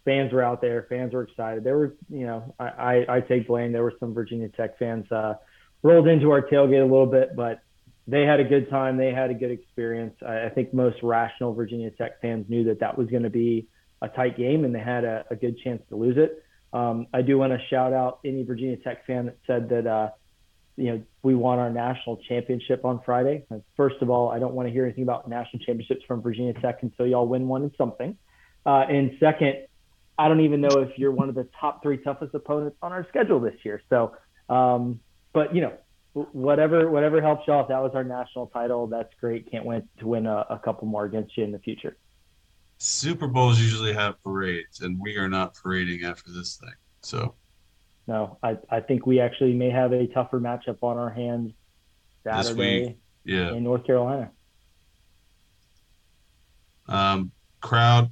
Fans 0.05 0.33
were 0.33 0.43
out 0.43 0.61
there. 0.61 0.87
Fans 0.89 1.15
were 1.15 1.23
excited. 1.23 1.63
There 1.63 1.79
were, 1.79 1.95
you 2.11 2.27
know, 2.27 2.55
I, 2.59 2.65
I, 2.65 3.17
I 3.17 3.21
take 3.21 3.47
blame. 3.47 3.73
There 3.73 3.85
were 3.85 3.95
some 4.01 4.13
Virginia 4.13 4.49
Tech 4.49 4.77
fans 4.79 5.11
uh, 5.13 5.35
rolled 5.83 6.09
into 6.09 6.31
our 6.33 6.43
tailgate 6.43 6.81
a 6.81 6.85
little 6.85 7.07
bit, 7.07 7.37
but 7.37 7.61
they 8.07 8.23
had 8.23 8.41
a 8.41 8.45
good 8.45 8.69
time. 8.69 8.97
They 8.97 9.13
had 9.13 9.31
a 9.31 9.35
good 9.35 9.51
experience. 9.51 10.17
I, 10.27 10.47
I 10.47 10.49
think 10.49 10.75
most 10.75 10.97
rational 11.03 11.55
Virginia 11.55 11.91
Tech 11.91 12.21
fans 12.21 12.47
knew 12.49 12.65
that 12.65 12.81
that 12.81 12.99
was 12.99 13.09
going 13.09 13.23
to 13.23 13.31
be 13.31 13.69
a 14.01 14.09
tight 14.09 14.37
game, 14.37 14.65
and 14.65 14.75
they 14.75 14.81
had 14.81 15.05
a, 15.05 15.25
a 15.31 15.37
good 15.37 15.59
chance 15.59 15.83
to 15.89 15.97
lose 15.97 16.17
it. 16.17 16.45
Um, 16.73 17.07
I 17.13 17.23
do 17.23 17.39
want 17.39 17.53
to 17.53 17.59
shout 17.69 17.93
out 17.93 18.21
any 18.25 18.43
Virginia 18.43 18.77
Tech 18.77 19.07
fan 19.07 19.27
that 19.27 19.39
said 19.47 19.69
that, 19.69 19.87
uh, 19.87 20.11
you 20.77 20.87
know, 20.87 21.03
we 21.23 21.35
won 21.35 21.59
our 21.59 21.71
national 21.71 22.17
championship 22.29 22.85
on 22.85 23.01
Friday. 23.05 23.45
First 23.77 23.97
of 24.01 24.09
all, 24.09 24.31
I 24.31 24.39
don't 24.39 24.55
want 24.55 24.69
to 24.69 24.73
hear 24.73 24.85
anything 24.85 25.05
about 25.05 25.29
national 25.29 25.63
championships 25.65 26.03
from 26.09 26.23
Virginia 26.23 26.55
Tech 26.55 26.83
until 26.83 27.07
y'all 27.07 27.29
win 27.29 27.47
one 27.47 27.63
in 27.63 27.73
something. 27.77 28.17
Uh, 28.65 28.85
and 28.89 29.13
second, 29.21 29.67
I 30.19 30.29
don't 30.29 30.41
even 30.41 30.61
know 30.61 30.81
if 30.81 30.97
you're 30.97 31.13
one 31.13 31.29
of 31.29 31.35
the 31.35 31.47
top 31.61 31.83
three 31.83 31.99
toughest 31.99 32.35
opponents 32.35 32.77
on 32.83 32.93
our 32.93 33.07
schedule 33.09 33.39
this 33.39 33.55
year. 33.65 33.83
So, 33.91 34.17
um, 34.49 35.01
but 35.33 35.55
you 35.55 35.61
know, 35.61 35.75
whatever 36.15 36.91
whatever 36.91 37.21
helps 37.23 37.47
y'all. 37.47 37.63
If 37.63 37.69
that 37.69 37.83
was 37.83 37.93
our 37.95 38.05
national 38.05 38.49
title, 38.49 38.87
that's 38.87 39.13
great. 39.21 39.51
Can't 39.51 39.65
wait 39.65 39.85
to 40.01 40.07
win 40.07 40.27
a, 40.27 40.45
a 40.51 40.59
couple 40.59 40.87
more 40.87 41.05
against 41.05 41.37
you 41.37 41.45
in 41.45 41.53
the 41.53 41.59
future. 41.59 41.97
Super 42.79 43.29
Bowls 43.29 43.61
usually 43.61 43.93
have 43.93 44.21
parades, 44.23 44.81
and 44.81 44.99
we 45.01 45.17
are 45.17 45.29
not 45.29 45.55
parading 45.55 46.05
after 46.05 46.33
this 46.33 46.57
thing. 46.57 46.75
So 47.03 47.37
No, 48.07 48.39
I, 48.43 48.59
I 48.71 48.81
think 48.81 49.07
we 49.07 49.21
actually 49.21 49.55
may 49.55 49.71
have 49.71 49.93
a 49.93 50.07
tougher 50.09 50.41
matchup 50.41 50.79
on 50.83 50.99
our 50.99 51.11
hands 51.11 51.53
Saturday 52.25 52.97
yeah, 53.25 53.53
in 53.53 53.63
North 53.65 53.87
Carolina. 53.87 54.33
um, 56.89 57.31
crowd. 57.61 58.11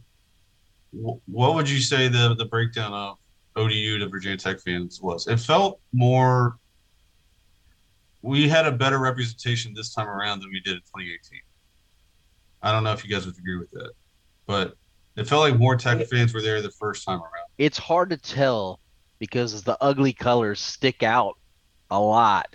wh- 0.92 1.18
What 1.28 1.54
would 1.54 1.68
you 1.68 1.80
say 1.80 2.08
the 2.08 2.34
the 2.36 2.46
breakdown 2.46 2.92
of 2.92 3.18
ODU 3.56 3.98
to 3.98 4.08
Virginia 4.08 4.38
Tech 4.38 4.60
fans 4.60 5.00
was? 5.02 5.26
It 5.26 5.40
felt 5.40 5.80
more. 5.92 6.59
We 8.22 8.48
had 8.48 8.66
a 8.66 8.72
better 8.72 8.98
representation 8.98 9.72
this 9.74 9.94
time 9.94 10.08
around 10.08 10.40
than 10.40 10.50
we 10.50 10.60
did 10.60 10.74
in 10.74 10.80
2018. 10.80 11.40
I 12.62 12.72
don't 12.72 12.84
know 12.84 12.92
if 12.92 13.04
you 13.04 13.10
guys 13.10 13.24
would 13.26 13.38
agree 13.38 13.56
with 13.56 13.70
that, 13.70 13.92
but 14.46 14.74
it 15.16 15.26
felt 15.26 15.40
like 15.40 15.58
more 15.58 15.76
Tech 15.76 16.06
fans 16.06 16.34
were 16.34 16.42
there 16.42 16.60
the 16.60 16.70
first 16.70 17.06
time 17.06 17.18
around. 17.18 17.46
It's 17.58 17.78
hard 17.78 18.10
to 18.10 18.16
tell 18.16 18.80
because 19.18 19.62
the 19.62 19.76
ugly 19.80 20.12
colors 20.12 20.60
stick 20.60 21.02
out 21.02 21.38
a 21.90 21.98
lot. 21.98 22.48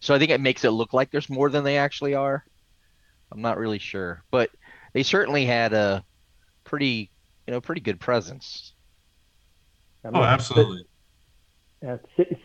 So 0.00 0.14
I 0.14 0.18
think 0.18 0.30
it 0.30 0.40
makes 0.40 0.64
it 0.64 0.70
look 0.70 0.92
like 0.92 1.10
there's 1.10 1.30
more 1.30 1.50
than 1.50 1.64
they 1.64 1.78
actually 1.78 2.14
are. 2.14 2.44
I'm 3.30 3.40
not 3.40 3.58
really 3.58 3.78
sure, 3.78 4.24
but 4.30 4.50
they 4.92 5.02
certainly 5.02 5.46
had 5.46 5.72
a 5.72 6.04
pretty, 6.64 7.10
you 7.46 7.52
know, 7.52 7.60
pretty 7.60 7.80
good 7.80 8.00
presence. 8.00 8.72
I 10.04 10.08
Oh, 10.08 10.22
absolutely. 10.22 10.84
Yeah, 11.82 11.96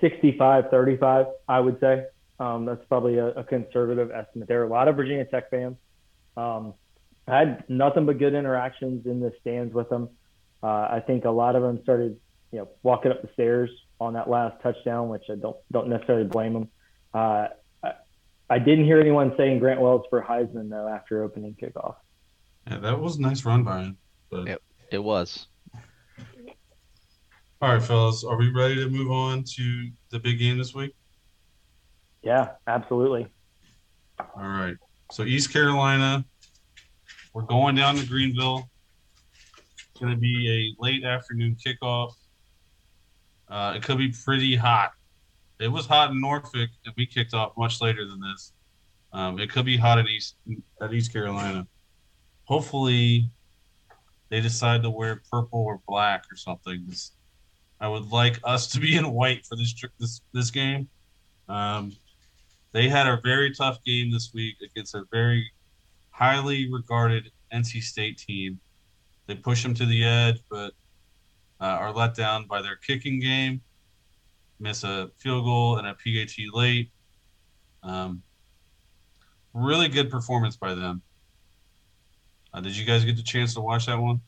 65 0.02 0.70
35, 0.70 1.26
I 1.48 1.60
would 1.60 1.80
say. 1.80 2.06
Um, 2.39 2.65
that's 2.65 2.86
probably 2.88 3.17
a, 3.17 3.28
a 3.30 3.43
conservative 3.43 4.12
estimate. 4.12 4.47
There 4.47 4.62
are 4.62 4.65
a 4.65 4.69
lot 4.69 4.88
of 4.88 4.95
Virginia 4.95 5.26
Tech 5.26 5.50
fans. 5.50 5.78
Um, 6.36 6.73
I 7.28 7.39
had 7.39 7.63
nothing 7.67 8.06
but 8.06 8.19
good 8.19 8.34
interactions 8.34 9.06
in 9.06 9.19
the 9.19 9.34
stands 9.41 9.73
with 9.73 9.89
them. 9.89 10.10
Uh, 10.62 10.67
I 10.67 11.04
think 11.06 11.26
a 11.26 11.32
lot 11.32 11.56
of 11.56 11.63
them 11.63 11.80
started, 11.84 12.17
you 12.52 12.60
know, 12.60 12.69
walking 12.84 13.12
up 13.12 13.21
the 13.21 13.30
stairs 13.34 13.69
on 14.00 14.13
that 14.13 14.30
last 14.30 14.62
touchdown, 14.62 15.10
which 15.10 15.23
I 15.30 15.36
don't 15.36 15.58
don't 15.71 15.89
necessarily 15.89 16.26
blame 16.26 16.54
them. 16.54 16.69
Uh, 17.13 17.47
I, 17.84 17.91
I 18.50 18.60
didn't 18.60 18.86
hear 18.86 19.00
anyone 19.00 19.34
saying 19.36 19.60
Grant 19.60 19.82
Wells 19.82 20.06
for 20.10 20.21
Heisman 20.21 20.69
though 20.69 20.88
after 20.88 21.23
opening 21.23 21.56
kickoff. 21.62 21.95
Yeah, 22.69 22.78
that 22.80 23.00
was 23.00 23.17
a 23.17 23.21
nice 23.21 23.45
run 23.45 23.63
by 23.63 23.82
him. 23.82 23.97
But 24.30 24.47
Yep. 24.47 24.62
It 24.91 25.04
was. 25.04 25.47
all 27.62 27.73
right, 27.73 27.82
fellas, 27.82 28.23
are 28.23 28.38
we 28.38 28.50
ready 28.52 28.76
to 28.76 28.89
move 28.89 29.12
on 29.12 29.43
to 29.56 29.89
the 30.12 30.19
big 30.19 30.39
game 30.39 30.58
this 30.58 30.73
week? 30.73 30.95
Yeah, 32.28 32.50
absolutely. 32.68 33.26
All 34.20 34.44
right. 34.44 34.76
So 35.13 35.24
East 35.24 35.54
Carolina, 35.54 36.26
we're 37.32 37.44
going 37.44 37.74
down 37.74 37.96
to 37.96 38.06
Greenville. 38.06 38.70
It's 39.78 40.02
going 40.02 40.12
to 40.12 40.20
be 40.20 40.76
a 40.78 40.84
late 40.84 41.06
afternoon 41.06 41.56
kickoff. 41.56 42.12
Uh, 43.48 43.76
it 43.78 43.82
could 43.82 43.98
be 43.98 44.13
pretty 44.26 44.58
hot. 44.58 44.92
It 45.62 45.70
was 45.70 45.86
hot 45.86 46.12
in 46.12 46.20
Norfolk, 46.20 46.70
and 46.86 46.94
we 46.98 47.06
kicked 47.06 47.34
off 47.34 47.54
much 47.58 47.80
later 47.80 48.06
than 48.06 48.20
this. 48.20 48.52
Um, 49.13 49.40
it 49.40 49.50
could 49.50 49.63
be 49.63 49.78
hot 49.78 49.98
in 49.98 50.06
East 50.10 50.36
at 50.82 50.94
East 50.94 51.13
Carolina. 51.13 51.66
Hopefully, 52.44 53.32
they 54.28 54.42
decide 54.42 54.84
to 54.84 54.90
wear 54.90 55.22
purple 55.32 55.62
or 55.62 55.80
black 55.88 56.26
or 56.30 56.36
something. 56.36 56.92
I 57.80 57.88
would 57.88 58.12
like 58.12 58.38
us 58.44 58.68
to 58.72 58.82
be 58.82 58.98
in 58.98 59.10
white 59.13 59.46
for 59.46 59.56
this 59.56 59.74
this 59.98 60.20
this 60.34 60.52
game. 60.52 60.90
Um, 61.48 61.94
they 62.78 62.88
had 62.88 63.08
a 63.08 63.20
very 63.24 63.52
tough 63.56 63.84
game 63.84 64.12
this 64.12 64.36
week 64.36 64.58
against 64.63 64.94
a 64.94 65.04
very 65.12 65.52
highly 66.12 66.72
regarded 66.72 67.32
NC 67.52 67.82
State 67.82 68.20
team. 68.20 68.60
They 69.26 69.34
push 69.34 69.63
them 69.63 69.74
to 69.74 69.86
the 69.88 70.06
edge, 70.06 70.44
but 70.48 70.74
uh, 71.60 71.63
are 71.63 71.92
let 71.92 72.13
down 72.13 72.46
by 72.46 72.62
their 72.62 72.76
kicking 72.76 73.20
game. 73.20 73.62
Miss 74.60 74.84
a 74.84 75.10
field 75.18 75.46
goal 75.46 75.78
and 75.78 75.88
a 75.88 75.96
PAT 75.96 76.34
late. 76.54 76.92
Um, 77.82 78.22
really 79.56 79.88
good 79.88 80.12
performance 80.12 80.56
by 80.56 80.76
them. 80.76 81.02
Uh, 82.54 82.62
did 82.62 82.78
you 82.78 82.86
guys 82.86 83.04
get 83.04 83.16
the 83.16 83.24
chance 83.24 83.56
to 83.56 83.62
watch 83.62 83.88
that 83.88 83.98
one? 83.98 84.22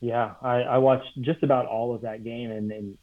Yeah, 0.00 0.34
I, 0.42 0.56
I 0.60 0.76
watched 0.76 1.08
just 1.22 1.42
about 1.42 1.64
all 1.64 1.94
of 1.94 2.02
that 2.02 2.22
game, 2.22 2.50
and, 2.50 2.70
and 2.70 2.98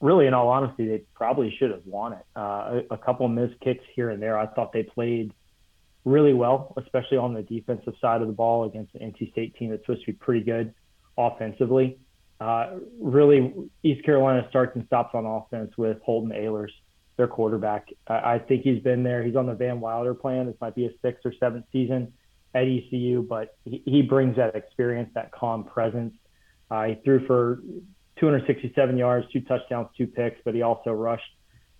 really, 0.00 0.26
in 0.26 0.34
all 0.34 0.48
honesty, 0.48 0.86
they 0.88 1.02
probably 1.14 1.54
should 1.58 1.70
have 1.70 1.86
won 1.86 2.14
it. 2.14 2.24
Uh, 2.36 2.80
a, 2.90 2.94
a 2.94 2.98
couple 2.98 3.28
missed 3.28 3.58
kicks 3.60 3.84
here 3.94 4.10
and 4.10 4.22
there. 4.22 4.38
I 4.38 4.46
thought 4.46 4.72
they 4.72 4.82
played 4.82 5.32
really 6.04 6.32
well, 6.32 6.74
especially 6.76 7.16
on 7.16 7.34
the 7.34 7.42
defensive 7.42 7.94
side 8.00 8.22
of 8.22 8.26
the 8.26 8.32
ball 8.32 8.64
against 8.64 8.94
an 8.94 9.12
NC 9.12 9.30
State 9.32 9.54
team 9.56 9.70
that's 9.70 9.82
supposed 9.82 10.04
to 10.04 10.12
be 10.12 10.12
pretty 10.12 10.44
good 10.44 10.74
offensively. 11.16 11.98
Uh, 12.40 12.78
really, 13.00 13.54
East 13.84 14.04
Carolina 14.04 14.44
starts 14.50 14.74
and 14.74 14.84
stops 14.86 15.14
on 15.14 15.24
offense 15.24 15.72
with 15.76 16.00
Holden 16.02 16.36
Ahlers, 16.36 16.70
their 17.16 17.28
quarterback. 17.28 17.86
I, 18.08 18.34
I 18.34 18.38
think 18.40 18.62
he's 18.62 18.82
been 18.82 19.04
there. 19.04 19.22
He's 19.22 19.36
on 19.36 19.46
the 19.46 19.54
Van 19.54 19.80
Wilder 19.80 20.14
plan. 20.14 20.46
This 20.46 20.56
might 20.60 20.74
be 20.74 20.82
his 20.84 20.92
sixth 21.02 21.24
or 21.24 21.32
seventh 21.38 21.66
season 21.70 22.12
at 22.54 22.64
ECU, 22.64 23.22
but 23.22 23.56
he, 23.64 23.82
he 23.86 24.02
brings 24.02 24.36
that 24.36 24.56
experience, 24.56 25.10
that 25.14 25.30
calm 25.30 25.64
presence. 25.64 26.14
Uh, 26.68 26.84
he 26.84 26.94
threw 27.04 27.24
for 27.26 27.60
267 28.22 28.96
yards, 28.96 29.26
two 29.32 29.40
touchdowns, 29.40 29.88
two 29.98 30.06
picks, 30.06 30.40
but 30.44 30.54
he 30.54 30.62
also 30.62 30.92
rushed 30.92 31.28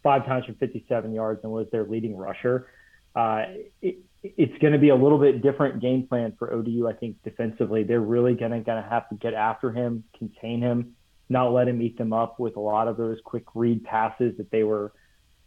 five 0.02 0.26
times 0.26 0.44
for 0.44 0.54
57 0.54 1.14
yards 1.14 1.38
and 1.44 1.52
was 1.52 1.68
their 1.70 1.84
leading 1.84 2.16
rusher. 2.16 2.66
Uh, 3.14 3.44
it, 3.80 3.98
it's 4.24 4.58
going 4.58 4.72
to 4.72 4.78
be 4.80 4.88
a 4.88 4.96
little 4.96 5.18
bit 5.20 5.40
different 5.40 5.80
game 5.80 6.04
plan 6.08 6.34
for 6.36 6.52
ODU, 6.52 6.88
I 6.88 6.94
think, 6.94 7.22
defensively. 7.22 7.84
They're 7.84 8.00
really 8.00 8.34
going 8.34 8.64
to 8.64 8.86
have 8.90 9.08
to 9.10 9.14
get 9.14 9.34
after 9.34 9.70
him, 9.70 10.02
contain 10.18 10.60
him, 10.60 10.96
not 11.28 11.52
let 11.52 11.68
him 11.68 11.80
eat 11.80 11.96
them 11.96 12.12
up 12.12 12.40
with 12.40 12.56
a 12.56 12.60
lot 12.60 12.88
of 12.88 12.96
those 12.96 13.18
quick 13.24 13.44
read 13.54 13.84
passes 13.84 14.36
that 14.38 14.50
they 14.50 14.64
were 14.64 14.92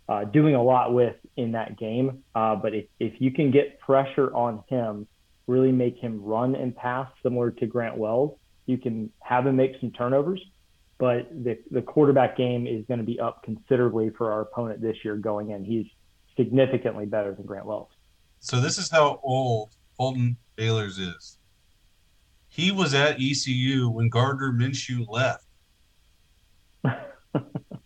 uh, 0.07 0.23
doing 0.23 0.55
a 0.55 0.63
lot 0.63 0.93
with 0.93 1.17
in 1.35 1.51
that 1.51 1.77
game. 1.77 2.23
Uh, 2.33 2.55
but 2.55 2.73
if, 2.73 2.85
if 3.01 3.19
you 3.19 3.31
can 3.31 3.51
get 3.51 3.81
pressure 3.81 4.33
on 4.33 4.63
him, 4.69 5.07
really 5.45 5.73
make 5.73 5.97
him 5.97 6.23
run 6.23 6.55
and 6.55 6.73
pass 6.73 7.09
similar 7.21 7.51
to 7.51 7.67
Grant 7.67 7.97
Wells, 7.97 8.39
you 8.65 8.77
can 8.77 9.11
have 9.21 9.45
him 9.45 9.57
make 9.57 9.73
some 9.81 9.91
turnovers. 9.91 10.41
But 10.97 11.29
the, 11.43 11.57
the 11.71 11.81
quarterback 11.81 12.37
game 12.37 12.67
is 12.67 12.85
going 12.85 12.99
to 12.99 13.05
be 13.05 13.19
up 13.19 13.43
considerably 13.43 14.11
for 14.11 14.31
our 14.31 14.41
opponent 14.41 14.81
this 14.81 14.97
year 15.03 15.17
going 15.17 15.51
in. 15.51 15.65
He's 15.65 15.87
significantly 16.37 17.05
better 17.05 17.33
than 17.33 17.45
Grant 17.45 17.65
Wells. 17.65 17.89
So 18.39 18.61
this 18.61 18.77
is 18.77 18.89
how 18.89 19.19
old 19.23 19.71
Holden 19.97 20.37
Baylor's 20.55 20.99
is. 20.99 21.37
He 22.47 22.71
was 22.71 22.93
at 22.93 23.17
ECU 23.19 23.89
when 23.89 24.07
Gardner 24.07 24.53
Minshew 24.53 25.05
left. 25.09 25.45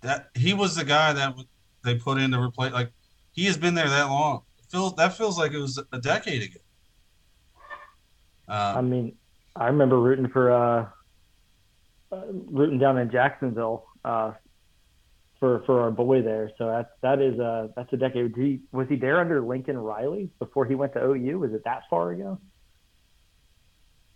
that 0.01 0.29
he 0.35 0.53
was 0.53 0.75
the 0.75 0.85
guy 0.85 1.13
that 1.13 1.33
they 1.83 1.95
put 1.95 2.19
in 2.19 2.31
to 2.31 2.39
replace. 2.39 2.71
Like 2.71 2.91
he 3.31 3.45
has 3.45 3.57
been 3.57 3.73
there 3.73 3.89
that 3.89 4.05
long. 4.05 4.41
It 4.59 4.65
feels 4.69 4.95
that 4.95 5.13
feels 5.13 5.39
like 5.39 5.53
it 5.53 5.57
was 5.57 5.81
a 5.91 5.99
decade 5.99 6.43
ago. 6.43 6.59
Uh, 8.47 8.73
I 8.77 8.81
mean, 8.81 9.15
I 9.55 9.67
remember 9.67 9.99
rooting 9.99 10.27
for 10.27 10.51
uh, 10.51 10.87
uh, 12.11 12.21
rooting 12.29 12.79
down 12.79 12.97
in 12.97 13.11
Jacksonville 13.11 13.85
uh, 14.03 14.33
for 15.39 15.63
for 15.65 15.81
our 15.81 15.91
boy 15.91 16.21
there. 16.21 16.51
So 16.57 16.67
that 16.67 16.91
that 17.01 17.21
is 17.21 17.39
a 17.39 17.69
that's 17.75 17.91
a 17.93 17.97
decade. 17.97 18.33
He, 18.35 18.61
was 18.71 18.87
he 18.89 18.95
there 18.95 19.19
under 19.19 19.41
Lincoln 19.41 19.77
Riley 19.77 20.29
before 20.39 20.65
he 20.65 20.75
went 20.75 20.93
to 20.93 21.03
OU? 21.03 21.39
Was 21.39 21.53
it 21.53 21.63
that 21.65 21.83
far 21.89 22.11
ago? 22.11 22.39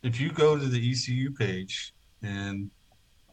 If 0.01 0.19
you 0.19 0.31
go 0.31 0.57
to 0.57 0.65
the 0.65 0.91
ECU 0.91 1.31
page 1.31 1.93
and 2.21 2.69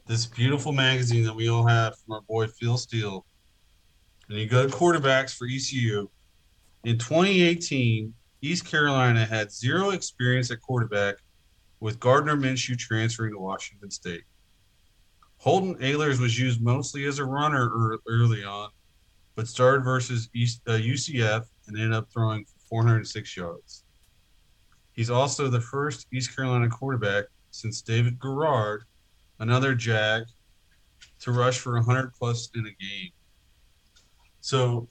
this 0.06 0.26
beautiful 0.26 0.72
magazine 0.72 1.24
that 1.24 1.34
we 1.34 1.48
all 1.48 1.66
have 1.66 1.94
from 1.98 2.14
our 2.14 2.20
boy 2.22 2.46
Phil 2.46 2.78
Steele, 2.78 3.26
and 4.28 4.38
you 4.38 4.46
go 4.46 4.66
to 4.66 4.72
quarterbacks 4.72 5.36
for 5.36 5.46
ECU, 5.46 6.08
in 6.84 6.96
2018, 6.96 8.14
East 8.42 8.64
Carolina 8.64 9.26
had 9.26 9.52
zero 9.52 9.90
experience 9.90 10.50
at 10.50 10.60
quarterback, 10.60 11.16
with 11.80 11.98
Gardner 11.98 12.36
Minshew 12.36 12.78
transferring 12.78 13.32
to 13.32 13.38
Washington 13.38 13.90
State. 13.90 14.22
Holden 15.40 15.74
Ahlers 15.76 16.20
was 16.20 16.38
used 16.38 16.60
mostly 16.60 17.06
as 17.06 17.18
a 17.18 17.24
runner 17.24 17.98
early 18.06 18.44
on, 18.44 18.68
but 19.36 19.48
started 19.48 19.82
versus 19.82 20.28
East, 20.34 20.60
uh, 20.66 20.72
UCF 20.72 21.46
and 21.66 21.78
ended 21.78 21.94
up 21.94 22.12
throwing 22.12 22.44
406 22.68 23.38
yards. 23.38 23.84
He's 24.92 25.08
also 25.08 25.48
the 25.48 25.60
first 25.60 26.06
East 26.12 26.36
Carolina 26.36 26.68
quarterback 26.68 27.24
since 27.52 27.80
David 27.80 28.20
Garrard, 28.20 28.82
another 29.38 29.74
Jag, 29.74 30.24
to 31.20 31.32
rush 31.32 31.58
for 31.58 31.72
100 31.72 32.12
plus 32.12 32.50
in 32.54 32.66
a 32.66 32.84
game. 32.84 33.10
So 34.42 34.88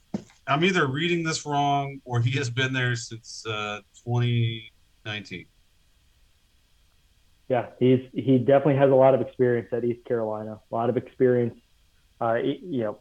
I'm 0.47 0.63
either 0.63 0.87
reading 0.87 1.23
this 1.23 1.45
wrong 1.45 2.01
or 2.05 2.21
he 2.21 2.31
has 2.39 2.49
been 2.49 2.73
there 2.73 2.95
since 2.95 3.45
uh, 3.45 3.81
2019 4.03 5.45
yeah, 7.49 7.65
he's 7.79 8.01
he 8.13 8.37
definitely 8.37 8.75
has 8.75 8.91
a 8.91 8.95
lot 8.95 9.15
of 9.15 9.21
experience 9.21 9.69
at 9.73 9.83
East 9.83 10.05
Carolina. 10.05 10.59
A 10.71 10.75
lot 10.75 10.89
of 10.89 10.97
experience. 10.97 11.55
Uh, 12.21 12.35
you 12.35 12.83
know, 12.83 12.99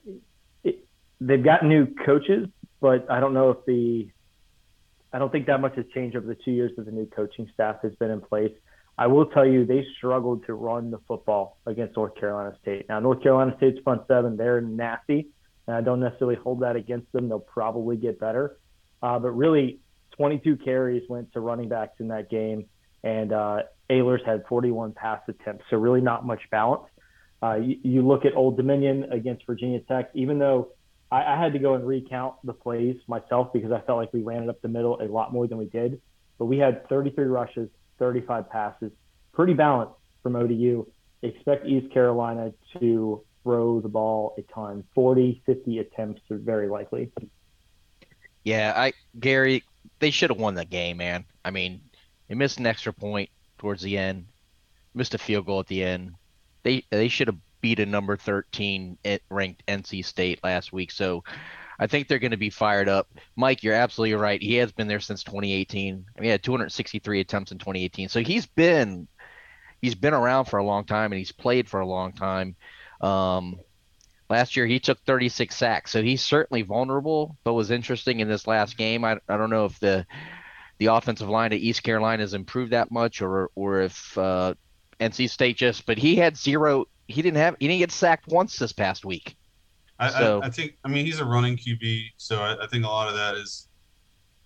it, 0.64 0.86
they've 1.20 1.44
got 1.44 1.64
new 1.64 1.86
coaches, 2.06 2.48
but 2.80 3.10
I 3.10 3.20
don't 3.20 3.34
know 3.34 3.50
if 3.50 3.58
the 3.66 4.08
I 5.12 5.18
don't 5.18 5.30
think 5.30 5.46
that 5.46 5.60
much 5.60 5.76
has 5.76 5.84
changed 5.94 6.16
over 6.16 6.26
the 6.26 6.34
two 6.34 6.50
years 6.50 6.72
that 6.76 6.86
the 6.86 6.92
new 6.92 7.04
coaching 7.06 7.50
staff 7.52 7.76
has 7.82 7.94
been 7.96 8.10
in 8.10 8.22
place. 8.22 8.52
I 8.96 9.06
will 9.06 9.26
tell 9.26 9.46
you, 9.46 9.66
they 9.66 9.86
struggled 9.96 10.46
to 10.46 10.54
run 10.54 10.90
the 10.90 10.98
football 11.06 11.58
against 11.66 11.94
North 11.96 12.16
Carolina 12.16 12.56
State. 12.62 12.86
Now, 12.88 13.00
North 13.00 13.22
Carolina 13.22 13.54
State's 13.58 13.78
front 13.84 14.02
seven, 14.08 14.36
they're 14.38 14.62
nasty, 14.62 15.28
and 15.66 15.76
I 15.76 15.82
don't 15.82 16.00
necessarily 16.00 16.36
hold 16.36 16.60
that 16.60 16.74
against 16.74 17.12
them. 17.12 17.28
They'll 17.28 17.38
probably 17.38 17.98
get 17.98 18.18
better. 18.18 18.56
Uh, 19.02 19.18
but 19.18 19.30
really, 19.32 19.80
22 20.16 20.56
carries 20.56 21.02
went 21.08 21.32
to 21.34 21.40
running 21.40 21.68
backs 21.68 22.00
in 22.00 22.08
that 22.08 22.30
game 22.30 22.66
and 23.04 23.32
uh, 23.32 23.58
Ahlers 23.90 24.24
had 24.24 24.44
41 24.48 24.92
pass 24.92 25.20
attempts, 25.28 25.64
so 25.70 25.76
really 25.76 26.00
not 26.00 26.26
much 26.26 26.42
balance. 26.50 26.84
Uh, 27.42 27.54
you, 27.54 27.76
you, 27.82 28.06
look 28.06 28.24
at 28.24 28.34
Old 28.34 28.56
Dominion 28.56 29.04
against 29.12 29.46
Virginia 29.46 29.80
Tech, 29.80 30.10
even 30.14 30.38
though 30.38 30.72
I, 31.10 31.22
I, 31.22 31.40
had 31.40 31.52
to 31.52 31.60
go 31.60 31.74
and 31.74 31.86
recount 31.86 32.34
the 32.42 32.52
plays 32.52 32.96
myself 33.06 33.52
because 33.52 33.70
I 33.70 33.80
felt 33.80 33.98
like 33.98 34.12
we 34.12 34.22
ran 34.22 34.42
it 34.42 34.48
up 34.48 34.60
the 34.60 34.68
middle 34.68 35.00
a 35.00 35.06
lot 35.06 35.32
more 35.32 35.46
than 35.46 35.56
we 35.56 35.66
did. 35.66 36.00
But 36.38 36.46
we 36.46 36.58
had 36.58 36.88
33 36.88 37.24
rushes, 37.26 37.68
35 38.00 38.50
passes, 38.50 38.90
pretty 39.32 39.54
balanced 39.54 39.94
from 40.22 40.34
ODU. 40.34 40.86
Expect 41.22 41.66
East 41.66 41.92
Carolina 41.92 42.52
to 42.80 43.22
throw 43.44 43.80
the 43.80 43.88
ball 43.88 44.34
a 44.36 44.42
ton. 44.52 44.84
40, 44.94 45.42
50 45.46 45.78
attempts 45.78 46.22
are 46.30 46.38
very 46.38 46.68
likely. 46.68 47.10
Yeah, 48.44 48.72
I 48.76 48.92
Gary, 49.18 49.64
they 50.00 50.10
should 50.10 50.30
have 50.30 50.38
won 50.38 50.54
the 50.54 50.64
game, 50.64 50.98
man. 50.98 51.24
I 51.44 51.50
mean, 51.50 51.80
they 52.28 52.34
missed 52.34 52.58
an 52.58 52.66
extra 52.66 52.92
point 52.92 53.30
towards 53.58 53.82
the 53.82 53.98
end, 53.98 54.26
missed 54.94 55.14
a 55.14 55.18
field 55.18 55.46
goal 55.46 55.60
at 55.60 55.66
the 55.66 55.82
end. 55.82 56.14
They 56.62 56.84
they 56.90 57.08
should 57.08 57.28
have 57.28 57.38
beat 57.60 57.80
a 57.80 57.86
number 57.86 58.16
13 58.16 58.98
ranked 59.30 59.66
NC 59.66 60.04
State 60.04 60.40
last 60.44 60.72
week. 60.72 60.90
So 60.90 61.24
I 61.78 61.86
think 61.86 62.08
they're 62.08 62.18
going 62.18 62.32
to 62.32 62.36
be 62.36 62.50
fired 62.50 62.88
up. 62.88 63.08
Mike, 63.36 63.62
you're 63.62 63.74
absolutely 63.74 64.14
right. 64.14 64.42
He 64.42 64.56
has 64.56 64.72
been 64.72 64.88
there 64.88 65.00
since 65.00 65.22
2018. 65.22 65.94
I 65.94 66.20
mean, 66.20 66.24
he 66.24 66.30
had 66.30 66.42
263 66.42 67.20
attempts 67.20 67.52
in 67.52 67.58
2018. 67.58 68.08
So 68.08 68.20
he's 68.20 68.46
been 68.46 69.06
he's 69.80 69.94
been 69.94 70.14
around 70.14 70.46
for 70.46 70.58
a 70.58 70.64
long 70.64 70.84
time 70.84 71.12
and 71.12 71.18
he's 71.18 71.32
played 71.32 71.68
for 71.68 71.80
a 71.80 71.86
long 71.86 72.12
time. 72.12 72.56
Um, 73.00 73.60
last 74.28 74.56
year 74.56 74.66
he 74.66 74.80
took 74.80 74.98
36 75.04 75.54
sacks, 75.54 75.92
so 75.92 76.02
he's 76.02 76.22
certainly 76.22 76.62
vulnerable. 76.62 77.36
But 77.44 77.54
was 77.54 77.70
interesting 77.70 78.20
in 78.20 78.28
this 78.28 78.46
last 78.46 78.76
game. 78.76 79.04
I 79.04 79.18
I 79.28 79.36
don't 79.36 79.50
know 79.50 79.66
if 79.66 79.78
the 79.78 80.04
the 80.78 80.86
offensive 80.86 81.28
line 81.28 81.52
at 81.52 81.58
East 81.58 81.82
Carolina 81.82 82.22
has 82.22 82.34
improved 82.34 82.72
that 82.72 82.90
much, 82.90 83.20
or 83.20 83.50
or 83.54 83.80
if 83.80 84.16
uh, 84.16 84.54
NC 85.00 85.28
State 85.28 85.56
just. 85.56 85.86
But 85.86 85.98
he 85.98 86.16
had 86.16 86.36
zero. 86.36 86.86
He 87.06 87.22
didn't 87.22 87.38
have. 87.38 87.56
He 87.58 87.66
didn't 87.66 87.80
get 87.80 87.92
sacked 87.92 88.28
once 88.28 88.56
this 88.56 88.72
past 88.72 89.04
week. 89.04 89.36
I, 89.98 90.10
so, 90.10 90.40
I, 90.42 90.46
I 90.46 90.50
think. 90.50 90.78
I 90.84 90.88
mean, 90.88 91.04
he's 91.04 91.20
a 91.20 91.24
running 91.24 91.56
QB, 91.56 92.12
so 92.16 92.40
I, 92.40 92.64
I 92.64 92.66
think 92.68 92.84
a 92.84 92.88
lot 92.88 93.08
of 93.08 93.14
that 93.14 93.34
is 93.34 93.68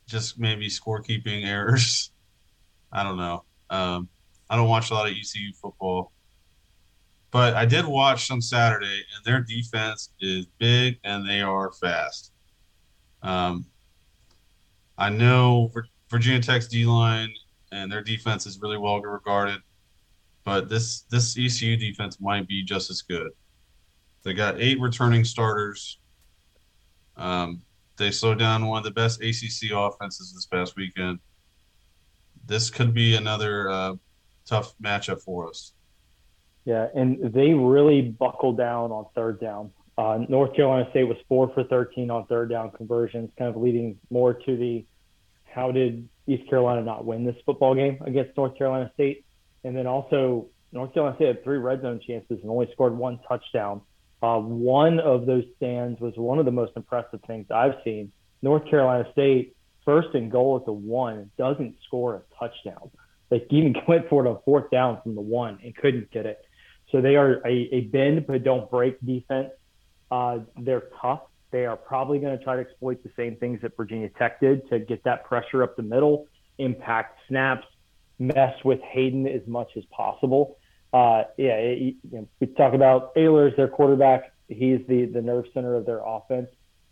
just 0.07 0.39
maybe 0.39 0.69
scorekeeping 0.69 1.45
errors. 1.45 2.11
I 2.91 3.03
don't 3.03 3.17
know. 3.17 3.45
Um, 3.71 4.09
I 4.49 4.57
don't 4.57 4.69
watch 4.69 4.91
a 4.91 4.95
lot 4.95 5.07
of 5.07 5.13
ECU 5.13 5.53
football, 5.55 6.13
but 7.31 7.55
I 7.55 7.65
did 7.65 7.87
watch 7.87 8.31
on 8.31 8.43
Saturday, 8.43 9.03
and 9.17 9.25
their 9.25 9.41
defense 9.41 10.11
is 10.21 10.47
big 10.59 10.99
and 11.05 11.27
they 11.27 11.41
are 11.41 11.73
fast. 11.73 12.33
Um, 13.23 13.65
I 14.99 15.09
know 15.09 15.71
Virginia 16.13 16.41
Tech's 16.41 16.69
D 16.69 16.85
line 16.85 17.33
and 17.73 17.91
their 17.91 18.03
defense 18.03 18.47
is 18.47 18.61
really 18.61 18.77
well 18.77 19.01
regarded, 19.01 19.61
but 20.45 20.69
this 20.69 21.01
this 21.11 21.37
ECU 21.39 21.77
defense 21.77 22.21
might 22.21 22.47
be 22.47 22.63
just 22.63 22.91
as 22.91 23.01
good. 23.01 23.31
They 24.23 24.35
got 24.35 24.61
eight 24.61 24.79
returning 24.79 25.25
starters. 25.25 25.99
Um, 27.17 27.63
they 27.97 28.11
slowed 28.11 28.39
down 28.39 28.67
one 28.67 28.79
of 28.79 28.85
the 28.85 28.91
best 28.91 29.23
ACC 29.23 29.73
offenses 29.75 30.35
this 30.35 30.47
past 30.47 30.77
weekend. 30.77 31.19
This 32.45 32.69
could 32.69 32.93
be 32.93 33.17
another 33.17 33.71
uh, 33.71 33.95
tough 34.45 34.75
matchup 34.83 35.23
for 35.23 35.49
us. 35.49 35.73
Yeah, 36.67 36.89
and 36.95 37.33
they 37.33 37.55
really 37.55 38.03
buckled 38.03 38.59
down 38.59 38.93
on 38.93 39.07
third 39.15 39.41
down. 39.41 39.71
Uh, 39.97 40.19
North 40.29 40.55
Carolina 40.55 40.89
State 40.91 41.05
was 41.05 41.17
four 41.29 41.51
for 41.55 41.65
13 41.65 42.11
on 42.11 42.27
third 42.27 42.51
down 42.51 42.71
conversions, 42.71 43.31
kind 43.39 43.55
of 43.55 43.61
leading 43.61 43.99
more 44.11 44.35
to 44.35 44.57
the 44.57 44.85
how 45.53 45.71
did 45.71 46.09
East 46.27 46.49
Carolina 46.49 46.83
not 46.83 47.05
win 47.05 47.25
this 47.25 47.37
football 47.45 47.75
game 47.75 47.99
against 48.07 48.37
North 48.37 48.57
Carolina 48.57 48.91
State? 48.95 49.25
And 49.65 49.77
then 49.77 49.87
also, 49.87 50.47
North 50.73 50.95
Carolina 50.95 51.17
State 51.17 51.29
had 51.29 51.45
three 51.45 51.59
red 51.59 51.83
zone 51.83 52.01
chances 52.07 52.39
and 52.43 52.51
only 52.51 52.69
scored 52.73 52.97
one 52.97 53.21
touchdown. 53.29 53.83
Uh, 54.23 54.39
one 54.39 55.01
of 55.01 55.27
those 55.27 55.45
stands 55.57 56.01
was 56.01 56.15
one 56.17 56.39
of 56.39 56.45
the 56.45 56.53
most 56.53 56.73
impressive 56.77 57.21
things 57.27 57.47
I've 57.51 57.75
seen. 57.85 58.13
North 58.41 58.69
Carolina 58.69 59.07
State, 59.13 59.57
first 59.85 60.09
and 60.15 60.31
goal 60.31 60.57
at 60.57 60.65
the 60.65 60.73
one, 60.73 61.31
doesn't 61.37 61.77
score 61.87 62.17
a 62.17 62.39
touchdown. 62.39 62.91
They 63.31 63.45
even 63.51 63.75
went 63.89 64.09
for 64.09 64.25
it 64.25 64.29
on 64.29 64.39
fourth 64.45 64.71
down 64.71 65.01
from 65.03 65.15
the 65.15 65.21
one 65.21 65.59
and 65.63 65.75
couldn't 65.77 66.11
get 66.11 66.27
it. 66.27 66.39
So 66.91 67.01
they 67.01 67.17
are 67.17 67.47
a, 67.47 67.69
a 67.73 67.81
bend 67.83 68.27
but 68.27 68.45
don't 68.45 68.71
break 68.71 69.01
defense. 69.05 69.51
Uh, 70.11 70.41
they're 70.59 70.85
tough. 71.01 71.23
They 71.53 71.67
are 71.67 71.77
probably 71.77 72.19
going 72.19 72.37
to 72.37 72.43
try 72.43 72.57
to 72.57 72.63
exploit 72.63 73.03
the 73.05 73.11
same 73.15 73.37
things 73.37 73.61
that 73.61 73.77
Virginia 73.77 74.09
Tech 74.19 74.41
did 74.41 74.69
to 74.71 74.81
get 74.81 75.05
that 75.05 75.25
pressure 75.25 75.63
up 75.63 75.77
the 75.77 75.83
middle, 75.83 76.27
impact 76.59 77.19
snaps, 77.29 77.67
mess 78.19 78.55
with 78.65 78.81
Hayden 78.81 79.29
as 79.29 79.47
much 79.47 79.69
as 79.77 79.85
possible. 79.91 80.57
Uh, 80.95 81.25
yeah, 81.37 81.57
it, 81.57 81.79
you 81.79 81.95
know, 82.11 82.29
we 82.41 82.47
talk 82.49 82.75
about 82.75 83.15
Ahlers, 83.15 83.55
their 83.57 83.69
quarterback. 83.69 84.33
He's 84.49 84.81
the 84.89 85.07
the 85.07 85.23
nerve 85.23 85.45
center 85.55 85.75
of 85.75 85.87
their 85.87 86.01
offense. 86.05 86.49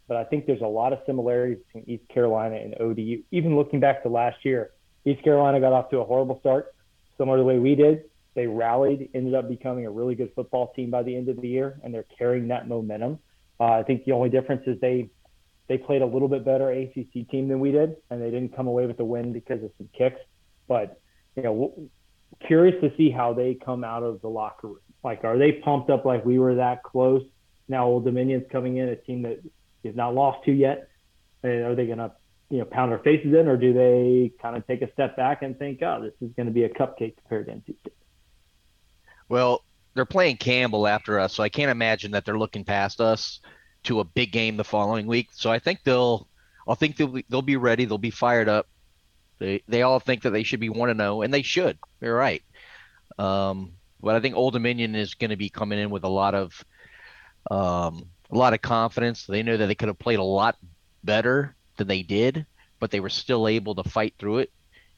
But 0.08 0.16
I 0.16 0.24
think 0.24 0.46
there's 0.46 0.62
a 0.62 0.66
lot 0.66 0.92
of 0.92 0.98
similarities 1.06 1.58
between 1.66 1.84
East 1.88 2.08
Carolina 2.08 2.56
and 2.56 2.74
ODU. 2.80 3.22
Even 3.30 3.56
looking 3.56 3.80
back 3.80 4.02
to 4.02 4.08
last 4.08 4.44
year, 4.44 4.72
East 5.04 5.22
Carolina 5.22 5.60
got 5.60 5.72
off 5.72 5.88
to 5.90 5.98
a 5.98 6.04
horrible 6.04 6.38
start, 6.40 6.74
similar 7.16 7.38
to 7.38 7.42
the 7.42 7.46
way 7.46 7.58
we 7.58 7.74
did. 7.74 8.04
They 8.34 8.46
rallied, 8.46 9.10
ended 9.14 9.34
up 9.34 9.48
becoming 9.48 9.86
a 9.86 9.90
really 9.90 10.14
good 10.14 10.32
football 10.34 10.72
team 10.74 10.90
by 10.90 11.02
the 11.02 11.16
end 11.16 11.28
of 11.28 11.40
the 11.40 11.48
year, 11.48 11.78
and 11.82 11.94
they're 11.94 12.06
carrying 12.18 12.48
that 12.48 12.68
momentum. 12.68 13.18
Uh, 13.60 13.64
I 13.64 13.82
think 13.82 14.04
the 14.04 14.12
only 14.12 14.30
difference 14.30 14.62
is 14.66 14.80
they 14.80 15.10
they 15.68 15.78
played 15.78 16.02
a 16.02 16.06
little 16.06 16.28
bit 16.28 16.44
better 16.44 16.70
ACC 16.72 17.28
team 17.30 17.46
than 17.48 17.60
we 17.60 17.70
did, 17.70 17.96
and 18.10 18.20
they 18.20 18.30
didn't 18.30 18.56
come 18.56 18.66
away 18.66 18.86
with 18.86 18.96
the 18.96 19.04
win 19.04 19.32
because 19.32 19.62
of 19.62 19.70
some 19.76 19.88
kicks. 19.96 20.20
But 20.66 21.00
you 21.36 21.42
know, 21.42 21.90
curious 22.46 22.80
to 22.80 22.90
see 22.96 23.10
how 23.10 23.34
they 23.34 23.54
come 23.54 23.84
out 23.84 24.02
of 24.02 24.20
the 24.22 24.28
locker 24.28 24.68
room. 24.68 24.78
Like, 25.04 25.24
are 25.24 25.38
they 25.38 25.52
pumped 25.52 25.90
up 25.90 26.04
like 26.04 26.24
we 26.24 26.38
were 26.38 26.56
that 26.56 26.82
close? 26.82 27.22
Now, 27.68 27.86
Old 27.86 28.04
Dominion's 28.04 28.46
coming 28.50 28.78
in, 28.78 28.88
a 28.88 28.96
team 28.96 29.22
that 29.22 29.42
is 29.84 29.94
not 29.94 30.14
lost 30.14 30.44
to 30.46 30.52
yet. 30.52 30.88
And 31.42 31.62
are 31.62 31.74
they 31.74 31.86
gonna 31.86 32.12
you 32.50 32.58
know 32.58 32.64
pound 32.64 32.92
our 32.92 32.98
faces 32.98 33.32
in, 33.32 33.46
or 33.46 33.56
do 33.56 33.72
they 33.72 34.32
kind 34.42 34.56
of 34.56 34.66
take 34.66 34.82
a 34.82 34.92
step 34.92 35.16
back 35.16 35.42
and 35.42 35.58
think, 35.58 35.80
oh, 35.82 36.02
this 36.02 36.12
is 36.20 36.34
going 36.34 36.46
to 36.46 36.52
be 36.52 36.64
a 36.64 36.68
cupcake 36.68 37.16
compared 37.16 37.46
to 37.46 37.52
NC 37.52 37.78
State? 37.80 37.94
Well, 39.28 39.62
they're 39.94 40.04
playing 40.04 40.36
Campbell 40.36 40.86
after 40.86 41.18
us, 41.18 41.34
so 41.34 41.42
I 41.42 41.48
can't 41.48 41.70
imagine 41.70 42.12
that 42.12 42.24
they're 42.24 42.38
looking 42.38 42.64
past 42.64 43.00
us 43.00 43.40
to 43.84 44.00
a 44.00 44.04
big 44.04 44.32
game 44.32 44.56
the 44.56 44.64
following 44.64 45.06
week. 45.06 45.28
So 45.32 45.50
I 45.50 45.58
think 45.58 45.82
they'll, 45.84 46.28
I 46.68 46.74
think 46.74 46.96
they'll 46.96 47.08
be, 47.08 47.24
they'll 47.28 47.42
be 47.42 47.56
ready. 47.56 47.84
They'll 47.84 47.98
be 47.98 48.10
fired 48.10 48.48
up. 48.48 48.68
They 49.38 49.62
they 49.66 49.82
all 49.82 50.00
think 50.00 50.22
that 50.22 50.30
they 50.30 50.42
should 50.42 50.60
be 50.60 50.68
one 50.68 50.90
to 50.90 50.94
zero, 50.94 51.22
and 51.22 51.32
they 51.32 51.42
should. 51.42 51.78
They're 51.98 52.14
right. 52.14 52.42
Um, 53.18 53.72
but 54.00 54.14
I 54.14 54.20
think 54.20 54.36
Old 54.36 54.52
Dominion 54.52 54.94
is 54.94 55.14
going 55.14 55.30
to 55.30 55.36
be 55.36 55.48
coming 55.48 55.78
in 55.78 55.90
with 55.90 56.04
a 56.04 56.08
lot 56.08 56.34
of, 56.34 56.64
um, 57.50 58.06
a 58.30 58.36
lot 58.36 58.54
of 58.54 58.62
confidence. 58.62 59.26
They 59.26 59.42
know 59.42 59.56
that 59.56 59.66
they 59.66 59.74
could 59.74 59.88
have 59.88 59.98
played 59.98 60.18
a 60.18 60.22
lot 60.24 60.56
better 61.02 61.54
than 61.76 61.88
they 61.88 62.02
did, 62.02 62.46
but 62.78 62.90
they 62.90 63.00
were 63.00 63.10
still 63.10 63.48
able 63.48 63.74
to 63.74 63.88
fight 63.88 64.14
through 64.18 64.38
it 64.38 64.52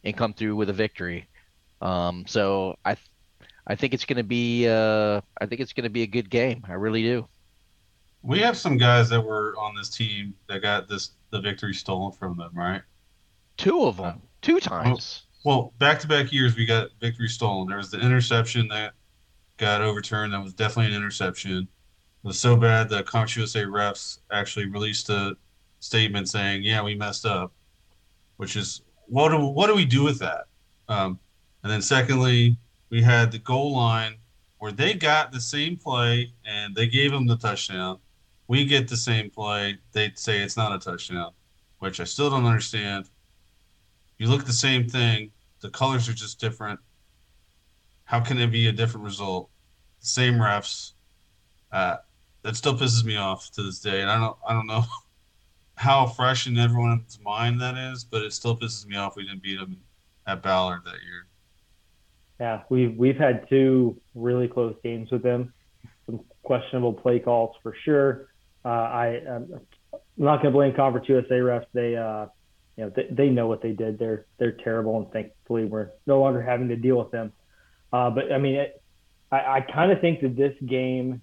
and 0.04 0.16
come 0.16 0.34
through 0.34 0.56
with 0.56 0.70
a 0.70 0.72
victory. 0.72 1.28
Um, 1.80 2.24
so 2.26 2.76
I, 2.84 2.96
I 3.66 3.74
think 3.74 3.94
it's 3.94 4.04
going 4.04 4.16
to 4.16 4.24
be, 4.24 4.68
uh, 4.68 5.20
I 5.40 5.46
think 5.46 5.60
it's 5.60 5.72
going 5.72 5.84
to 5.84 5.90
be 5.90 6.02
a 6.02 6.06
good 6.06 6.30
game. 6.30 6.64
I 6.68 6.72
really 6.72 7.02
do. 7.02 7.28
We 8.22 8.38
have 8.40 8.56
some 8.56 8.76
guys 8.76 9.08
that 9.10 9.20
were 9.20 9.54
on 9.58 9.74
this 9.74 9.88
team 9.90 10.34
that 10.48 10.62
got 10.62 10.88
this 10.88 11.12
the 11.30 11.40
victory 11.40 11.74
stolen 11.74 12.12
from 12.12 12.36
them, 12.36 12.50
right? 12.54 12.82
Two 13.56 13.84
of 13.84 13.96
them, 13.96 14.22
two 14.42 14.60
times. 14.60 15.26
Well, 15.44 15.72
back 15.78 15.98
to 16.00 16.06
back 16.06 16.32
years, 16.32 16.54
we 16.54 16.66
got 16.66 16.90
victory 17.00 17.28
stolen. 17.28 17.66
There 17.66 17.78
was 17.78 17.90
the 17.90 17.98
interception 17.98 18.68
that 18.68 18.92
got 19.56 19.80
overturned. 19.80 20.32
That 20.32 20.42
was 20.42 20.54
definitely 20.54 20.94
an 20.94 20.96
interception. 20.96 21.58
It 21.62 22.26
was 22.26 22.38
so 22.38 22.56
bad 22.56 22.88
that 22.90 23.06
Conference 23.06 23.36
USA 23.36 23.64
refs 23.64 24.18
actually 24.30 24.66
released 24.66 25.10
a 25.10 25.36
statement 25.80 26.28
saying, 26.28 26.62
"Yeah, 26.62 26.82
we 26.82 26.94
messed 26.94 27.26
up," 27.26 27.52
which 28.36 28.54
is 28.54 28.82
what 29.06 29.30
do 29.30 29.38
what 29.38 29.66
do 29.66 29.74
we 29.74 29.84
do 29.84 30.04
with 30.04 30.20
that? 30.20 30.44
Um, 30.88 31.18
and 31.64 31.72
then 31.72 31.82
secondly, 31.82 32.56
we 32.92 33.00
had 33.00 33.32
the 33.32 33.38
goal 33.38 33.74
line 33.74 34.16
where 34.58 34.70
they 34.70 34.92
got 34.92 35.32
the 35.32 35.40
same 35.40 35.78
play 35.78 36.30
and 36.44 36.74
they 36.74 36.86
gave 36.86 37.10
them 37.10 37.26
the 37.26 37.38
touchdown. 37.38 37.98
We 38.48 38.66
get 38.66 38.86
the 38.86 38.98
same 38.98 39.30
play, 39.30 39.78
they 39.92 40.12
say 40.14 40.40
it's 40.40 40.58
not 40.58 40.74
a 40.74 40.78
touchdown, 40.78 41.32
which 41.78 42.00
I 42.00 42.04
still 42.04 42.28
don't 42.28 42.44
understand. 42.44 43.08
You 44.18 44.28
look 44.28 44.40
at 44.40 44.46
the 44.46 44.52
same 44.52 44.90
thing, 44.90 45.32
the 45.62 45.70
colors 45.70 46.06
are 46.06 46.12
just 46.12 46.38
different. 46.38 46.78
How 48.04 48.20
can 48.20 48.38
it 48.38 48.48
be 48.48 48.68
a 48.68 48.72
different 48.72 49.06
result? 49.06 49.48
Same 50.00 50.34
refs. 50.34 50.92
Uh, 51.72 51.96
that 52.42 52.56
still 52.56 52.74
pisses 52.74 53.04
me 53.04 53.16
off 53.16 53.50
to 53.52 53.62
this 53.62 53.80
day, 53.80 54.02
and 54.02 54.10
I 54.10 54.18
don't 54.20 54.36
I 54.46 54.52
don't 54.52 54.66
know 54.66 54.84
how 55.76 56.06
fresh 56.06 56.46
in 56.46 56.58
everyone's 56.58 57.18
mind 57.24 57.58
that 57.62 57.78
is, 57.78 58.04
but 58.04 58.20
it 58.20 58.34
still 58.34 58.54
pisses 58.54 58.84
me 58.84 58.96
off 58.96 59.16
we 59.16 59.22
didn't 59.22 59.42
beat 59.42 59.58
them 59.58 59.78
at 60.26 60.42
Ballard 60.42 60.82
that 60.84 61.02
year. 61.02 61.28
Yeah, 62.42 62.62
we've 62.70 62.96
we've 62.96 63.16
had 63.16 63.48
two 63.48 64.00
really 64.16 64.48
close 64.48 64.74
games 64.82 65.12
with 65.12 65.22
them. 65.22 65.54
Some 66.06 66.24
questionable 66.42 66.92
play 66.92 67.20
calls 67.20 67.54
for 67.62 67.72
sure. 67.84 68.30
Uh, 68.64 68.68
I 68.68 69.22
I'm 69.30 69.60
not 70.16 70.42
going 70.42 70.46
to 70.46 70.50
blame 70.50 70.74
Conference 70.74 71.08
USA 71.08 71.36
refs. 71.36 71.66
They 71.72 71.94
uh, 71.94 72.26
you 72.76 72.84
know 72.84 72.92
they, 72.96 73.06
they 73.12 73.28
know 73.28 73.46
what 73.46 73.62
they 73.62 73.70
did. 73.70 73.96
They're 73.96 74.26
they're 74.40 74.56
terrible, 74.64 74.98
and 74.98 75.08
thankfully 75.12 75.66
we're 75.66 75.90
no 76.08 76.18
longer 76.18 76.42
having 76.42 76.66
to 76.70 76.74
deal 76.74 76.98
with 76.98 77.12
them. 77.12 77.32
Uh, 77.92 78.10
but 78.10 78.32
I 78.32 78.38
mean, 78.38 78.56
it, 78.56 78.82
I, 79.30 79.36
I 79.36 79.60
kind 79.72 79.92
of 79.92 80.00
think 80.00 80.20
that 80.22 80.34
this 80.34 80.56
game 80.66 81.22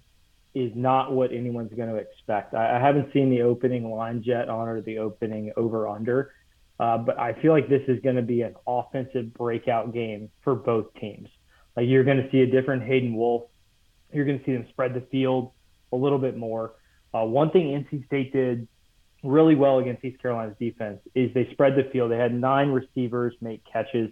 is 0.56 0.72
not 0.74 1.12
what 1.12 1.34
anyone's 1.34 1.74
going 1.74 1.90
to 1.90 1.98
expect. 1.98 2.54
I, 2.54 2.78
I 2.78 2.80
haven't 2.80 3.12
seen 3.12 3.30
the 3.30 3.42
opening 3.42 3.92
lines 3.92 4.26
yet 4.26 4.48
on 4.48 4.70
or 4.70 4.80
the 4.80 5.00
opening 5.00 5.52
over 5.58 5.86
under, 5.86 6.32
uh, 6.80 6.98
but 6.98 7.20
I 7.20 7.34
feel 7.42 7.52
like 7.52 7.68
this 7.68 7.82
is 7.88 8.00
going 8.02 8.16
to 8.16 8.22
be 8.22 8.42
an 8.42 8.56
offensive 8.66 9.34
breakout 9.34 9.94
game 9.94 10.30
for 10.44 10.56
both 10.56 10.94
teams. 11.00 11.28
Like 11.76 11.88
you're 11.88 12.04
going 12.04 12.18
to 12.18 12.30
see 12.32 12.40
a 12.42 12.48
different 12.48 12.84
Hayden 12.84 13.16
Wolff. 13.16 13.44
You're 14.14 14.26
going 14.26 14.40
to 14.40 14.46
see 14.46 14.54
them 14.54 14.66
spread 14.70 14.94
the 14.94 15.02
field 15.12 15.52
a 15.92 15.96
little 15.96 16.20
bit 16.20 16.38
more. 16.38 16.74
Uh, 17.14 17.26
one 17.26 17.52
thing 17.52 17.86
NC 17.92 18.06
State 18.06 18.32
did 18.32 18.68
really 19.24 19.56
well 19.56 19.80
against 19.80 20.04
East 20.06 20.22
Carolina's 20.22 20.56
defense 20.60 21.00
is 21.14 21.34
they 21.34 21.50
spread 21.52 21.76
the 21.76 21.90
field. 21.92 22.12
They 22.12 22.18
had 22.18 22.34
nine 22.34 22.70
receivers 22.70 23.36
make 23.42 23.62
catches, 23.66 24.12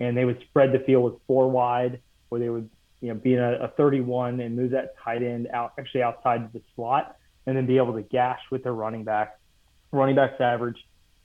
and 0.00 0.16
they 0.16 0.24
would 0.24 0.40
spread 0.48 0.72
the 0.72 0.78
field 0.80 1.04
with 1.04 1.14
four 1.26 1.50
wide, 1.50 2.00
where 2.30 2.40
they 2.40 2.48
would 2.48 2.70
you 3.00 3.08
know, 3.08 3.14
being 3.14 3.38
a, 3.38 3.64
a 3.64 3.68
31 3.76 4.40
and 4.40 4.56
move 4.56 4.70
that 4.70 4.94
tight 5.04 5.22
end 5.22 5.48
out 5.52 5.72
actually 5.78 6.02
outside 6.02 6.52
the 6.52 6.60
slot 6.74 7.16
and 7.46 7.56
then 7.56 7.66
be 7.66 7.76
able 7.76 7.94
to 7.94 8.02
gash 8.02 8.40
with 8.50 8.64
their 8.64 8.72
running 8.72 9.04
back. 9.04 9.38
Running 9.92 10.16
backs 10.16 10.40
average 10.40 10.76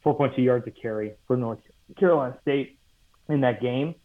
4.2 0.05 0.37
yards 0.39 0.67
a 0.67 0.71
carry 0.71 1.13
for 1.27 1.37
North 1.37 1.59
Carolina 1.97 2.37
State 2.41 2.79
in 3.29 3.41
that 3.41 3.61
game. 3.61 3.95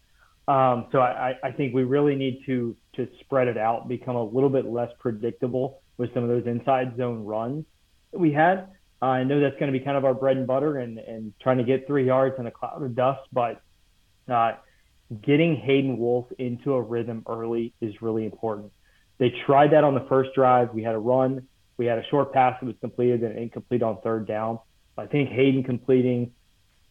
Um, 0.46 0.86
so 0.92 1.01
I, 1.01 1.34
I 1.44 1.53
think 1.53 1.74
we 1.74 1.84
really 1.84 2.14
need 2.14 2.42
to 2.46 2.74
to 2.96 3.09
spread 3.20 3.49
it 3.49 3.59
out, 3.59 3.86
become 3.86 4.16
a 4.16 4.24
little 4.24 4.49
bit 4.49 4.64
less 4.66 4.90
predictable 4.99 5.82
with 5.99 6.12
some 6.14 6.22
of 6.22 6.28
those 6.28 6.46
inside 6.46 6.96
zone 6.96 7.24
runs 7.24 7.64
that 8.12 8.18
we 8.18 8.32
had. 8.32 8.68
Uh, 9.01 9.07
I 9.07 9.24
know 9.24 9.40
that's 9.40 9.59
going 9.59 9.72
to 9.72 9.78
be 9.78 9.84
kind 9.84 9.96
of 9.96 10.05
our 10.05 10.14
bread 10.14 10.36
and 10.36 10.46
butter 10.46 10.78
and, 10.78 10.99
and 10.99 11.32
trying 11.40 11.59
to 11.59 11.64
get 11.64 11.86
three 11.86 12.07
yards 12.07 12.36
in 12.38 12.46
a 12.46 12.51
cloud 12.51 12.82
of 12.82 12.96
dust, 12.96 13.20
but 13.32 13.62
uh, 14.28 14.55
getting 15.22 15.57
Hayden 15.57 15.99
Wolff 15.99 16.26
into 16.38 16.74
a 16.74 16.82
rhythm 16.82 17.24
early 17.28 17.72
is 17.80 17.94
really 18.03 18.24
important. 18.24 18.72
They 19.18 19.32
tried 19.46 19.72
that 19.72 19.84
on 19.84 19.94
the 19.94 20.07
first 20.09 20.34
drive. 20.34 20.72
We 20.74 20.82
had 20.82 20.94
a 20.94 20.99
run, 20.99 21.46
we 21.76 21.86
had 21.86 21.99
a 21.99 22.07
short 22.11 22.32
pass 22.32 22.57
that 22.61 22.66
was 22.66 22.76
completed 22.80 23.22
and 23.22 23.38
incomplete 23.38 23.82
on 23.82 24.01
third 24.01 24.26
down. 24.26 24.59
I 24.99 25.07
think 25.07 25.30
Hayden 25.30 25.62
completing 25.62 26.32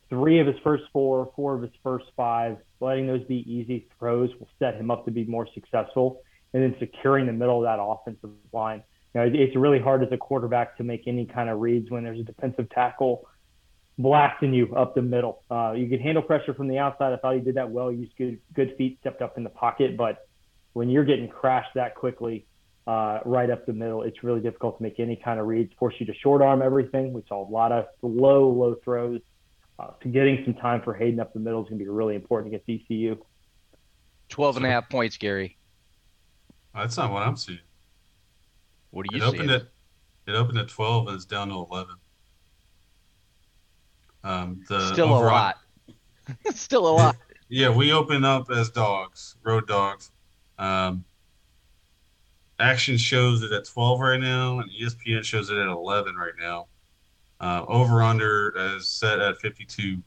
three 0.10 0.39
of 0.39 0.47
his 0.47 0.55
first 0.64 0.86
four, 0.93 1.32
four 1.36 1.55
of 1.55 1.62
his 1.62 1.72
first 1.84 2.05
five, 2.16 2.58
letting 2.80 3.08
those 3.08 3.24
be 3.26 3.43
easy 3.51 3.88
throws 3.99 4.30
will 4.39 4.49
set 4.60 4.76
him 4.76 4.89
up 4.89 5.05
to 5.05 5.12
be 5.12 5.26
more 5.26 5.47
successful. 5.53 6.22
And 6.53 6.64
then 6.64 6.76
securing 6.80 7.26
the 7.26 7.34
middle 7.34 7.58
of 7.58 7.64
that 7.64 7.82
offensive 7.82 8.30
line. 8.53 8.82
You 9.14 9.22
know, 9.22 9.32
it's 9.32 9.55
really 9.55 9.80
hard 9.80 10.01
as 10.01 10.10
a 10.12 10.18
quarterback 10.18 10.78
to 10.78 10.84
make 10.84 11.03
any 11.05 11.26
kind 11.26 11.49
of 11.49 11.60
reads 11.60 11.91
when 11.91 12.03
there's 12.03 12.20
a 12.20 12.24
defensive 12.24 12.70
tackle 12.70 13.28
blasting 13.97 14.53
you 14.53 14.74
up 14.76 14.95
the 14.95 15.01
middle. 15.01 15.43
Uh, 15.51 15.74
you 15.74 15.89
could 15.89 16.01
handle 16.01 16.24
pressure 16.24 16.53
from 16.53 16.68
the 16.68 16.78
outside. 16.78 17.14
I 17.14 17.18
thought 17.18 17.36
he 17.36 17.41
did 17.41 17.55
that 17.55 17.70
well. 17.70 17.89
He 17.89 17.97
used 17.97 18.16
good, 18.18 18.39
good 18.53 18.76
feet, 18.78 18.97
stepped 19.01 19.22
up 19.22 19.38
in 19.38 19.43
the 19.43 19.49
pocket. 19.49 19.97
But 19.97 20.28
when 20.74 20.89
you're 20.89 21.03
getting 21.03 21.28
crashed 21.28 21.74
that 21.76 21.95
quickly, 21.95 22.47
uh, 22.88 23.20
right 23.26 23.50
up 23.50 23.66
the 23.66 23.74
middle, 23.74 24.04
it's 24.04 24.24
really 24.24 24.40
difficult 24.40 24.78
to 24.78 24.84
make 24.84 25.00
any 25.00 25.16
kind 25.18 25.40
of 25.40 25.46
reads. 25.46 25.74
Force 25.78 25.94
you 26.00 26.06
to 26.06 26.14
short 26.16 26.42
arm 26.42 26.62
everything. 26.62 27.12
We 27.14 27.22
saw 27.28 27.48
a 27.48 27.50
lot 27.50 27.72
of 27.72 27.86
low, 28.02 28.50
low 28.50 28.76
throws. 28.84 29.20
Uh, 29.78 29.88
so 30.02 30.10
getting 30.10 30.42
some 30.46 30.54
time 30.56 30.82
for 30.82 30.94
Hayden 30.94 31.20
up 31.20 31.34
the 31.34 31.40
middle 31.40 31.62
is 31.62 31.70
going 31.70 31.78
to 31.80 31.84
be 31.86 31.90
really 31.90 32.16
important 32.16 32.54
against 32.54 32.70
ECU. 32.90 33.18
12 34.30 34.58
and 34.58 34.66
a 34.66 34.70
half 34.70 34.90
points, 34.90 35.18
Gary. 35.18 35.58
That's 36.74 36.98
not 36.98 37.12
what 37.12 37.24
I'm 37.24 37.36
seeing. 37.36 37.60
What 38.92 39.06
do 39.08 39.18
you 39.18 39.24
it 39.24 39.28
opened 39.28 39.52
at 39.52 39.64
it 40.26 40.36
opened 40.36 40.58
at 40.58 40.68
12 40.68 41.08
and 41.08 41.16
it's 41.16 41.26
down 41.26 41.50
to 41.50 41.56
11. 41.56 41.96
Um, 44.24 44.62
the 44.68 44.92
Still 44.94 45.10
a 45.10 45.18
over- 45.18 45.26
lot. 45.26 45.58
Still 46.54 46.88
a 46.88 46.92
lot. 46.92 47.16
Yeah, 47.50 47.70
we 47.70 47.94
open 47.94 48.26
up 48.26 48.50
as 48.52 48.70
dogs, 48.70 49.36
road 49.44 49.68
dogs. 49.68 50.12
Um, 50.60 51.06
Action 52.60 52.97
shows 52.97 53.43
it 53.43 53.51
at 53.51 53.66
12 53.66 53.99
right 53.99 54.20
now, 54.20 54.60
and 54.60 54.72
ESPN 54.72 55.24
shows 55.24 55.49
it 55.49 55.58
at 55.58 55.68
11 55.68 56.16
right 56.16 56.34
now. 56.39 56.68
Uh, 57.39 57.64
over 57.68 58.01
under 58.01 58.76
is 58.76 58.88
set 58.88 59.20
at 59.20 59.38
52. 59.38 60.01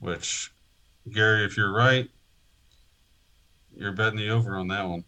Which, 0.00 0.52
Gary, 1.10 1.44
if 1.44 1.56
you're 1.56 1.72
right, 1.72 2.10
you're 3.76 3.92
betting 3.92 4.18
the 4.18 4.30
over 4.30 4.56
on 4.56 4.68
that 4.68 4.88
one. 4.88 5.04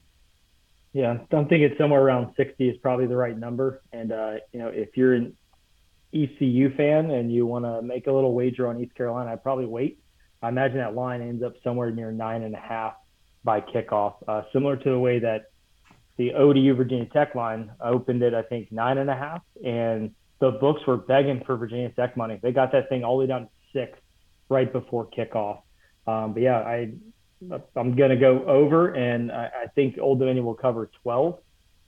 Yeah, 0.93 1.19
I'm 1.33 1.49
thinking 1.49 1.75
somewhere 1.77 2.01
around 2.01 2.35
60 2.37 2.69
is 2.69 2.77
probably 2.79 3.07
the 3.07 3.17
right 3.17 3.37
number. 3.37 3.83
And, 3.93 4.13
uh, 4.13 4.37
you 4.53 4.61
know, 4.61 4.69
if 4.69 4.97
you're 4.97 5.15
an 5.15 5.37
ECU 6.15 6.75
fan 6.77 7.11
and 7.11 7.33
you 7.33 7.47
want 7.47 7.65
to 7.65 7.83
make 7.83 8.07
a 8.07 8.13
little 8.13 8.33
wager 8.33 8.69
on 8.69 8.81
East 8.81 8.95
Carolina, 8.95 9.33
I'd 9.33 9.43
probably 9.43 9.67
wait. 9.67 9.99
I 10.41 10.49
imagine 10.49 10.79
that 10.79 10.95
line 10.95 11.21
ends 11.21 11.43
up 11.43 11.55
somewhere 11.63 11.91
near 11.91 12.13
nine 12.13 12.43
and 12.43 12.55
a 12.55 12.61
half 12.61 12.95
by 13.45 13.61
kickoff, 13.61 14.15
uh, 14.27 14.43
similar 14.53 14.77
to 14.77 14.91
the 14.91 14.99
way 14.99 15.19
that 15.19 15.48
the 16.19 16.35
ODU 16.35 16.75
Virginia 16.75 17.07
Tech 17.07 17.35
line 17.35 17.71
opened 17.81 18.23
it, 18.23 18.35
I 18.35 18.43
think, 18.43 18.71
nine 18.71 18.99
and 18.99 19.09
a 19.09 19.15
half. 19.15 19.43
And 19.65 20.15
the 20.41 20.51
books 20.51 20.83
were 20.87 20.97
begging 20.97 21.43
for 21.47 21.57
Virginia 21.57 21.91
Tech 21.91 22.17
money. 22.17 22.39
They 22.43 22.53
got 22.53 22.73
that 22.73 22.89
thing 22.89 23.05
all 23.05 23.17
the 23.17 23.21
way 23.21 23.29
down 23.29 23.43
to 23.43 23.49
six 23.73 23.99
right 24.49 24.71
before 24.71 25.07
kickoff. 25.07 25.63
Um, 26.07 26.35
but 26.35 26.43
yeah, 26.43 26.59
I 26.59 26.93
I'm 27.77 27.95
going 27.95 28.11
to 28.11 28.17
go 28.17 28.45
over, 28.47 28.89
and 28.95 29.31
I, 29.31 29.51
I 29.65 29.67
think 29.75 29.97
Old 30.01 30.19
Dominion 30.19 30.45
will 30.45 30.55
cover 30.55 30.91
12. 31.03 31.39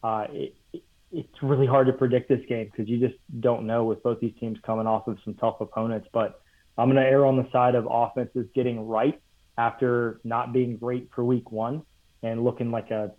Uh, 0.02 0.26
it, 0.30 0.54
it, 0.72 0.82
it's 1.12 1.42
really 1.42 1.66
hard 1.66 1.88
to 1.88 1.92
predict 1.92 2.28
this 2.28 2.40
game 2.48 2.66
because 2.70 2.88
you 2.88 2.98
just 3.04 3.18
don't 3.40 3.66
know 3.66 3.84
with 3.84 4.00
both 4.02 4.20
these 4.20 4.34
teams 4.38 4.58
coming 4.64 4.86
off 4.86 5.08
of 5.08 5.18
some 5.24 5.34
tough 5.34 5.60
opponents. 5.60 6.08
But 6.12 6.40
I'm 6.78 6.88
going 6.88 7.02
to 7.02 7.08
err 7.08 7.26
on 7.26 7.36
the 7.36 7.50
side 7.50 7.74
of 7.74 7.88
offenses 7.90 8.46
getting 8.54 8.86
right 8.86 9.20
after 9.58 10.20
not 10.22 10.52
being 10.52 10.76
great 10.76 11.10
for 11.14 11.24
week 11.24 11.50
one 11.50 11.82
and 12.22 12.44
looking 12.44 12.70
like 12.70 12.90
a 12.90 13.12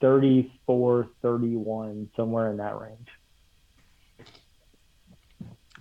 34 0.00 1.08
31, 1.22 2.08
somewhere 2.16 2.50
in 2.50 2.56
that 2.58 2.78
range. 2.80 3.08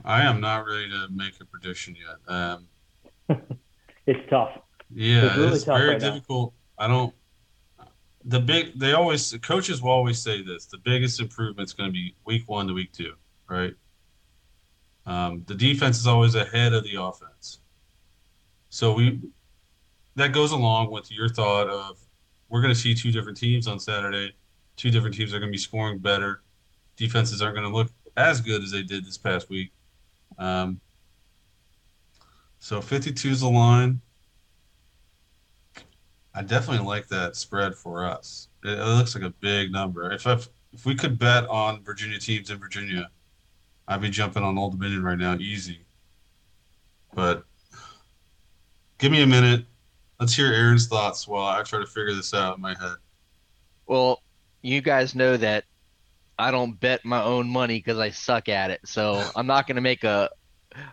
I 0.05 0.21
am 0.21 0.39
not 0.39 0.65
ready 0.65 0.89
to 0.89 1.07
make 1.11 1.33
a 1.41 1.45
prediction 1.45 1.95
yet. 1.95 2.33
Um, 2.33 2.67
It's 4.09 4.29
tough. 4.29 4.51
yeah, 4.89 5.25
It's 5.25 5.35
really 5.37 5.53
it's 5.55 5.63
tough 5.65 5.77
very 5.79 5.89
right 5.89 6.01
now. 6.01 6.13
difficult. 6.13 6.53
I 6.77 6.87
don't. 6.87 7.13
The 8.23 8.39
big, 8.39 8.79
they 8.79 8.93
always, 8.93 9.33
coaches 9.41 9.81
will 9.81 9.91
always 9.91 10.17
say 10.21 10.41
this: 10.41 10.65
the 10.65 10.77
biggest 10.77 11.19
improvement 11.19 11.67
is 11.67 11.73
going 11.73 11.89
to 11.89 11.93
be 11.93 12.15
week 12.25 12.43
one 12.47 12.67
to 12.67 12.73
week 12.73 12.93
two, 12.93 13.15
right? 13.49 13.73
Um, 15.05 15.43
the 15.45 15.55
defense 15.55 15.99
is 15.99 16.07
always 16.07 16.35
ahead 16.35 16.71
of 16.73 16.85
the 16.85 17.01
offense, 17.01 17.59
so 18.69 18.93
we 18.93 19.19
that 20.15 20.31
goes 20.31 20.53
along 20.53 20.89
with 20.91 21.11
your 21.11 21.27
thought 21.27 21.67
of 21.69 21.99
we're 22.49 22.61
going 22.61 22.73
to 22.73 22.79
see 22.79 22.93
two 22.93 23.11
different 23.11 23.37
teams 23.37 23.67
on 23.67 23.79
Saturday. 23.79 24.35
Two 24.75 24.91
different 24.91 25.15
teams 25.15 25.33
are 25.33 25.39
going 25.39 25.51
to 25.51 25.55
be 25.55 25.57
scoring 25.57 25.97
better. 25.97 26.41
Defenses 26.95 27.41
aren't 27.41 27.55
going 27.55 27.69
to 27.69 27.75
look 27.75 27.91
as 28.15 28.41
good 28.41 28.63
as 28.63 28.71
they 28.71 28.83
did 28.83 29.05
this 29.05 29.17
past 29.17 29.49
week. 29.49 29.71
Um, 30.37 30.79
so 32.59 32.81
52 32.81 33.29
is 33.29 33.41
the 33.41 33.49
line. 33.49 34.01
I 36.33 36.43
definitely 36.43 36.85
like 36.85 37.07
that 37.07 37.35
spread 37.35 37.75
for 37.75 38.05
us. 38.05 38.49
It, 38.63 38.77
it 38.77 38.85
looks 38.85 39.15
like 39.15 39.23
a 39.23 39.31
big 39.39 39.71
number. 39.71 40.11
If 40.11 40.27
I've, 40.27 40.47
if 40.73 40.85
we 40.85 40.95
could 40.95 41.17
bet 41.17 41.47
on 41.47 41.83
Virginia 41.83 42.19
teams 42.19 42.51
in 42.51 42.59
Virginia, 42.59 43.09
I'd 43.87 44.01
be 44.01 44.09
jumping 44.09 44.43
on 44.43 44.57
Old 44.57 44.73
Dominion 44.73 45.03
right 45.03 45.17
now, 45.17 45.35
easy. 45.37 45.81
But 47.13 47.45
give 48.97 49.11
me 49.11 49.21
a 49.21 49.27
minute. 49.27 49.65
Let's 50.19 50.35
hear 50.35 50.51
Aaron's 50.51 50.87
thoughts 50.87 51.27
while 51.27 51.45
I 51.45 51.61
try 51.61 51.79
to 51.79 51.85
figure 51.85 52.13
this 52.13 52.33
out 52.33 52.55
in 52.55 52.61
my 52.61 52.75
head. 52.79 52.95
Well, 53.85 54.23
you 54.63 54.81
guys 54.81 55.13
know 55.13 55.37
that 55.37 55.65
I 56.39 56.49
don't 56.49 56.79
bet 56.79 57.05
my 57.05 57.21
own 57.21 57.47
money 57.47 57.77
because 57.77 57.99
I 57.99 58.09
suck 58.09 58.49
at 58.49 58.71
it. 58.71 58.81
So 58.85 59.23
I'm 59.35 59.45
not 59.45 59.67
going 59.67 59.75
to 59.75 59.81
make 59.81 60.03
a, 60.03 60.29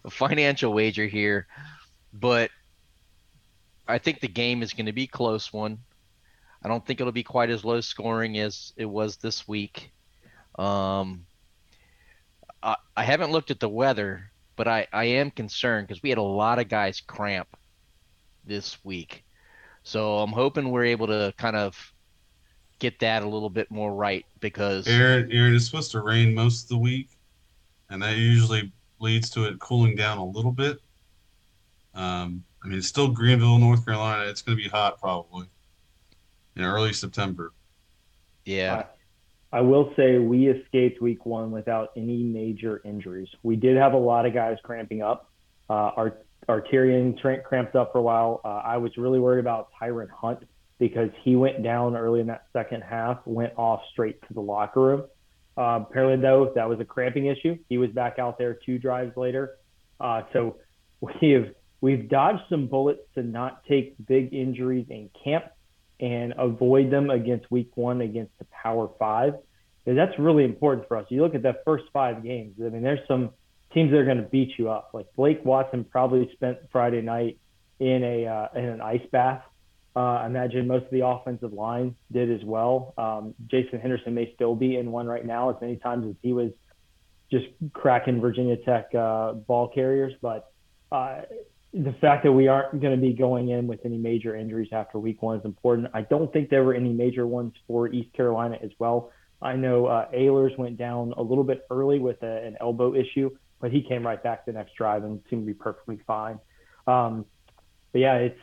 a 0.05 0.11
financial 0.11 0.75
wager 0.75 1.07
here, 1.07 1.47
but 2.13 2.51
I 3.89 3.99
think 3.99 4.21
the 4.21 4.29
game 4.29 4.63
is 4.63 4.75
going 4.75 4.87
to 4.87 4.93
be 4.93 5.05
a 5.05 5.09
close 5.09 5.53
one. 5.53 5.79
I 6.63 6.69
don't 6.69 6.85
think 6.85 7.01
it'll 7.01 7.13
be 7.13 7.23
quite 7.23 7.51
as 7.51 7.65
low 7.65 7.81
scoring 7.81 8.39
as 8.39 8.73
it 8.77 8.87
was 8.87 9.17
this 9.17 9.49
week. 9.49 9.91
Um, 10.59 11.27
I, 12.63 12.77
I 12.97 13.05
haven't 13.05 13.33
looked 13.33 13.51
at 13.51 13.61
the 13.61 13.69
weather, 13.69 14.31
but 14.57 14.69
I, 14.69 14.87
I 14.93 15.05
am 15.05 15.31
concerned 15.31 15.89
because 15.89 16.03
we 16.03 16.11
had 16.11 16.19
a 16.19 16.23
lot 16.23 16.59
of 16.59 16.69
guys 16.69 17.01
cramp 17.01 17.49
this 18.47 18.83
week. 18.85 19.25
So 19.83 20.19
I'm 20.19 20.33
hoping 20.33 20.71
we're 20.71 20.87
able 20.87 21.07
to 21.09 21.33
kind 21.37 21.57
of 21.57 21.93
get 22.79 22.99
that 23.01 23.23
a 23.23 23.29
little 23.29 23.51
bit 23.51 23.71
more 23.71 23.95
right 23.95 24.25
because 24.41 24.87
Aaron, 24.87 25.31
Aaron, 25.31 25.55
it's 25.55 25.67
supposed 25.67 25.91
to 25.93 26.01
rain 26.01 26.35
most 26.35 26.65
of 26.65 26.69
the 26.71 26.79
week, 26.79 27.11
and 27.91 28.03
that 28.03 28.17
usually 28.17 28.73
leads 29.01 29.31
to 29.31 29.45
it 29.45 29.59
cooling 29.59 29.95
down 29.95 30.19
a 30.19 30.25
little 30.25 30.53
bit. 30.53 30.79
Um, 31.95 32.45
I 32.63 32.69
mean, 32.69 32.79
it's 32.79 32.89
still 32.89 33.09
Greenville, 33.09 33.59
North 33.59 33.85
Carolina. 33.85 34.29
It's 34.29 34.43
going 34.43 34.57
to 34.57 34.63
be 34.63 34.69
hot 34.69 34.99
probably 34.99 35.47
in 36.57 36.65
early 36.65 36.93
September. 36.93 37.53
yeah, 38.45 38.85
I 39.53 39.61
will 39.61 39.93
say 39.97 40.19
we 40.19 40.49
escaped 40.49 41.01
week 41.01 41.27
one 41.27 41.53
without 41.53 41.91
any 41.97 42.25
major 42.25 42.83
injuries. 42.85 43.29
We 43.45 43.55
did 43.55 43.77
have 43.77 43.93
a 43.93 43.99
lot 43.99 44.27
of 44.27 44.35
guys 44.35 44.59
cramping 44.65 45.01
up. 45.01 45.31
Uh, 45.71 45.93
our 45.97 46.19
our 46.49 46.61
Tyrion 46.61 47.19
tra- 47.21 47.43
cramped 47.43 47.77
up 47.77 47.93
for 47.93 47.99
a 47.99 48.03
while. 48.03 48.41
Uh, 48.45 48.63
I 48.65 48.77
was 48.77 48.93
really 48.97 49.19
worried 49.19 49.41
about 49.41 49.69
Tyron 49.81 50.09
Hunt 50.11 50.41
because 50.79 51.11
he 51.23 51.37
went 51.37 51.63
down 51.63 51.97
early 51.97 52.21
in 52.21 52.27
that 52.27 52.47
second 52.53 52.83
half, 52.83 53.19
went 53.25 53.53
off 53.57 53.81
straight 53.93 54.21
to 54.29 54.35
the 54.35 54.41
locker 54.41 54.81
room. 54.81 55.05
Uh, 55.57 55.81
apparently, 55.89 56.21
though, 56.21 56.53
that 56.55 56.69
was 56.69 56.81
a 56.81 56.85
cramping 56.85 57.27
issue. 57.27 57.57
He 57.69 57.79
was 57.79 57.91
back 57.91 58.19
out 58.19 58.39
there 58.39 58.59
two 58.67 58.79
drives 58.79 59.17
later. 59.17 59.57
Uh, 60.01 60.23
so 60.33 60.57
we 61.01 61.31
have 61.31 61.55
we've 61.81 62.09
dodged 62.09 62.43
some 62.49 62.67
bullets 62.67 63.03
to 63.15 63.23
not 63.23 63.65
take 63.65 63.95
big 64.07 64.33
injuries 64.35 64.87
in 64.91 65.11
camp 65.23 65.45
and 66.01 66.35
avoid 66.39 66.91
them 66.91 67.11
against 67.11 67.51
week 67.51 67.71
one 67.77 68.01
against 68.01 68.37
the 68.39 68.47
Power 68.63 68.91
Five. 68.99 69.35
That's 69.87 70.19
really 70.19 70.45
important 70.45 70.89
for 70.89 70.97
us. 70.97 71.07
You 71.11 71.23
look 71.23 71.35
at 71.35 71.43
that 71.43 71.57
first 71.65 71.85
five 71.93 72.25
games. 72.25 72.57
I 72.59 72.71
mean, 72.71 72.83
there's 72.83 73.07
some 73.07 73.31
teams 73.75 73.91
that 73.91 73.99
are 73.99 74.05
going 74.05 74.19
to 74.19 74.23
beat 74.23 74.53
you 74.57 74.71
up. 74.71 74.91
Like 74.95 75.07
Blake 75.17 75.45
Watson 75.45 75.85
probably 75.85 76.31
spent 76.33 76.59
Friday 76.73 77.03
night 77.03 77.39
in 77.81 78.03
a 78.03 78.27
uh, 78.27 78.49
in 78.55 78.65
an 78.65 78.81
ice 78.81 79.05
bath. 79.11 79.43
Uh, 79.97 80.01
I 80.01 80.27
imagine 80.27 80.67
most 80.67 80.87
of 80.87 80.91
the 80.91 81.07
offensive 81.07 81.53
line 81.53 81.95
did 82.11 82.31
as 82.31 82.45
well. 82.45 82.95
Um, 82.99 83.35
Jason 83.49 83.79
Henderson 83.81 84.15
may 84.15 84.33
still 84.35 84.55
be 84.57 84.77
in 84.77 84.91
one 84.91 85.07
right 85.07 85.25
now, 85.25 85.51
as 85.51 85.57
many 85.61 85.77
times 85.77 86.07
as 86.09 86.15
he 86.23 86.33
was 86.33 86.51
just 87.31 87.47
cracking 87.73 88.21
Virginia 88.21 88.57
Tech 88.57 88.93
uh, 88.95 89.33
ball 89.33 89.69
carriers. 89.69 90.13
But 90.21 90.51
uh, 90.91 91.23
the 91.73 91.93
fact 92.01 92.25
that 92.25 92.33
we 92.33 92.49
aren't 92.49 92.81
going 92.81 92.95
to 92.95 93.01
be 93.01 93.13
going 93.13 93.51
in 93.51 93.67
with 93.67 93.81
any 93.85 93.99
major 93.99 94.35
injuries 94.37 94.69
after 94.73 94.99
week 94.99 95.23
one 95.23 95.39
is 95.39 95.45
important. 95.45 95.89
I 95.95 96.03
don't 96.03 96.33
think 96.33 96.51
there 96.51 96.65
were 96.65 96.75
any 96.75 96.93
major 96.93 97.27
ones 97.27 97.53
for 97.67 97.89
East 97.89 98.13
Carolina 98.15 98.59
as 98.63 98.71
well. 98.79 99.13
I 99.43 99.57
know 99.57 99.87
uh, 99.87 100.09
went 100.57 100.79
down 100.79 101.13
a 101.17 101.23
little 101.23 101.45
bit 101.45 101.67
early 101.71 101.99
with 101.99 102.23
a, 102.23 102.47
an 102.47 102.57
elbow 102.61 102.95
issue, 102.95 103.31
but 103.65 103.73
he 103.73 103.81
came 103.81 104.07
right 104.07 104.23
back 104.23 104.45
the 104.45 104.53
next 104.53 104.75
drive 104.75 105.05
and 105.05 105.23
seemed 105.31 105.41
to 105.41 105.47
be 105.47 105.55
perfectly 105.55 105.99
fine. 106.07 106.39
Um, 106.87 107.25
but 107.93 107.99
yeah, 107.99 108.17
it's 108.17 108.41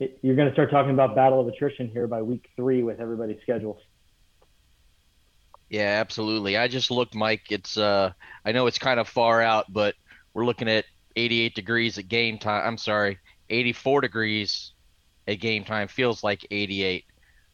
it, 0.00 0.18
you're 0.20 0.34
going 0.34 0.48
to 0.48 0.52
start 0.52 0.68
talking 0.68 0.90
about 0.90 1.14
battle 1.14 1.40
of 1.40 1.46
attrition 1.46 1.88
here 1.88 2.08
by 2.08 2.22
week 2.22 2.48
three 2.56 2.82
with 2.82 2.98
everybody's 2.98 3.40
schedules. 3.42 3.80
yeah, 5.70 6.00
absolutely. 6.00 6.56
I 6.56 6.66
just 6.66 6.90
looked, 6.90 7.14
Mike. 7.14 7.52
It's 7.52 7.76
uh, 7.78 8.10
I 8.44 8.50
know 8.50 8.66
it's 8.66 8.80
kind 8.80 8.98
of 8.98 9.06
far 9.06 9.40
out, 9.40 9.72
but 9.72 9.94
we're 10.34 10.44
looking 10.44 10.68
at 10.68 10.86
88 11.14 11.54
degrees 11.54 11.98
at 11.98 12.08
game 12.08 12.36
time. 12.36 12.66
I'm 12.66 12.78
sorry, 12.78 13.20
84 13.48 14.00
degrees 14.00 14.72
at 15.28 15.38
game 15.38 15.62
time. 15.62 15.86
Feels 15.86 16.24
like 16.24 16.44
88. 16.50 17.04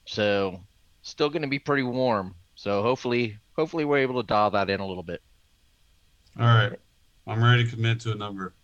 So 0.07 0.59
still 1.03 1.29
going 1.29 1.43
to 1.43 1.49
be 1.49 1.59
pretty 1.59 1.83
warm. 1.83 2.35
So 2.55 2.81
hopefully, 2.81 3.37
hopefully 3.57 3.85
we're 3.85 3.99
able 3.99 4.23
to 4.23 4.27
dial 4.27 4.53
that 4.53 4.71
in 4.71 4.81
a 4.81 4.87
little 4.87 5.03
bit. 5.03 5.21
All 6.41 6.47
right, 6.47 6.79
I'm 7.27 7.43
ready 7.43 7.65
to 7.65 7.71
commit 7.71 7.99
to 8.03 8.13
a 8.13 8.15
number. 8.15 8.55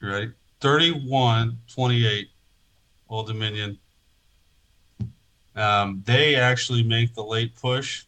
You 0.00 0.08
ready? 0.08 0.32
31 0.60 1.56
28, 1.72 2.28
Old 3.08 3.28
Dominion. 3.28 3.78
Um, 5.54 6.02
they 6.04 6.34
actually 6.34 6.82
make 6.82 7.14
the 7.14 7.22
late 7.22 7.54
push. 7.54 8.06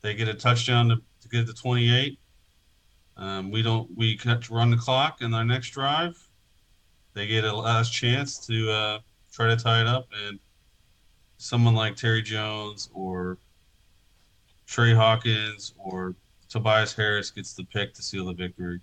They 0.00 0.14
get 0.14 0.28
a 0.28 0.34
touchdown 0.34 0.88
to, 0.88 0.96
to 0.96 1.28
get 1.28 1.46
to 1.46 1.52
28. 1.52 2.18
Um, 3.18 3.50
we 3.50 3.60
don't. 3.60 3.90
We 3.94 4.16
cut 4.16 4.48
run 4.48 4.70
the 4.70 4.78
clock 4.78 5.20
in 5.20 5.34
our 5.34 5.44
next 5.44 5.72
drive. 5.72 6.16
They 7.12 7.26
get 7.26 7.44
a 7.44 7.54
last 7.54 7.92
chance 7.92 8.38
to 8.46 8.70
uh, 8.70 8.98
try 9.30 9.48
to 9.48 9.62
tie 9.62 9.82
it 9.82 9.86
up, 9.86 10.08
and 10.26 10.38
someone 11.36 11.74
like 11.74 11.96
Terry 11.96 12.22
Jones 12.22 12.88
or 12.94 13.36
Trey 14.72 14.94
Hawkins 14.94 15.74
or 15.76 16.16
Tobias 16.48 16.94
Harris 16.94 17.30
gets 17.30 17.52
the 17.52 17.64
pick 17.64 17.92
to 17.92 18.02
seal 18.02 18.24
the 18.24 18.32
victory. 18.32 18.80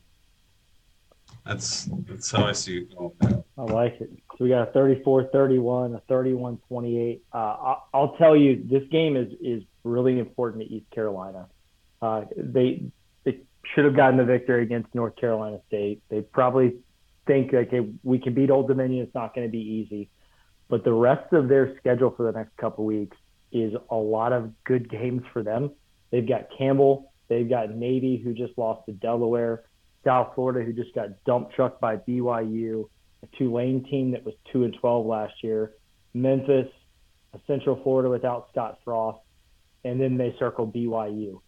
That's 1.47 1.89
that's 2.07 2.29
how 2.29 2.45
I 2.45 2.51
see 2.51 2.77
it 2.77 2.95
going. 2.95 3.43
I 3.57 3.61
like 3.63 3.99
it. 3.99 4.11
So 4.37 4.43
we 4.43 4.49
got 4.49 4.69
a 4.69 4.71
34-31, 4.71 5.95
a 5.95 6.01
31-28. 6.11 7.21
Uh, 7.33 7.37
I'll, 7.37 7.89
I'll 7.91 8.15
tell 8.17 8.35
you, 8.35 8.63
this 8.69 8.83
game 8.91 9.17
is 9.17 9.33
is 9.41 9.63
really 9.83 10.19
important 10.19 10.61
to 10.61 10.71
East 10.71 10.85
Carolina. 10.91 11.47
Uh, 12.03 12.25
they 12.37 12.83
they 13.23 13.39
should 13.73 13.85
have 13.85 13.95
gotten 13.95 14.17
the 14.17 14.25
victory 14.25 14.61
against 14.61 14.93
North 14.93 15.15
Carolina 15.15 15.59
State. 15.67 16.03
They 16.09 16.21
probably 16.21 16.75
think 17.25 17.49
hey, 17.49 17.89
we 18.03 18.19
can 18.19 18.35
beat 18.35 18.51
Old 18.51 18.67
Dominion. 18.67 19.05
It's 19.05 19.15
not 19.15 19.33
going 19.33 19.47
to 19.47 19.51
be 19.51 19.57
easy, 19.57 20.11
but 20.67 20.83
the 20.83 20.93
rest 20.93 21.33
of 21.33 21.47
their 21.47 21.75
schedule 21.79 22.11
for 22.15 22.31
the 22.31 22.37
next 22.37 22.55
couple 22.57 22.85
weeks 22.85 23.17
is 23.51 23.73
a 23.89 23.95
lot 23.95 24.33
of 24.33 24.51
good 24.63 24.87
games 24.87 25.23
for 25.33 25.41
them. 25.41 25.71
They've 26.11 26.27
got 26.27 26.47
Campbell. 26.57 27.11
They've 27.27 27.49
got 27.49 27.69
Navy, 27.69 28.21
who 28.23 28.33
just 28.33 28.57
lost 28.57 28.85
to 28.87 28.93
Delaware. 28.93 29.63
South 30.03 30.33
Florida, 30.35 30.65
who 30.65 30.73
just 30.73 30.95
got 30.95 31.23
dump 31.25 31.51
trucked 31.51 31.81
by 31.81 31.97
BYU, 31.97 32.89
a 33.21 33.37
Tulane 33.37 33.83
team 33.83 34.11
that 34.11 34.25
was 34.25 34.33
two 34.51 34.63
and 34.63 34.75
twelve 34.79 35.05
last 35.05 35.33
year, 35.43 35.73
Memphis, 36.13 36.67
a 37.33 37.39
Central 37.47 37.81
Florida 37.83 38.09
without 38.09 38.47
Scott 38.51 38.79
Frost, 38.83 39.19
and 39.83 39.99
then 39.99 40.17
they 40.17 40.35
circle 40.39 40.65
BYU. 40.65 41.41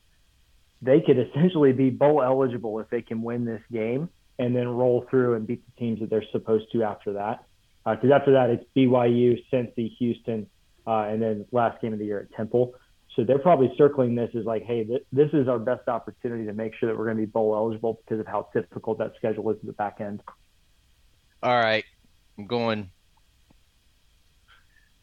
They 0.82 1.02
could 1.02 1.18
essentially 1.18 1.74
be 1.74 1.90
bowl 1.90 2.22
eligible 2.22 2.80
if 2.80 2.90
they 2.90 3.02
can 3.02 3.22
win 3.22 3.46
this 3.46 3.62
game 3.72 4.10
and 4.40 4.56
then 4.56 4.68
roll 4.68 5.06
through 5.10 5.36
and 5.36 5.46
beat 5.46 5.64
the 5.66 5.80
teams 5.80 6.00
that 6.00 6.10
they're 6.10 6.26
supposed 6.32 6.66
to 6.74 6.84
after 6.84 7.14
that. 7.14 7.46
Because 7.86 8.12
uh, 8.12 8.16
after 8.16 8.34
that, 8.34 8.50
it's 8.50 8.66
BYU, 8.76 9.38
Cincy, 9.52 9.96
Houston, 9.98 10.48
uh, 10.86 11.04
and 11.04 11.22
then 11.22 11.46
last 11.52 11.82
game 11.82 11.94
of 11.94 12.00
the 12.00 12.06
year 12.06 12.20
at 12.20 12.36
Temple. 12.36 12.74
So 13.16 13.26
they're 13.26 13.40
probably 13.40 13.74
circling 13.78 14.16
this 14.16 14.30
as 14.36 14.46
like, 14.46 14.64
hey, 14.64 14.86
th- 14.86 15.06
this 15.12 15.30
is 15.34 15.48
our 15.50 15.60
best 15.60 15.88
opportunity 15.90 16.46
to 16.46 16.54
make 16.54 16.74
sure 16.76 16.88
that 16.90 16.98
we're 16.98 17.06
going 17.06 17.18
to 17.18 17.22
be 17.22 17.26
bowl 17.26 17.54
eligible 17.56 18.02
because 18.04 18.22
of 18.22 18.28
how 18.28 18.48
difficult 18.54 19.00
that 19.00 19.14
schedule 19.18 19.50
is 19.52 19.58
at 19.58 19.66
the 19.66 19.74
back 19.74 20.00
end. 20.00 20.24
All 21.44 21.60
right, 21.60 21.84
I'm 22.38 22.48
going 22.48 22.90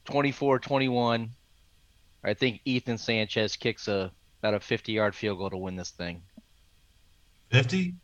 24-21. 0.06 1.28
I 2.24 2.34
think 2.34 2.60
Ethan 2.64 2.96
Sanchez 2.96 3.56
kicks 3.56 3.88
a 3.88 4.10
about 4.40 4.54
a 4.54 4.58
50-yard 4.58 5.14
field 5.14 5.38
goal 5.38 5.50
to 5.50 5.56
win 5.56 5.76
this 5.76 5.90
thing. 5.90 6.22
50? 7.50 7.94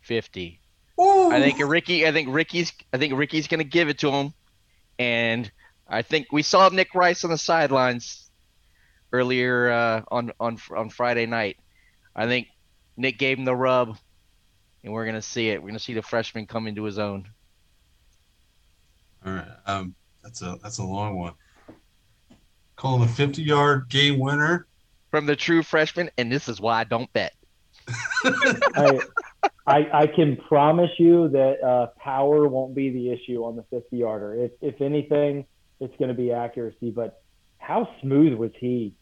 50. 0.00 0.60
Ooh. 1.00 1.30
I 1.30 1.40
think 1.40 1.58
Ricky. 1.58 2.06
I 2.06 2.12
think 2.12 2.28
Ricky's. 2.30 2.72
I 2.92 2.98
think 2.98 3.14
Ricky's 3.14 3.48
gonna 3.48 3.64
give 3.64 3.88
it 3.88 3.98
to 3.98 4.10
him, 4.12 4.32
and 4.98 5.50
I 5.88 6.02
think 6.02 6.30
we 6.30 6.42
saw 6.42 6.68
Nick 6.68 6.94
Rice 6.94 7.24
on 7.24 7.30
the 7.30 7.38
sidelines 7.38 8.23
earlier 9.14 9.70
uh, 9.70 10.02
on 10.08 10.32
on 10.40 10.58
on 10.76 10.90
Friday 10.90 11.26
night. 11.26 11.56
I 12.16 12.26
think 12.26 12.48
Nick 12.96 13.16
gave 13.18 13.38
him 13.38 13.44
the 13.44 13.54
rub, 13.54 13.96
and 14.82 14.92
we're 14.92 15.06
gonna 15.06 15.22
see 15.22 15.50
it. 15.50 15.62
We're 15.62 15.68
gonna 15.68 15.78
see 15.78 15.94
the 15.94 16.02
freshman 16.02 16.46
come 16.46 16.66
into 16.66 16.82
his 16.82 16.98
own. 16.98 17.28
All 19.24 19.32
right. 19.32 19.46
Um, 19.66 19.94
that's 20.22 20.42
a 20.42 20.58
that's 20.62 20.78
a 20.78 20.84
long 20.84 21.18
one. 21.18 21.34
Calling 22.76 23.04
a 23.04 23.08
50 23.08 23.42
yard 23.42 23.88
game 23.88 24.18
winner. 24.18 24.66
from 25.10 25.26
the 25.26 25.36
true 25.36 25.62
freshman, 25.62 26.10
and 26.18 26.30
this 26.30 26.48
is 26.48 26.60
why 26.60 26.80
I 26.80 26.84
don't 26.84 27.10
bet. 27.12 27.34
I, 28.24 29.00
I 29.66 29.88
I 29.92 30.06
can 30.08 30.36
promise 30.36 30.90
you 30.98 31.28
that 31.28 31.62
uh, 31.62 31.86
power 31.98 32.48
won't 32.48 32.74
be 32.74 32.90
the 32.90 33.10
issue 33.10 33.44
on 33.44 33.54
the 33.54 33.62
50 33.70 33.96
yarder. 33.96 34.34
If 34.34 34.52
if 34.60 34.80
anything, 34.80 35.46
it's 35.78 35.96
going 35.98 36.08
to 36.08 36.14
be 36.14 36.32
accuracy. 36.32 36.90
But 36.90 37.22
how 37.58 37.88
smooth 38.02 38.34
was 38.34 38.50
he 38.58 38.94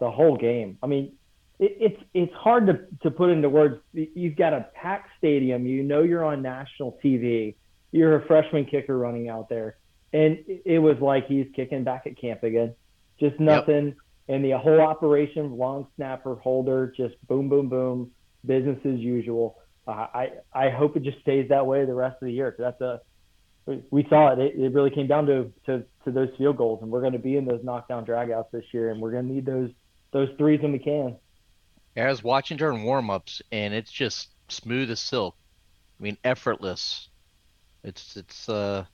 the 0.00 0.10
whole 0.10 0.36
game? 0.36 0.78
I 0.82 0.86
mean, 0.86 1.12
it, 1.58 1.76
it's 1.80 2.02
it's 2.14 2.32
hard 2.34 2.66
to 2.66 2.80
to 3.02 3.10
put 3.10 3.30
into 3.30 3.48
words. 3.48 3.80
You've 3.92 4.36
got 4.36 4.52
a 4.52 4.66
packed 4.74 5.10
stadium. 5.18 5.66
You 5.66 5.82
know 5.82 6.02
you're 6.02 6.24
on 6.24 6.42
national 6.42 6.98
TV. 7.04 7.54
You're 7.92 8.16
a 8.16 8.26
freshman 8.26 8.64
kicker 8.66 8.96
running 8.96 9.28
out 9.28 9.48
there, 9.48 9.76
and 10.12 10.38
it, 10.64 10.78
was 10.78 10.96
like 11.00 11.26
he's 11.26 11.46
kicking 11.54 11.84
back 11.84 12.06
at 12.06 12.16
camp 12.20 12.42
again. 12.44 12.74
Just 13.18 13.38
nothing. 13.40 13.96
And 14.28 14.44
the 14.44 14.56
whole 14.58 14.80
operation, 14.80 15.56
long 15.58 15.88
snapper, 15.96 16.36
holder, 16.36 16.92
just 16.96 17.14
boom, 17.26 17.48
boom, 17.48 17.68
boom, 17.68 18.12
business 18.46 18.78
as 18.84 18.98
usual. 19.00 19.56
Uh, 19.88 20.06
I 20.14 20.28
I 20.54 20.70
hope 20.70 20.96
it 20.96 21.02
just 21.02 21.20
stays 21.20 21.48
that 21.48 21.66
way 21.66 21.84
the 21.84 21.94
rest 21.94 22.16
of 22.22 22.26
the 22.26 22.32
year. 22.32 22.52
'cause 22.52 22.60
that's 22.60 22.80
a 22.80 23.00
we- 23.66 23.82
we 23.90 24.04
saw 24.08 24.32
it. 24.32 24.38
it. 24.38 24.58
It 24.58 24.72
really 24.72 24.90
came 24.90 25.08
down 25.08 25.26
to 25.26 25.52
to 25.66 25.84
to 26.04 26.10
those 26.12 26.28
field 26.38 26.56
goals, 26.56 26.80
and 26.82 26.90
we're 26.90 27.00
going 27.00 27.12
to 27.12 27.18
be 27.18 27.36
in 27.36 27.44
those 27.44 27.62
knockdown 27.64 28.06
dragouts 28.06 28.50
this 28.52 28.64
year, 28.72 28.90
and 28.90 29.00
we're 29.00 29.10
going 29.10 29.26
to 29.26 29.32
need 29.34 29.44
those 29.46 29.70
those 30.12 30.28
threes 30.38 30.60
when 30.60 30.72
we 30.72 30.78
can. 30.78 31.16
I 31.96 32.08
was 32.08 32.22
watching 32.22 32.56
during 32.56 32.84
warm-ups, 32.84 33.42
and 33.52 33.74
it's 33.74 33.90
just 33.90 34.28
smooth 34.48 34.90
as 34.90 35.00
silk. 35.00 35.36
I 35.98 36.02
mean, 36.02 36.16
effortless. 36.24 37.08
It's 37.82 38.16
it's 38.16 38.48
uh, 38.48 38.84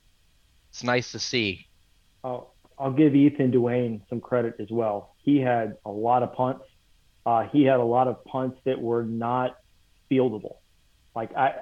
it's 0.69 0.83
nice 0.83 1.11
to 1.13 1.19
see. 1.19 1.67
I'll 2.23 2.53
I'll 2.77 2.91
give 2.91 3.15
Ethan 3.15 3.51
Duane 3.51 4.01
some 4.09 4.19
credit 4.19 4.55
as 4.59 4.69
well. 4.69 5.15
He 5.23 5.39
had 5.39 5.77
a 5.85 5.91
lot 5.91 6.23
of 6.23 6.33
punts. 6.33 6.63
Uh, 7.25 7.43
he 7.51 7.63
had 7.63 7.79
a 7.79 7.83
lot 7.83 8.07
of 8.07 8.23
punts 8.25 8.57
that 8.65 8.79
were 8.79 9.03
not 9.03 9.57
fieldable. 10.09 10.57
Like 11.15 11.35
I 11.35 11.55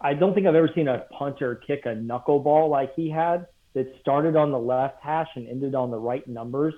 I 0.00 0.14
don't 0.14 0.34
think 0.34 0.46
I've 0.46 0.54
ever 0.54 0.70
seen 0.74 0.88
a 0.88 1.04
punter 1.18 1.54
kick 1.54 1.86
a 1.86 1.90
knuckleball 1.90 2.68
like 2.70 2.94
he 2.94 3.10
had 3.10 3.46
that 3.74 3.92
started 4.00 4.36
on 4.36 4.50
the 4.50 4.58
left 4.58 5.02
hash 5.02 5.28
and 5.36 5.48
ended 5.48 5.74
on 5.74 5.90
the 5.90 5.98
right 5.98 6.26
numbers. 6.26 6.74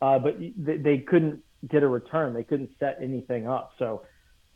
Uh, 0.00 0.18
but 0.18 0.38
they, 0.38 0.76
they 0.76 0.98
couldn't 0.98 1.42
get 1.66 1.82
a 1.82 1.88
return. 1.88 2.34
They 2.34 2.44
couldn't 2.44 2.70
set 2.78 2.98
anything 3.02 3.48
up. 3.48 3.72
So 3.78 4.02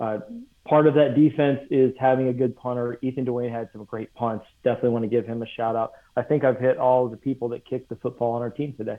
uh, 0.01 0.19
part 0.67 0.87
of 0.87 0.95
that 0.95 1.15
defense 1.15 1.61
is 1.71 1.93
having 1.99 2.29
a 2.29 2.33
good 2.33 2.57
punter. 2.57 2.99
Ethan 3.03 3.25
Duane 3.25 3.51
had 3.51 3.69
some 3.73 3.85
great 3.85 4.13
punts. 4.15 4.45
Definitely 4.65 4.91
want 4.91 5.05
to 5.05 5.09
give 5.09 5.27
him 5.27 5.43
a 5.43 5.47
shout 5.47 5.77
out. 5.77 5.93
I 6.17 6.23
think 6.23 6.45
I've 6.45 6.59
hit 6.59 6.79
all 6.79 7.09
the 7.09 7.17
people 7.17 7.49
that 7.51 7.65
kicked 7.65 7.89
the 7.89 7.97
football 7.97 8.33
on 8.33 8.43
our 8.43 8.51
team 8.51 8.75
today. 8.77 8.99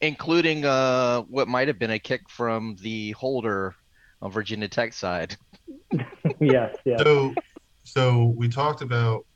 including 0.00 0.64
uh, 0.64 1.22
what 1.22 1.48
might 1.48 1.68
have 1.68 1.78
been 1.78 1.90
a 1.90 1.98
kick 1.98 2.28
from 2.28 2.76
the 2.82 3.12
holder 3.12 3.74
on 4.22 4.30
Virginia 4.30 4.68
Tech 4.68 4.92
side. 4.92 5.36
yes, 6.40 6.76
yes. 6.84 7.00
So, 7.02 7.34
so 7.84 8.34
we 8.36 8.48
talked 8.48 8.82
about 8.82 9.26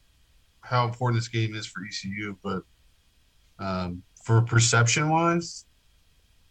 how 0.60 0.86
important 0.86 1.20
this 1.20 1.28
game 1.28 1.54
is 1.54 1.66
for 1.66 1.82
ECU, 1.84 2.36
but 2.42 2.62
um, 3.58 4.02
for 4.24 4.42
perception 4.42 5.08
wise, 5.08 5.64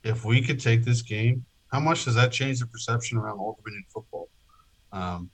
if 0.04 0.26
we 0.26 0.42
could 0.42 0.60
take 0.60 0.84
this 0.84 1.02
game, 1.02 1.46
how 1.72 1.80
much 1.80 2.06
does 2.06 2.16
that 2.16 2.32
change 2.32 2.60
the 2.60 2.68
perception 2.68 3.18
around 3.18 3.40
Old 3.40 3.58
Dominion 3.58 3.84
football? 3.94 4.30
Um, 4.92 5.30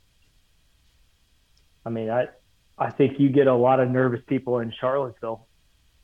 I 1.85 1.89
mean, 1.89 2.09
I 2.09 2.27
I 2.77 2.91
think 2.91 3.19
you 3.19 3.29
get 3.29 3.47
a 3.47 3.55
lot 3.55 3.79
of 3.79 3.89
nervous 3.89 4.21
people 4.27 4.59
in 4.59 4.71
Charlottesville 4.79 5.47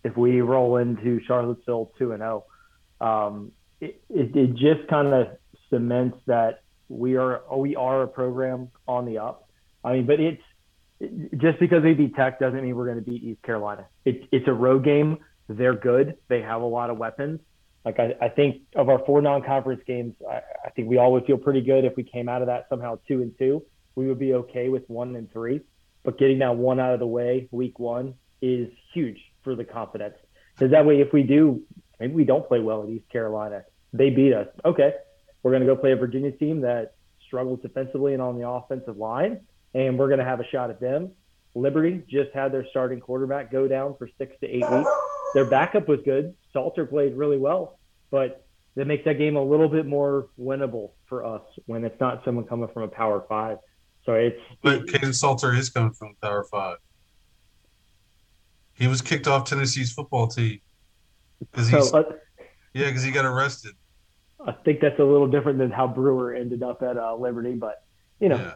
if 0.04 0.18
we 0.18 0.42
roll 0.42 0.78
into 0.78 1.22
Charlottesville 1.26 1.92
two 1.98 2.12
and 2.12 2.22
zero. 2.22 2.46
Um, 3.00 3.52
it, 3.80 4.02
it, 4.10 4.54
just 4.54 4.88
kind 4.90 5.14
of 5.14 5.28
cements 5.70 6.18
that 6.26 6.62
we 6.90 7.18
are 7.18 7.44
we 7.56 7.76
are 7.76 8.04
a 8.04 8.08
program 8.08 8.70
on 8.88 9.06
the 9.06 9.20
up. 9.20 9.50
I 9.84 9.94
mean, 9.94 10.06
but 10.06 10.20
it's 10.20 10.42
just 11.38 11.60
because 11.60 11.84
they 11.84 11.94
beat 11.94 12.16
Tech 12.16 12.40
doesn't 12.40 12.62
mean 12.62 12.76
we're 12.76 12.86
going 12.86 13.04
to 13.04 13.10
beat 13.10 13.24
East 13.24 13.42
Carolina. 13.44 13.88
It, 14.06 14.28
it's 14.32 14.48
a 14.48 14.54
road 14.54 14.84
game. 14.84 15.18
They're 15.50 15.76
good. 15.76 16.18
They 16.30 16.42
have 16.42 16.62
a 16.62 16.66
lot 16.66 16.90
of 16.90 16.98
weapons. 16.98 17.42
Like 17.86 18.00
I, 18.00 18.16
I 18.22 18.30
think 18.30 18.62
of 18.76 18.90
our 18.90 19.00
four 19.06 19.22
non-conference 19.22 19.82
games, 19.86 20.16
I, 20.30 20.42
I 20.66 20.70
think 20.70 20.88
we 20.88 20.98
all 20.98 21.12
would 21.14 21.26
feel 21.26 21.38
pretty 21.38 21.62
good 21.62 21.86
if 21.86 21.96
we 21.96 22.04
came 22.04 22.30
out 22.30 22.42
of 22.42 22.48
that 22.48 22.68
somehow 22.70 23.00
two 23.08 23.22
and 23.22 23.38
two. 23.38 23.64
We 23.96 24.08
would 24.08 24.20
be 24.20 24.34
okay 24.34 24.70
with 24.70 24.84
one 24.90 25.16
and 25.16 25.32
three. 25.32 25.62
But 26.04 26.18
getting 26.18 26.40
that 26.40 26.56
one 26.56 26.80
out 26.80 26.94
of 26.94 27.00
the 27.00 27.08
way, 27.08 27.48
week 27.52 27.80
one, 27.80 28.16
is 28.42 28.70
huge 28.94 29.20
for 29.44 29.56
the 29.56 29.64
confidence. 29.64 30.16
Because 30.56 30.72
that 30.72 30.86
way, 30.86 31.00
if 31.00 31.14
we 31.14 31.24
do, 31.24 31.62
maybe 32.00 32.14
we 32.14 32.26
don't 32.26 32.48
play 32.48 32.60
well 32.60 32.84
at 32.84 32.90
East 32.90 33.10
Carolina, 33.10 33.64
they 33.94 34.10
beat 34.10 34.34
us. 34.34 34.48
Okay, 34.66 34.94
we're 35.42 35.52
going 35.52 35.62
to 35.62 35.68
go 35.68 35.76
play 35.76 35.92
a 35.92 35.96
Virginia 35.96 36.32
team 36.32 36.62
that 36.62 36.96
struggles 37.26 37.60
defensively 37.62 38.14
and 38.14 38.22
on 38.22 38.38
the 38.38 38.48
offensive 38.48 38.98
line, 38.98 39.42
and 39.74 39.98
we're 39.98 40.08
going 40.08 40.20
to 40.20 40.26
have 40.26 40.40
a 40.40 40.48
shot 40.48 40.70
at 40.70 40.80
them. 40.80 41.12
Liberty 41.56 42.04
just 42.10 42.32
had 42.34 42.52
their 42.52 42.66
starting 42.70 43.00
quarterback 43.00 43.52
go 43.52 43.68
down 43.68 43.96
for 43.98 44.10
six 44.18 44.36
to 44.42 44.48
eight 44.48 44.70
weeks. 44.70 44.90
Their 45.34 45.46
backup 45.46 45.88
was 45.88 46.00
good. 46.06 46.36
Salter 46.52 46.86
played 46.86 47.16
really 47.16 47.38
well, 47.38 47.80
but 48.12 48.46
that 48.76 48.86
makes 48.86 49.06
that 49.06 49.18
game 49.18 49.36
a 49.36 49.44
little 49.44 49.70
bit 49.70 49.86
more 49.86 50.28
winnable 50.40 50.92
for 51.06 51.26
us 51.26 51.42
when 51.66 51.84
it's 51.84 52.00
not 52.00 52.24
someone 52.26 52.46
coming 52.46 52.68
from 52.74 52.84
a 52.84 52.88
Power 52.88 53.26
Five. 53.28 53.58
So 54.06 54.14
it's 54.14 54.40
but 54.62 54.86
Kaidon 54.86 55.14
Salter 55.16 55.54
is 55.54 55.70
coming 55.70 55.94
from 55.94 56.16
Power 56.22 56.44
Five. 56.44 56.78
He 58.74 58.88
was 58.88 59.02
kicked 59.02 59.28
off 59.28 59.48
Tennessee's 59.48 59.94
football 59.94 60.28
team 60.28 60.60
because 61.40 61.70
he's 61.70 61.90
so, 61.90 62.00
uh, 62.00 62.04
yeah 62.74 62.88
because 62.88 63.04
he 63.04 63.12
got 63.12 63.26
arrested. 63.26 63.74
I 64.46 64.52
think 64.52 64.82
that's 64.82 65.00
a 65.00 65.04
little 65.04 65.28
different 65.28 65.60
than 65.60 65.72
how 65.72 65.88
Brewer 65.88 66.34
ended 66.34 66.64
up 66.64 66.82
at 66.84 66.98
uh, 66.98 67.16
Liberty, 67.16 67.54
but 67.54 67.84
you 68.20 68.30
know, 68.30 68.38
Yeah. 68.38 68.56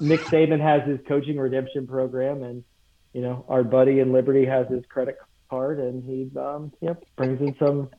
Nick 0.00 0.20
Saban 0.22 0.60
has 0.60 0.86
his 0.86 0.98
coaching 1.08 1.38
redemption 1.38 1.86
program, 1.86 2.42
and 2.42 2.64
you 3.12 3.22
know, 3.22 3.44
our 3.48 3.64
buddy 3.64 4.00
in 4.00 4.12
Liberty 4.12 4.44
has 4.44 4.68
his 4.68 4.84
credit 4.88 5.16
card, 5.48 5.78
and 5.78 6.04
he 6.04 6.30
um, 6.38 6.72
know, 6.80 6.96
brings 7.16 7.40
in 7.40 7.54
some 7.58 7.90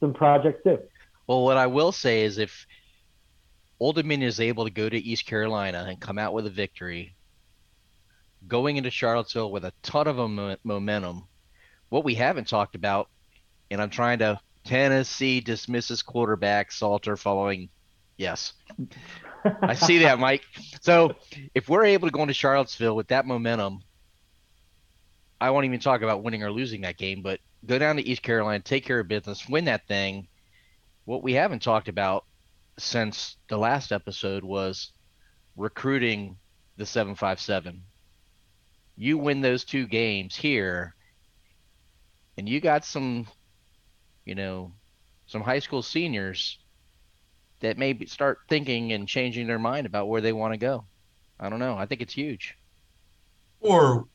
some 0.00 0.14
projects 0.14 0.62
too. 0.64 0.78
Well, 1.26 1.42
what 1.42 1.56
I 1.56 1.66
will 1.66 1.92
say 1.92 2.22
is 2.22 2.38
if 2.38 2.66
Old 3.80 3.96
Dominion 3.96 4.28
is 4.28 4.40
able 4.40 4.64
to 4.64 4.70
go 4.70 4.88
to 4.88 4.96
East 4.96 5.26
Carolina 5.26 5.86
and 5.88 6.00
come 6.00 6.18
out 6.18 6.32
with 6.32 6.46
a 6.46 6.50
victory, 6.50 7.14
going 8.46 8.76
into 8.76 8.90
Charlottesville 8.90 9.52
with 9.52 9.64
a 9.64 9.72
ton 9.82 10.06
of 10.06 10.16
mo- 10.16 10.56
momentum, 10.64 11.24
what 11.88 12.04
we 12.04 12.14
haven't 12.14 12.48
talked 12.48 12.74
about, 12.74 13.08
and 13.70 13.80
I'm 13.80 13.90
trying 13.90 14.20
to 14.20 14.40
Tennessee 14.64 15.40
dismisses 15.40 16.02
quarterback 16.02 16.72
Salter 16.72 17.16
following. 17.16 17.68
Yes, 18.16 18.52
I 19.62 19.74
see 19.74 19.98
that, 19.98 20.18
Mike. 20.18 20.42
So 20.80 21.14
if 21.54 21.68
we're 21.68 21.84
able 21.84 22.08
to 22.08 22.12
go 22.12 22.22
into 22.22 22.34
Charlottesville 22.34 22.96
with 22.96 23.08
that 23.08 23.26
momentum, 23.26 23.82
I 25.40 25.50
won't 25.50 25.66
even 25.66 25.80
talk 25.80 26.02
about 26.02 26.22
winning 26.22 26.42
or 26.42 26.50
losing 26.50 26.80
that 26.82 26.96
game, 26.96 27.22
but 27.22 27.40
go 27.64 27.78
down 27.78 27.96
to 27.96 28.06
East 28.06 28.22
Carolina, 28.22 28.60
take 28.60 28.84
care 28.84 29.00
of 29.00 29.08
business, 29.08 29.48
win 29.48 29.66
that 29.66 29.86
thing. 29.86 30.28
What 31.04 31.22
we 31.22 31.34
haven't 31.34 31.62
talked 31.62 31.88
about 31.88 32.24
since 32.78 33.36
the 33.48 33.56
last 33.56 33.92
episode 33.92 34.44
was 34.44 34.92
recruiting 35.56 36.36
the 36.76 36.86
757. 36.86 37.82
You 38.96 39.18
win 39.18 39.40
those 39.40 39.64
two 39.64 39.86
games 39.86 40.34
here, 40.34 40.94
and 42.36 42.48
you 42.48 42.60
got 42.60 42.84
some, 42.84 43.26
you 44.24 44.34
know, 44.34 44.72
some 45.26 45.42
high 45.42 45.60
school 45.60 45.82
seniors 45.82 46.58
that 47.60 47.78
maybe 47.78 48.06
start 48.06 48.38
thinking 48.48 48.92
and 48.92 49.06
changing 49.06 49.46
their 49.46 49.58
mind 49.58 49.86
about 49.86 50.08
where 50.08 50.20
they 50.20 50.32
want 50.32 50.52
to 50.52 50.58
go. 50.58 50.84
I 51.38 51.48
don't 51.48 51.58
know. 51.58 51.76
I 51.76 51.86
think 51.86 52.00
it's 52.00 52.12
huge. 52.12 52.56
Or 53.60 54.06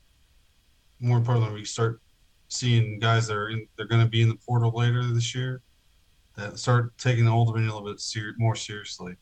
more 0.99 1.17
importantly, 1.17 1.53
we 1.53 1.65
start 1.65 2.01
seeing 2.47 2.99
guys 2.99 3.27
that 3.27 3.35
are 3.35 3.49
in, 3.49 3.67
they're 3.77 3.87
going 3.87 4.03
to 4.03 4.09
be 4.09 4.21
in 4.21 4.29
the 4.29 4.35
portal 4.35 4.71
later 4.75 5.03
this 5.03 5.33
year 5.33 5.61
that 6.35 6.57
start 6.57 6.97
taking 6.97 7.25
the 7.25 7.31
Old 7.31 7.47
Dominion 7.47 7.71
a 7.71 7.75
little 7.75 7.89
bit 7.89 7.99
ser- 7.99 8.35
more 8.37 8.55
seriously 8.55 9.15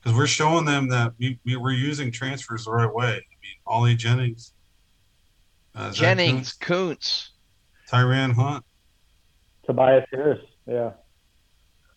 because 0.00 0.16
we're 0.16 0.26
showing 0.26 0.64
them 0.64 0.88
that 0.88 1.12
we, 1.18 1.38
we 1.44 1.56
we're 1.56 1.72
using 1.72 2.10
transfers 2.10 2.64
the 2.64 2.72
right 2.72 2.92
way. 2.92 3.08
I 3.08 3.36
mean, 3.42 3.56
Ali 3.66 3.94
Jennings, 3.94 4.54
uh, 5.74 5.92
Jennings, 5.92 6.52
Kuntz. 6.52 7.30
Kuntz, 7.88 8.02
Tyran 8.06 8.32
Hunt. 8.32 8.64
Tobias 9.66 10.06
Harris, 10.12 10.40
yeah. 10.66 10.92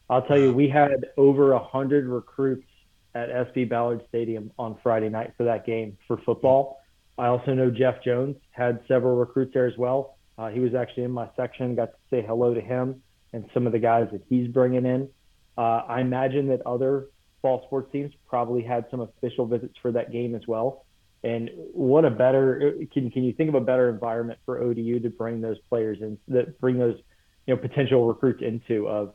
I'll 0.09 0.21
tell 0.21 0.37
you, 0.37 0.53
we 0.53 0.67
had 0.67 1.07
over 1.17 1.53
a 1.53 1.63
hundred 1.63 2.05
recruits 2.05 2.67
at 3.15 3.29
SB 3.29 3.69
Ballard 3.69 4.03
Stadium 4.09 4.51
on 4.59 4.77
Friday 4.83 5.09
night 5.09 5.33
for 5.37 5.43
that 5.45 5.65
game 5.65 5.97
for 6.07 6.17
football. 6.17 6.79
I 7.17 7.27
also 7.27 7.53
know 7.53 7.69
Jeff 7.69 8.03
Jones 8.03 8.35
had 8.51 8.79
several 8.87 9.15
recruits 9.15 9.53
there 9.53 9.67
as 9.67 9.77
well. 9.77 10.17
Uh, 10.37 10.49
he 10.49 10.59
was 10.59 10.73
actually 10.73 11.03
in 11.03 11.11
my 11.11 11.29
section, 11.35 11.75
got 11.75 11.91
to 11.91 11.97
say 12.09 12.25
hello 12.25 12.53
to 12.53 12.61
him 12.61 13.01
and 13.33 13.45
some 13.53 13.67
of 13.67 13.73
the 13.73 13.79
guys 13.79 14.07
that 14.11 14.21
he's 14.29 14.47
bringing 14.47 14.85
in. 14.85 15.09
Uh, 15.57 15.81
I 15.87 16.01
imagine 16.01 16.47
that 16.47 16.65
other 16.65 17.07
fall 17.41 17.63
sports 17.67 17.91
teams 17.91 18.11
probably 18.27 18.63
had 18.63 18.85
some 18.89 19.01
official 19.01 19.45
visits 19.45 19.75
for 19.81 19.91
that 19.91 20.11
game 20.11 20.33
as 20.33 20.41
well. 20.47 20.85
And 21.23 21.49
what 21.73 22.03
a 22.03 22.09
better 22.09 22.73
can 22.91 23.09
can 23.09 23.23
you 23.23 23.31
think 23.33 23.49
of 23.49 23.55
a 23.55 23.61
better 23.61 23.89
environment 23.89 24.39
for 24.45 24.61
ODU 24.61 24.99
to 24.99 25.09
bring 25.09 25.39
those 25.39 25.57
players 25.69 25.99
in 26.01 26.17
that 26.27 26.59
bring 26.59 26.77
those 26.77 26.97
you 27.45 27.55
know 27.55 27.61
potential 27.61 28.05
recruits 28.05 28.41
into 28.41 28.89
of 28.89 29.13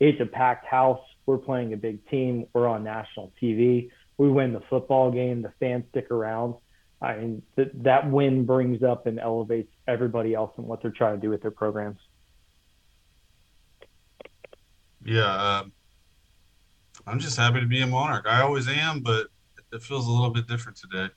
it's 0.00 0.20
a 0.20 0.26
packed 0.26 0.66
house. 0.66 1.00
We're 1.26 1.38
playing 1.38 1.72
a 1.74 1.76
big 1.76 2.08
team. 2.08 2.46
We're 2.54 2.68
on 2.68 2.84
national 2.84 3.32
TV. 3.40 3.90
We 4.16 4.30
win 4.30 4.52
the 4.52 4.62
football 4.70 5.10
game. 5.10 5.42
The 5.42 5.52
fans 5.60 5.84
stick 5.90 6.10
around. 6.10 6.54
I 7.02 7.16
mean, 7.16 7.42
th- 7.56 7.72
that 7.74 8.08
win 8.08 8.46
brings 8.46 8.82
up 8.84 9.06
and 9.06 9.18
elevates 9.18 9.72
everybody 9.88 10.34
else 10.34 10.52
and 10.56 10.66
what 10.66 10.82
they're 10.82 10.92
trying 10.92 11.16
to 11.16 11.20
do 11.20 11.30
with 11.30 11.42
their 11.42 11.50
programs. 11.50 11.98
Yeah, 15.04 15.58
um, 15.60 15.72
I'm 17.06 17.18
just 17.18 17.36
happy 17.36 17.60
to 17.60 17.66
be 17.66 17.80
a 17.80 17.86
Monarch. 17.86 18.26
I 18.28 18.42
always 18.42 18.68
am, 18.68 19.00
but 19.00 19.26
it 19.72 19.82
feels 19.82 20.06
a 20.06 20.10
little 20.10 20.30
bit 20.30 20.46
different 20.46 20.78
today. 20.78 21.12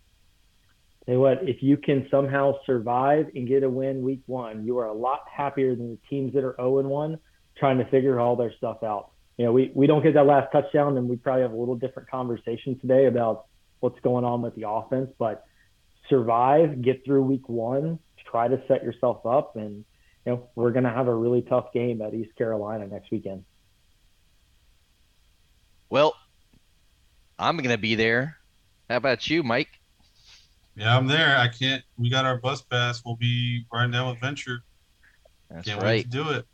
Say 1.05 1.17
what? 1.17 1.47
If 1.47 1.61
you 1.61 1.77
can 1.77 2.07
somehow 2.09 2.53
survive 2.65 3.27
and 3.35 3.47
get 3.47 3.61
a 3.61 3.69
win 3.69 4.01
week 4.01 4.21
one, 4.25 4.65
you 4.65 4.79
are 4.79 4.87
a 4.87 4.93
lot 4.93 5.21
happier 5.31 5.75
than 5.75 5.91
the 5.91 5.99
teams 6.09 6.33
that 6.33 6.43
are 6.43 6.55
0 6.57 6.79
and 6.79 6.89
1 6.89 7.19
trying 7.57 7.77
to 7.77 7.85
figure 7.85 8.19
all 8.19 8.35
their 8.35 8.53
stuff 8.57 8.81
out. 8.83 9.11
You 9.37 9.45
know, 9.45 9.51
we, 9.51 9.71
we 9.75 9.85
don't 9.85 10.01
get 10.01 10.15
that 10.15 10.25
last 10.25 10.51
touchdown, 10.51 10.97
and 10.97 11.07
we 11.07 11.15
probably 11.15 11.43
have 11.43 11.51
a 11.51 11.55
little 11.55 11.75
different 11.75 12.09
conversation 12.09 12.79
today 12.79 13.05
about 13.05 13.45
what's 13.81 13.99
going 13.99 14.25
on 14.25 14.41
with 14.41 14.55
the 14.55 14.67
offense. 14.67 15.11
But 15.19 15.45
survive, 16.09 16.81
get 16.81 17.03
through 17.05 17.23
week 17.23 17.47
one, 17.47 17.99
try 18.29 18.47
to 18.47 18.61
set 18.67 18.83
yourself 18.83 19.25
up, 19.25 19.55
and 19.55 19.85
you 20.25 20.31
know 20.31 20.49
we're 20.55 20.71
going 20.71 20.83
to 20.83 20.89
have 20.91 21.07
a 21.07 21.15
really 21.15 21.41
tough 21.41 21.71
game 21.73 22.01
at 22.01 22.13
East 22.13 22.35
Carolina 22.35 22.87
next 22.87 23.11
weekend. 23.11 23.43
Well, 25.89 26.15
I'm 27.37 27.57
going 27.57 27.69
to 27.69 27.77
be 27.77 27.95
there. 27.95 28.37
How 28.89 28.97
about 28.97 29.29
you, 29.29 29.43
Mike? 29.43 29.69
Yeah, 30.75 30.95
I'm 30.95 31.07
there. 31.07 31.37
I 31.37 31.47
can't. 31.47 31.83
We 31.97 32.09
got 32.09 32.25
our 32.25 32.37
bus 32.37 32.61
pass. 32.61 33.01
We'll 33.05 33.15
be 33.15 33.65
riding 33.71 33.91
down 33.91 34.09
with 34.09 34.19
Venture. 34.19 34.59
That's 35.49 35.67
can't 35.67 35.81
right. 35.81 35.89
wait 35.89 36.03
to 36.03 36.09
do 36.09 36.29
it. 36.31 36.45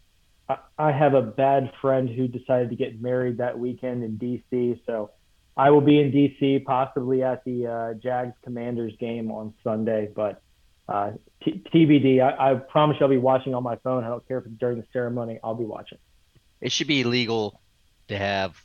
I, 0.49 0.58
I 0.78 0.91
have 0.91 1.14
a 1.14 1.22
bad 1.22 1.72
friend 1.82 2.10
who 2.10 2.28
decided 2.28 2.70
to 2.70 2.76
get 2.76 3.02
married 3.02 3.38
that 3.38 3.58
weekend 3.58 4.04
in 4.04 4.18
DC, 4.18 4.80
so 4.86 5.12
I 5.58 5.70
will 5.70 5.82
be 5.82 5.99
in 5.99 6.12
DC, 6.12 6.64
possibly 6.66 7.24
at 7.24 7.43
the 7.43 7.68
uh, 7.68 7.93
Jags 7.95 8.34
Commanders 8.43 8.93
game 8.99 9.32
on 9.32 9.54
Sunday. 9.64 10.10
But 10.16 10.41
uh, 10.88 11.12
t- 11.43 11.62
TBD. 11.74 12.22
I, 12.22 12.52
I 12.52 12.56
promise 12.56 12.97
you 12.99 13.06
I'll 13.06 13.10
be 13.10 13.18
watching 13.18 13.54
on 13.54 13.64
my 13.64 13.76
phone. 13.78 14.04
I 14.04 14.08
don't 14.08 14.26
care 14.28 14.38
if 14.39 14.45
it's 14.45 14.56
during 14.56 14.78
the 14.80 14.86
ceremony. 14.93 15.39
I'll 15.43 15.56
be 15.56 15.66
watching. 15.66 15.97
It 16.62 16.72
should 16.72 16.88
be 16.88 17.02
illegal 17.02 17.60
to 18.08 18.18
have 18.18 18.62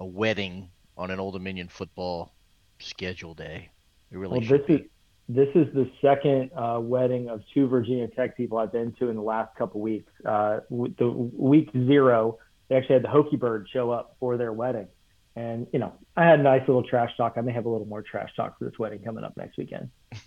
a 0.00 0.04
wedding 0.04 0.68
on 0.96 1.10
an 1.10 1.20
Old 1.20 1.34
Dominion 1.34 1.68
football 1.68 2.32
schedule 2.78 3.34
day. 3.34 3.70
It 4.10 4.16
really 4.18 4.38
Well, 4.38 4.40
should 4.48 4.60
this 4.60 4.66
be. 4.66 4.74
is 4.74 4.80
this 5.28 5.48
is 5.54 5.72
the 5.72 5.90
second 6.02 6.50
uh, 6.56 6.78
wedding 6.80 7.28
of 7.28 7.42
two 7.54 7.66
Virginia 7.68 8.08
Tech 8.08 8.36
people 8.36 8.58
I've 8.58 8.72
been 8.72 8.92
to 8.98 9.08
in 9.08 9.16
the 9.16 9.22
last 9.22 9.54
couple 9.56 9.80
weeks. 9.80 10.12
Uh, 10.24 10.60
w- 10.68 10.92
the 10.98 11.08
week 11.08 11.70
zero, 11.72 12.38
they 12.68 12.76
actually 12.76 12.94
had 12.94 13.04
the 13.04 13.08
Hokie 13.08 13.38
Bird 13.38 13.68
show 13.72 13.90
up 13.90 14.16
for 14.20 14.36
their 14.36 14.52
wedding, 14.52 14.88
and 15.36 15.66
you 15.72 15.78
know 15.78 15.94
I 16.16 16.24
had 16.26 16.40
a 16.40 16.42
nice 16.42 16.62
little 16.66 16.82
trash 16.82 17.10
talk. 17.16 17.34
I 17.36 17.40
may 17.40 17.52
have 17.52 17.64
a 17.66 17.68
little 17.68 17.86
more 17.86 18.02
trash 18.02 18.30
talk 18.36 18.58
for 18.58 18.64
this 18.66 18.78
wedding 18.78 19.00
coming 19.04 19.24
up 19.24 19.36
next 19.36 19.56
weekend. 19.58 19.90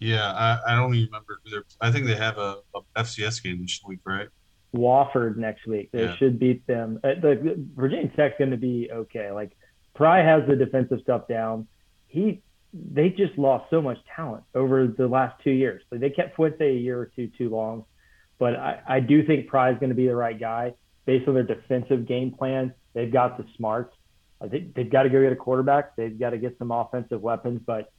Yeah, 0.00 0.30
I, 0.32 0.58
I 0.72 0.76
don't 0.76 0.94
even 0.94 1.06
remember 1.06 1.40
who 1.44 1.50
they're. 1.50 1.64
I 1.80 1.90
think 1.90 2.06
they 2.06 2.14
have 2.14 2.38
a, 2.38 2.58
a 2.74 3.02
FCS 3.02 3.42
game 3.42 3.60
this 3.62 3.80
week, 3.86 4.00
right? 4.04 4.28
Wofford 4.74 5.36
next 5.36 5.66
week. 5.66 5.90
They 5.92 6.04
Yeah. 6.04 6.16
should 6.16 6.38
beat 6.38 6.66
them. 6.66 7.00
Uh, 7.02 7.14
The 7.20 7.56
Virginia 7.74 8.08
Tech's 8.14 8.38
going 8.38 8.52
to 8.52 8.56
be 8.56 8.88
okay. 8.92 9.32
Like 9.32 9.56
Pry 9.96 10.22
has 10.22 10.46
the 10.46 10.54
defensive 10.54 11.00
stuff 11.02 11.26
down. 11.26 11.66
He 12.06 12.42
they 12.72 13.08
just 13.08 13.36
lost 13.38 13.64
so 13.70 13.80
much 13.80 13.98
talent 14.14 14.44
over 14.54 14.86
the 14.86 15.08
last 15.08 15.42
two 15.42 15.50
years. 15.50 15.82
Like 15.90 16.00
they 16.00 16.10
kept 16.10 16.36
Fuente 16.36 16.68
a 16.68 16.78
year 16.78 17.00
or 17.00 17.06
two 17.16 17.28
too 17.36 17.48
long, 17.48 17.84
but 18.38 18.54
I, 18.54 18.80
I 18.86 19.00
do 19.00 19.26
think 19.26 19.48
Pry 19.48 19.70
is 19.72 19.78
going 19.80 19.88
to 19.88 19.96
be 19.96 20.06
the 20.06 20.14
right 20.14 20.38
guy 20.38 20.74
based 21.08 21.26
on 21.26 21.32
their 21.32 21.42
defensive 21.42 22.06
game 22.06 22.30
plan. 22.30 22.70
They've 22.92 23.10
got 23.10 23.38
the 23.38 23.46
smarts. 23.56 23.96
Uh, 24.42 24.48
They, 24.48 24.68
they've 24.76 24.90
got 24.90 25.04
to 25.04 25.08
go 25.08 25.22
get 25.22 25.32
a 25.32 25.36
quarterback. 25.36 25.96
They've 25.96 26.16
got 26.16 26.30
to 26.30 26.38
get 26.38 26.58
some 26.58 26.70
offensive 26.70 27.22
weapons. 27.22 27.62
But 27.64 27.90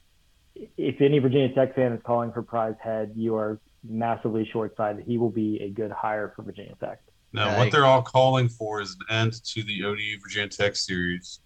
if 0.78 1.02
any 1.02 1.18
Virginia 1.18 1.52
Tech 1.56 1.74
fan 1.74 1.92
is 1.92 2.02
calling 2.06 2.32
for 2.32 2.44
Pry's 2.44 2.76
head, 2.80 3.14
you 3.16 3.36
are 3.36 3.60
massively 3.84 4.48
short-sighted. 4.54 5.06
He 5.08 5.18
will 5.18 5.32
be 5.32 5.60
a 5.60 5.70
good 5.72 5.90
hire 5.92 6.32
for 6.36 6.44
Virginia 6.44 6.76
Tech. 6.80 7.02
No, 7.34 7.46
Yeah, 7.46 7.56
I- 7.56 7.60
what 7.60 7.72
they're 7.72 7.86
all 7.88 8.04
calling 8.04 8.48
for 8.48 8.80
is 8.80 8.96
an 9.10 9.16
end 9.24 9.44
to 9.44 9.64
the 9.64 9.84
ODU 9.86 10.20
Virginia 10.22 10.48
Tech 10.50 10.76
series. 10.76 11.40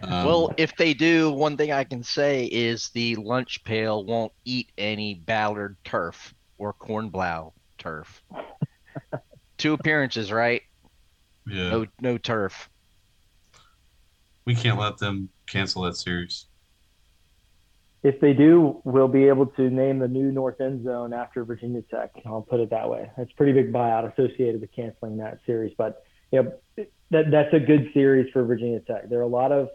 Um, 0.00 0.24
well, 0.24 0.50
if 0.56 0.74
they 0.76 0.94
do, 0.94 1.30
one 1.30 1.58
thing 1.58 1.72
I 1.72 1.84
can 1.84 2.02
say 2.02 2.46
is 2.46 2.88
the 2.94 3.16
lunch 3.16 3.62
pail 3.64 4.02
won't 4.02 4.32
eat 4.46 4.72
any 4.78 5.12
Ballard 5.12 5.76
turf 5.84 6.32
or 6.56 6.72
Cornblow 6.72 7.52
turf. 7.76 8.22
Two 9.58 9.74
appearances, 9.74 10.30
right? 10.32 10.62
Yeah, 11.46 11.70
No, 11.70 11.86
no 12.00 12.18
turf. 12.18 12.68
we 14.44 14.54
can't 14.54 14.78
let 14.78 14.98
them 14.98 15.28
cancel 15.46 15.82
that 15.82 15.96
series. 15.96 16.46
If 18.02 18.20
they 18.20 18.34
do, 18.34 18.80
we'll 18.84 19.08
be 19.08 19.24
able 19.26 19.46
to 19.46 19.68
name 19.70 19.98
the 19.98 20.06
new 20.06 20.30
North 20.30 20.60
End 20.60 20.84
Zone 20.84 21.12
after 21.12 21.44
Virginia 21.44 21.82
Tech. 21.90 22.10
I'll 22.24 22.42
put 22.42 22.60
it 22.60 22.70
that 22.70 22.88
way. 22.88 23.10
That's 23.16 23.32
a 23.32 23.34
pretty 23.34 23.52
big 23.52 23.72
buyout 23.72 24.12
associated 24.12 24.60
with 24.60 24.70
canceling 24.72 25.16
that 25.16 25.40
series, 25.44 25.74
but 25.76 26.04
you 26.30 26.42
know, 26.42 26.84
that 27.10 27.30
that's 27.30 27.52
a 27.52 27.58
good 27.60 27.90
series 27.94 28.30
for 28.32 28.44
Virginia 28.44 28.80
Tech. 28.80 29.08
There 29.08 29.18
are 29.18 29.22
a 29.22 29.26
lot 29.28 29.50
of 29.50 29.70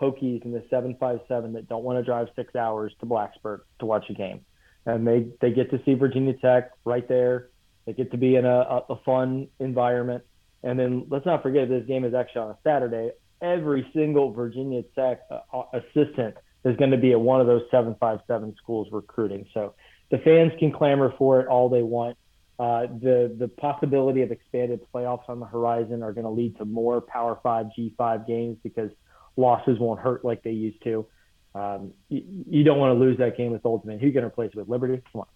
Hokies 0.00 0.44
in 0.44 0.52
the 0.52 0.62
757 0.70 1.52
that 1.54 1.68
don't 1.68 1.84
want 1.84 1.98
to 1.98 2.02
drive 2.04 2.28
six 2.36 2.54
hours 2.56 2.94
to 3.00 3.06
Blacksburg 3.06 3.60
to 3.80 3.86
watch 3.86 4.08
a 4.08 4.14
game, 4.14 4.40
and 4.86 5.06
they 5.06 5.26
they 5.40 5.50
get 5.52 5.70
to 5.70 5.80
see 5.84 5.94
Virginia 5.94 6.34
Tech 6.34 6.70
right 6.84 7.06
there. 7.08 7.50
They 7.86 7.92
get 7.92 8.10
to 8.12 8.16
be 8.16 8.36
in 8.36 8.46
a, 8.46 8.60
a, 8.60 8.84
a 8.90 8.96
fun 9.04 9.48
environment, 9.60 10.24
and 10.64 10.78
then 10.78 11.06
let's 11.10 11.26
not 11.26 11.42
forget 11.42 11.68
this 11.68 11.86
game 11.86 12.04
is 12.04 12.14
actually 12.14 12.40
on 12.40 12.50
a 12.50 12.58
Saturday. 12.64 13.10
Every 13.42 13.86
single 13.94 14.32
Virginia 14.32 14.82
Tech 14.96 15.20
uh, 15.30 15.62
assistant 15.74 16.36
is 16.64 16.74
going 16.76 16.90
to 16.90 16.96
be 16.96 17.12
at 17.12 17.20
one 17.20 17.40
of 17.40 17.46
those 17.46 17.62
757 17.70 18.56
schools 18.56 18.88
recruiting. 18.90 19.46
So 19.52 19.74
the 20.10 20.18
fans 20.18 20.52
can 20.58 20.72
clamor 20.72 21.12
for 21.18 21.40
it 21.40 21.48
all 21.48 21.68
they 21.68 21.82
want. 21.82 22.16
Uh, 22.58 22.86
the 22.86 23.34
the 23.38 23.48
possibility 23.48 24.22
of 24.22 24.30
expanded 24.30 24.80
playoffs 24.94 25.28
on 25.28 25.40
the 25.40 25.46
horizon 25.46 26.02
are 26.02 26.12
going 26.12 26.24
to 26.24 26.30
lead 26.30 26.56
to 26.56 26.64
more 26.64 27.00
Power 27.00 27.38
Five, 27.42 27.66
G5 27.76 28.26
games 28.26 28.56
because 28.62 28.90
losses 29.36 29.78
won't 29.78 30.00
hurt 30.00 30.24
like 30.24 30.42
they 30.42 30.52
used 30.52 30.82
to. 30.84 31.06
Um, 31.54 31.92
you, 32.08 32.22
you 32.48 32.64
don't 32.64 32.78
want 32.78 32.96
to 32.96 32.98
lose 32.98 33.18
that 33.18 33.36
game 33.36 33.50
with 33.52 33.66
Ultimate. 33.66 34.00
Who 34.00 34.06
you 34.06 34.12
going 34.12 34.22
to 34.22 34.28
replace 34.28 34.50
it 34.52 34.56
with? 34.56 34.68
Liberty? 34.68 35.02
Come 35.12 35.22
on. 35.22 35.26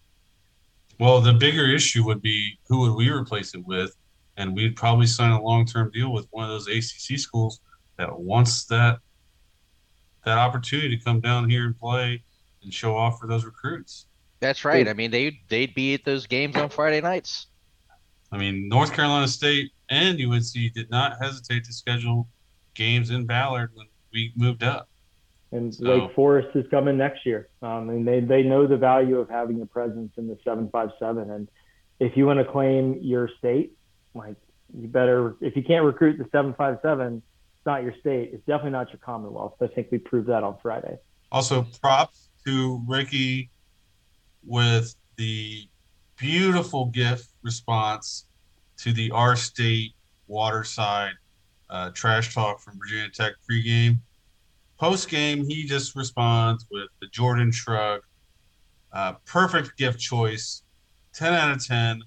Well, 1.01 1.21
the 1.21 1.33
bigger 1.33 1.67
issue 1.67 2.05
would 2.05 2.23
be 2.23 2.59
who 2.69 2.81
would 2.81 2.95
we 2.95 3.11
replace 3.11 3.55
it 3.55 3.67
with, 3.67 3.97
and 4.39 4.55
we'd 4.55 4.77
probably 4.77 5.07
sign 5.07 5.33
a 5.33 5.43
long-term 5.43 5.91
deal 5.93 6.13
with 6.13 6.27
one 6.31 6.45
of 6.45 6.51
those 6.51 6.69
ACC 6.69 7.19
schools 7.19 7.61
that 7.99 8.19
wants 8.19 8.65
that 8.67 9.01
that 10.25 10.39
opportunity 10.39 10.97
to 10.97 11.05
come 11.05 11.21
down 11.21 11.51
here 11.51 11.65
and 11.67 11.79
play 11.79 12.23
and 12.63 12.73
show 12.73 12.97
off 12.97 13.19
for 13.19 13.27
those 13.27 13.45
recruits. 13.45 14.07
That's 14.41 14.65
right. 14.65 14.89
I 14.89 14.93
mean, 14.95 15.11
they 15.11 15.41
they'd 15.49 15.75
be 15.75 15.95
at 15.95 16.05
those 16.05 16.27
games 16.27 16.57
on 16.57 16.69
Friday 16.71 17.01
nights. 17.01 17.47
I 18.31 18.39
mean, 18.39 18.69
North 18.69 18.93
Carolina 18.93 19.27
State 19.27 19.73
and 19.91 20.21
UNC 20.21 20.53
did 20.75 20.91
not 20.91 21.17
hesitate 21.21 21.65
to 21.65 21.73
schedule 21.73 22.29
games 22.75 23.11
in 23.11 23.27
Ballard 23.27 23.71
when 23.75 23.87
we 24.13 24.33
moved 24.37 24.63
up. 24.63 24.89
And 25.51 25.75
So- 25.75 26.07
Wake 26.07 26.15
Forest 26.15 26.55
is 26.55 26.67
coming 26.71 26.99
next 26.99 27.25
year. 27.25 27.49
Um, 27.63 27.89
and 27.89 28.07
they, 28.07 28.21
they 28.21 28.43
know 28.43 28.67
the 28.67 28.77
value 28.77 29.19
of 29.19 29.31
having 29.31 29.63
a 29.63 29.67
presence 29.67 30.13
in 30.19 30.29
the 30.29 30.37
757. 30.45 31.31
And 31.31 31.49
if 32.01 32.19
you 32.19 32.27
want 32.27 32.39
to 32.39 32.45
claim 32.45 32.99
your 33.01 33.31
state, 33.39 33.73
like 34.19 34.37
you 34.79 34.89
better, 34.89 35.37
if 35.41 35.57
you 35.57 35.63
can't 35.63 35.85
recruit 35.85 36.19
the 36.19 36.25
757, 36.31 37.17
it's 37.17 37.67
not 37.67 37.83
your 37.83 37.95
state. 38.01 38.31
It's 38.33 38.45
definitely 38.47 38.73
not 38.73 38.91
your 38.91 38.99
Commonwealth. 38.99 39.55
I 39.61 39.69
think 39.69 39.89
we 39.91 39.99
proved 39.99 40.29
that 40.29 40.43
on 40.43 40.57
Friday. 40.63 40.99
Also, 41.33 41.67
props 41.81 42.29
to 42.47 42.83
Ricky 42.87 43.51
with 44.45 44.95
the 45.17 45.69
beautiful 46.17 46.87
gift 46.87 47.29
response 47.43 48.27
to 48.79 48.93
the 48.93 49.11
R 49.11 49.37
State 49.37 49.93
Waterside 50.27 51.15
uh, 51.71 51.91
trash 51.91 52.35
talk 52.35 52.61
from 52.61 52.79
Virginia 52.79 53.11
Tech 53.11 53.35
pregame. 53.49 53.99
Post 54.79 55.09
game, 55.09 55.45
he 55.45 55.65
just 55.65 55.97
responds 55.97 56.67
with 56.71 56.89
the 57.01 57.09
Jordan 57.09 57.51
shrug. 57.51 58.01
Uh, 58.93 59.15
perfect 59.27 59.77
gift 59.77 59.99
choice, 60.01 60.63
10 61.13 61.35
out 61.35 61.51
of 61.51 61.67
10. 61.67 62.03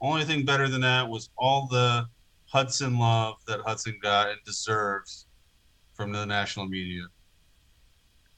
Only 0.00 0.24
thing 0.24 0.44
better 0.44 0.68
than 0.68 0.80
that 0.80 1.08
was 1.08 1.30
all 1.36 1.66
the 1.66 2.06
Hudson 2.46 2.98
love 2.98 3.36
that 3.46 3.60
Hudson 3.60 3.98
got 4.02 4.30
and 4.30 4.38
deserves 4.44 5.26
from 5.94 6.12
the 6.12 6.24
national 6.24 6.66
media. 6.66 7.02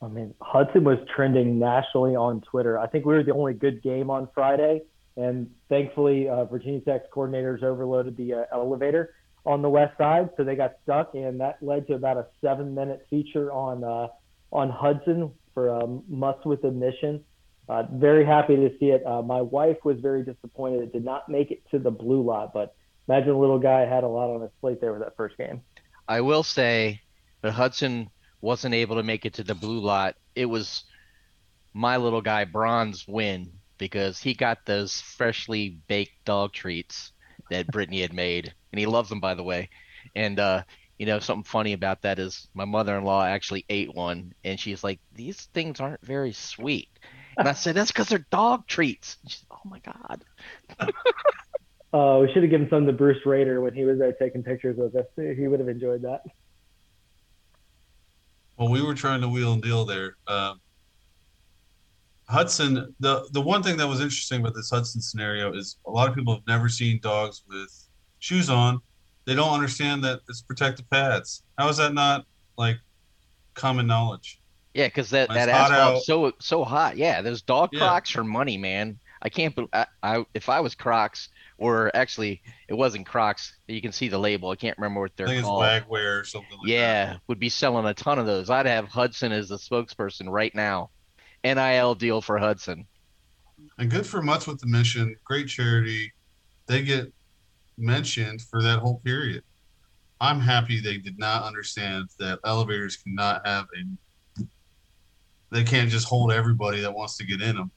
I 0.03 0.09
mean, 0.09 0.35
Hudson 0.41 0.83
was 0.83 0.99
trending 1.15 1.59
nationally 1.61 2.17
on 2.17 2.41
Twitter. 2.41 2.79
I 2.79 2.89
think 2.89 3.07
we 3.07 3.15
were 3.15 3.23
the 3.23 3.33
only 3.33 3.55
good 3.55 3.83
game 3.83 4.11
on 4.11 4.29
Friday, 4.35 4.83
and 5.17 5.49
thankfully, 5.69 6.29
uh, 6.29 6.45
Virginia 6.47 6.81
Tech's 6.81 7.07
coordinators 7.15 7.63
overloaded 7.63 8.17
the 8.17 8.35
uh, 8.35 8.45
elevator 8.53 9.15
on 9.47 9.63
the 9.63 9.71
west 9.71 9.97
side, 9.99 10.31
so 10.37 10.43
they 10.43 10.57
got 10.57 10.75
stuck, 10.83 11.15
and 11.15 11.41
that 11.41 11.63
led 11.63 11.87
to 11.87 11.95
about 11.95 12.17
a 12.17 12.27
seven-minute 12.41 13.07
feature 13.09 13.53
on 13.53 13.85
uh, 13.85 14.09
on 14.53 14.71
Hudson 14.71 15.31
for 15.55 16.01
Mutts 16.09 16.45
With 16.45 16.65
a 16.65 16.71
Mission. 16.71 17.25
Uh, 17.73 17.87
very 17.91 18.23
happy 18.23 18.55
to 18.55 18.71
see 18.79 18.91
it. 18.91 19.03
Uh, 19.07 19.23
my 19.23 19.41
wife 19.41 19.79
was 19.83 19.99
very 19.99 20.23
disappointed 20.23 20.83
it 20.83 20.93
did 20.93 21.07
not 21.07 21.27
make 21.31 21.51
it 21.51 21.63
to 21.71 21.79
the 21.79 21.91
blue 21.91 22.23
lot, 22.23 22.53
but 22.53 22.77
imagine 23.09 23.31
a 23.31 23.39
little 23.39 23.59
guy 23.59 23.87
had 23.87 24.05
a 24.05 24.09
lot 24.09 24.29
on 24.29 24.43
his 24.43 24.51
plate 24.61 24.79
there 24.79 24.93
with 24.93 25.01
that 25.01 25.17
first 25.17 25.39
game. 25.39 25.63
I 26.07 26.21
will 26.21 26.43
say 26.43 27.01
that 27.41 27.53
Hudson 27.53 28.11
wasn't 28.43 28.75
able 28.75 28.97
to 28.97 29.03
make 29.03 29.25
it 29.25 29.33
to 29.35 29.43
the 29.43 29.55
blue 29.55 29.81
lot. 29.81 30.17
It 30.35 30.45
was 30.45 30.85
my 31.73 31.97
little 31.97 32.21
guy 32.21 32.45
Bronze 32.45 33.09
win 33.09 33.51
because 33.79 34.19
he 34.19 34.35
got 34.35 34.67
those 34.67 35.01
freshly 35.01 35.79
baked 35.89 36.27
dog 36.27 36.53
treats 36.53 37.13
that 37.51 37.69
Brittany 37.69 38.03
had 38.03 38.13
made, 38.13 38.53
and 38.73 38.81
he 38.81 38.85
loves 38.85 39.09
them 39.09 39.21
by 39.21 39.33
the 39.33 39.45
way. 39.45 39.71
And 40.15 40.39
uh, 40.39 40.65
you 40.99 41.07
know 41.07 41.21
something 41.21 41.45
funny 41.45 41.73
about 41.73 42.03
that 42.03 42.19
is 42.19 42.49
my 42.53 42.67
mother-in-law 42.67 43.25
actually 43.25 43.65
ate 43.71 43.95
one, 43.95 44.35
and 44.45 44.61
she's 44.61 44.85
like, 44.85 45.01
"These 45.15 45.47
things 45.55 45.81
aren't 45.81 46.05
very 46.05 46.33
sweet." 46.33 46.91
And 47.39 47.49
I 47.49 47.53
said, 47.53 47.75
"That's 47.75 47.91
because 47.91 48.09
they're 48.09 48.27
dog 48.31 48.67
treats." 48.67 49.17
And 49.23 49.31
she's, 49.31 49.45
"Oh 49.51 49.61
my 49.65 49.81
god." 49.81 50.25
Uh, 51.95 52.21
we 52.23 52.33
should 52.33 52.43
have 52.43 52.51
given 52.51 52.69
some 52.71 52.87
to 52.87 52.93
Bruce 52.93 53.21
Raider 53.27 53.61
when 53.61 53.75
he 53.75 53.85
was 53.85 53.99
there 53.99 54.13
taking 54.13 54.43
pictures 54.43 54.79
with 54.79 54.97
us. 54.97 55.05
He 55.15 55.47
would 55.47 55.61
have 55.61 55.69
enjoyed 55.69 56.01
that. 56.03 56.23
Well, 58.57 58.71
we 58.71 58.83
were 58.83 58.95
trying 58.95 59.21
to 59.21 59.29
wheel 59.29 59.53
and 59.53 59.63
deal 59.63 59.85
there. 59.85 60.17
Um, 60.27 60.61
Hudson, 62.29 62.95
the 63.01 63.29
the 63.33 63.41
one 63.43 63.63
thing 63.63 63.77
that 63.77 63.87
was 63.87 64.01
interesting 64.01 64.41
about 64.41 64.55
this 64.55 64.71
Hudson 64.71 65.03
scenario 65.03 65.53
is 65.53 65.77
a 65.87 65.91
lot 65.91 66.09
of 66.09 66.15
people 66.15 66.35
have 66.35 66.47
never 66.47 66.69
seen 66.69 66.99
dogs 67.03 67.43
with 67.47 67.89
shoes 68.21 68.49
on. 68.49 68.81
They 69.27 69.35
don't 69.35 69.53
understand 69.53 70.03
that 70.05 70.21
it's 70.29 70.41
protective 70.41 70.89
pads. 70.89 71.43
How 71.59 71.69
is 71.69 71.77
that 71.77 71.93
not 71.93 72.25
like 72.57 72.79
common 73.55 73.87
knowledge? 73.87 74.41
Yeah, 74.75 74.87
because 74.87 75.11
that, 75.11 75.29
that 75.29 75.49
it's 75.49 75.59
asphalt's 75.59 76.07
so 76.07 76.33
so 76.41 76.65
hot. 76.65 76.97
Yeah, 76.97 77.21
those 77.23 77.43
dog 77.43 77.71
Yeah. 77.73 77.81
Crocs 77.81 78.17
are 78.17 78.25
money, 78.25 78.57
man. 78.57 78.99
I 79.21 79.29
can't. 79.29 79.57
I, 79.73 79.87
I 80.03 80.25
if 80.35 80.49
I 80.49 80.61
was 80.61 80.75
Crocs, 80.75 81.29
or 81.59 81.95
actually 81.95 82.43
it 82.69 82.75
wasn't 82.75 83.07
Crocs. 83.07 83.55
You 83.69 83.83
can 83.83 83.93
see 83.93 84.09
the 84.09 84.19
label. 84.19 84.51
I 84.51 84.57
can't 84.57 84.77
remember 84.79 85.01
what 85.01 85.17
they're 85.17 85.27
think 85.27 85.41
it's 85.41 85.47
called. 85.47 85.63
Wagwear 85.63 86.21
or 86.21 86.25
something 86.25 86.59
like 86.59 86.69
yeah, 86.69 87.05
that. 87.13 87.21
would 87.29 87.39
be 87.39 87.51
selling 87.51 87.87
a 87.87 87.95
ton 87.95 88.19
of 88.19 88.27
those. 88.27 88.51
I'd 88.51 88.67
have 88.67 88.89
Hudson 88.89 89.31
as 89.31 89.49
the 89.49 89.59
spokesperson 89.59 90.29
right 90.29 90.55
now. 90.55 90.91
NIL 91.45 91.95
deal 91.95 92.21
for 92.21 92.39
Hudson. 92.39 92.87
And 93.79 93.91
good 93.91 94.07
for 94.07 94.23
Mutts 94.23 94.47
with 94.47 94.61
the 94.61 94.67
Mission. 94.67 95.15
Great 95.25 95.49
charity. 95.49 96.13
They 96.67 96.83
get 96.83 97.13
mentioned 97.79 98.43
for 98.43 98.63
that 98.63 98.79
whole 98.79 99.01
period. 99.05 99.43
I'm 100.21 100.41
happy 100.41 100.81
they 100.81 100.99
did 100.99 101.19
not 101.19 101.43
understand 101.45 102.09
that 102.19 102.39
elevators 102.45 102.97
cannot 102.97 103.47
have 103.47 103.65
a. 103.65 103.85
They 105.53 105.65
can't 105.65 105.91
just 105.91 106.09
hold 106.09 106.33
everybody 106.33 106.81
that 106.81 106.95
wants 106.95 107.19
to 107.19 107.27
get 107.27 107.43
in 107.43 107.57
them. 107.57 107.71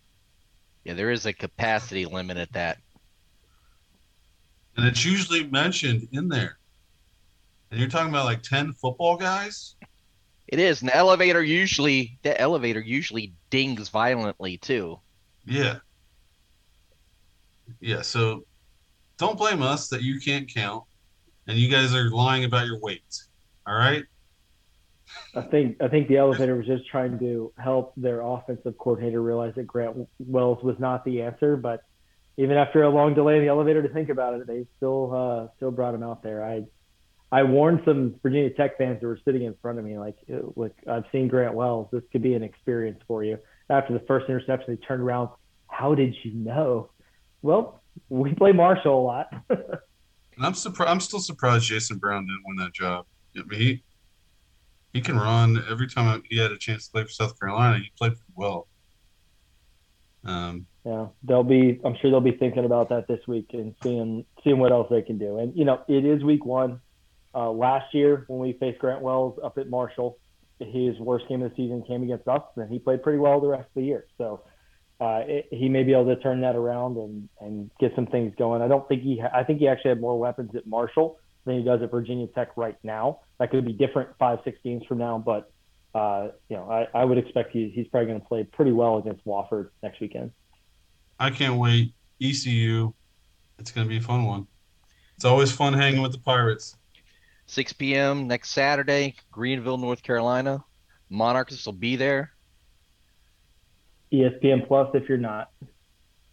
Yeah, 0.85 0.93
there 0.93 1.11
is 1.11 1.25
a 1.25 1.33
capacity 1.33 2.05
limit 2.05 2.37
at 2.37 2.53
that. 2.53 2.77
And 4.77 4.87
it's 4.87 5.03
usually 5.03 5.47
mentioned 5.47 6.07
in 6.13 6.29
there. 6.29 6.57
And 7.69 7.79
you're 7.79 7.89
talking 7.89 8.09
about 8.09 8.25
like 8.25 8.41
10 8.43 8.71
football 8.73 9.17
guys? 9.17 9.75
It 10.47 10.59
is. 10.59 10.81
And 10.81 10.89
the 10.89 10.95
elevator 10.95 11.43
usually 11.43 12.17
the 12.23 12.39
elevator 12.39 12.79
usually 12.79 13.33
dings 13.49 13.89
violently 13.89 14.57
too. 14.57 14.97
Yeah. 15.45 15.79
Yeah. 17.81 18.03
So 18.03 18.45
don't 19.17 19.37
blame 19.37 19.61
us 19.61 19.89
that 19.89 20.01
you 20.01 20.21
can't 20.21 20.47
count 20.47 20.85
and 21.47 21.57
you 21.57 21.69
guys 21.69 21.93
are 21.93 22.09
lying 22.09 22.45
about 22.45 22.67
your 22.67 22.79
weight. 22.79 23.03
All 23.67 23.75
right. 23.75 24.05
I 25.35 25.41
think 25.41 25.81
I 25.81 25.87
think 25.87 26.07
the 26.07 26.17
elevator 26.17 26.55
was 26.55 26.65
just 26.65 26.87
trying 26.87 27.19
to 27.19 27.51
help 27.57 27.93
their 27.97 28.21
offensive 28.21 28.77
coordinator 28.77 29.21
realize 29.21 29.53
that 29.55 29.67
Grant 29.67 30.07
Wells 30.19 30.63
was 30.63 30.77
not 30.79 31.03
the 31.03 31.21
answer. 31.21 31.57
But 31.57 31.83
even 32.37 32.57
after 32.57 32.83
a 32.83 32.89
long 32.89 33.13
delay 33.13 33.35
in 33.35 33.41
the 33.41 33.49
elevator 33.49 33.81
to 33.81 33.89
think 33.89 34.09
about 34.09 34.33
it, 34.33 34.47
they 34.47 34.65
still 34.77 35.13
uh, 35.13 35.47
still 35.57 35.71
brought 35.71 35.93
him 35.93 36.03
out 36.03 36.23
there. 36.23 36.43
I 36.43 36.65
I 37.31 37.43
warned 37.43 37.81
some 37.85 38.15
Virginia 38.23 38.49
Tech 38.51 38.77
fans 38.77 39.01
that 39.01 39.07
were 39.07 39.19
sitting 39.25 39.43
in 39.43 39.55
front 39.61 39.79
of 39.79 39.83
me, 39.83 39.97
like, 39.97 40.15
look, 40.55 40.73
I've 40.89 41.03
seen 41.11 41.27
Grant 41.27 41.53
Wells. 41.53 41.89
This 41.91 42.03
could 42.11 42.21
be 42.21 42.33
an 42.33 42.43
experience 42.43 43.01
for 43.07 43.23
you. 43.23 43.39
After 43.69 43.93
the 43.93 44.05
first 44.05 44.29
interception, 44.29 44.75
they 44.75 44.85
turned 44.85 45.01
around. 45.01 45.29
How 45.67 45.95
did 45.95 46.15
you 46.23 46.31
know? 46.33 46.91
Well, 47.41 47.81
we 48.09 48.33
play 48.33 48.51
Marshall 48.51 49.01
a 49.01 49.03
lot. 49.03 49.33
I'm 50.39 50.53
surprised. 50.53 50.89
I'm 50.89 50.99
still 50.99 51.19
surprised 51.19 51.65
Jason 51.65 51.97
Brown 51.97 52.25
didn't 52.25 52.43
win 52.45 52.57
that 52.57 52.73
job. 52.73 53.05
I 53.37 53.43
mean, 53.43 53.59
he 53.59 53.83
he 54.95 55.01
can 55.01 55.17
run. 55.17 55.61
Every 55.69 55.87
time 55.87 56.23
he 56.29 56.37
had 56.37 56.53
a 56.53 56.57
chance 56.57 56.85
to 56.85 56.91
play 56.93 57.03
for 57.03 57.09
South 57.09 57.37
Carolina, 57.37 57.79
he 57.79 57.91
played 57.97 58.13
pretty 58.13 58.33
well. 58.33 58.67
Um, 60.23 60.67
Yeah, 60.85 61.07
they'll 61.23 61.43
be. 61.43 61.81
I'm 61.83 61.97
sure 61.97 62.09
they'll 62.09 62.21
be 62.21 62.31
thinking 62.31 62.63
about 62.63 62.87
that 62.89 63.05
this 63.05 63.19
week 63.27 63.47
and 63.51 63.75
seeing 63.83 64.25
seeing 64.41 64.57
what 64.57 64.71
else 64.71 64.87
they 64.89 65.01
can 65.01 65.17
do. 65.17 65.39
And 65.39 65.55
you 65.55 65.65
know, 65.65 65.83
it 65.89 66.05
is 66.05 66.23
week 66.23 66.45
one. 66.45 66.79
Uh, 67.35 67.51
last 67.51 67.93
year 67.93 68.23
when 68.27 68.39
we 68.39 68.53
faced 68.53 68.79
Grant 68.79 69.01
Wells 69.01 69.37
up 69.43 69.57
at 69.57 69.69
Marshall, 69.69 70.17
his 70.59 70.97
worst 70.97 71.27
game 71.27 71.41
of 71.41 71.49
the 71.49 71.55
season 71.57 71.83
came 71.83 72.01
against 72.01 72.29
us, 72.29 72.43
and 72.55 72.71
he 72.71 72.79
played 72.79 73.03
pretty 73.03 73.19
well 73.19 73.41
the 73.41 73.49
rest 73.49 73.67
of 73.67 73.73
the 73.75 73.83
year. 73.83 74.07
So 74.17 74.45
uh, 75.01 75.23
it, 75.27 75.49
he 75.51 75.67
may 75.67 75.83
be 75.83 75.91
able 75.91 76.05
to 76.05 76.15
turn 76.21 76.39
that 76.41 76.55
around 76.55 76.95
and 76.95 77.27
and 77.41 77.69
get 77.81 77.93
some 77.95 78.07
things 78.07 78.33
going. 78.37 78.61
I 78.61 78.69
don't 78.69 78.87
think 78.87 79.03
he. 79.03 79.19
Ha- 79.19 79.31
I 79.33 79.43
think 79.43 79.59
he 79.59 79.67
actually 79.67 79.89
had 79.89 79.99
more 79.99 80.17
weapons 80.17 80.55
at 80.55 80.65
Marshall 80.65 81.19
than 81.45 81.57
he 81.57 81.63
does 81.63 81.81
at 81.81 81.91
Virginia 81.91 82.27
Tech 82.27 82.55
right 82.55 82.77
now. 82.83 83.19
That 83.39 83.51
could 83.51 83.65
be 83.65 83.73
different 83.73 84.09
five, 84.19 84.39
six 84.43 84.59
games 84.63 84.83
from 84.87 84.99
now, 84.99 85.17
but. 85.17 85.51
Uh, 85.93 86.31
you 86.49 86.57
know, 86.57 86.69
I, 86.69 86.89
I 86.93 87.05
would 87.05 87.17
expect 87.17 87.53
he, 87.53 87.71
he's 87.73 87.87
probably 87.87 88.07
going 88.07 88.19
to 88.19 88.27
play 88.27 88.43
pretty 88.43 88.73
well 88.73 88.97
against 88.97 89.25
Wofford 89.25 89.69
next 89.81 90.01
weekend. 90.01 90.31
I 91.17 91.29
can't 91.29 91.55
wait. 91.55 91.93
ECU, 92.21 92.93
it's 93.59 93.71
going 93.71 93.87
to 93.87 93.89
be 93.89 93.97
a 93.97 94.01
fun 94.01 94.25
one. 94.25 94.47
It's 95.15 95.25
always 95.25 95.51
fun 95.51 95.73
hanging 95.73 96.01
with 96.01 96.11
the 96.11 96.17
Pirates. 96.17 96.75
6 97.47 97.73
p.m. 97.73 98.27
next 98.27 98.51
Saturday, 98.51 99.15
Greenville, 99.31 99.77
North 99.77 100.03
Carolina. 100.03 100.63
Monarchs 101.09 101.65
will 101.65 101.73
be 101.73 101.95
there. 101.95 102.31
ESPN 104.11 104.67
Plus 104.67 104.89
if 104.93 105.07
you're 105.07 105.17
not. 105.17 105.51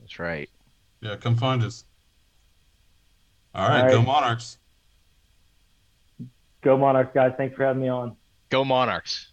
That's 0.01 0.19
right. 0.19 0.49
Yeah, 1.01 1.17
come 1.17 1.37
find 1.37 1.63
us. 1.63 1.85
All 3.55 3.69
right, 3.69 3.85
All 3.85 3.91
go. 3.91 4.03
Monarchs. 4.03 4.59
Go 6.63 6.79
Monarchs, 6.79 7.11
guys. 7.13 7.33
Thanks 7.37 7.57
for 7.57 7.65
having 7.65 7.83
me 7.83 7.89
on. 7.89 8.17
Go 8.49 8.65
Monarchs. 8.65 9.32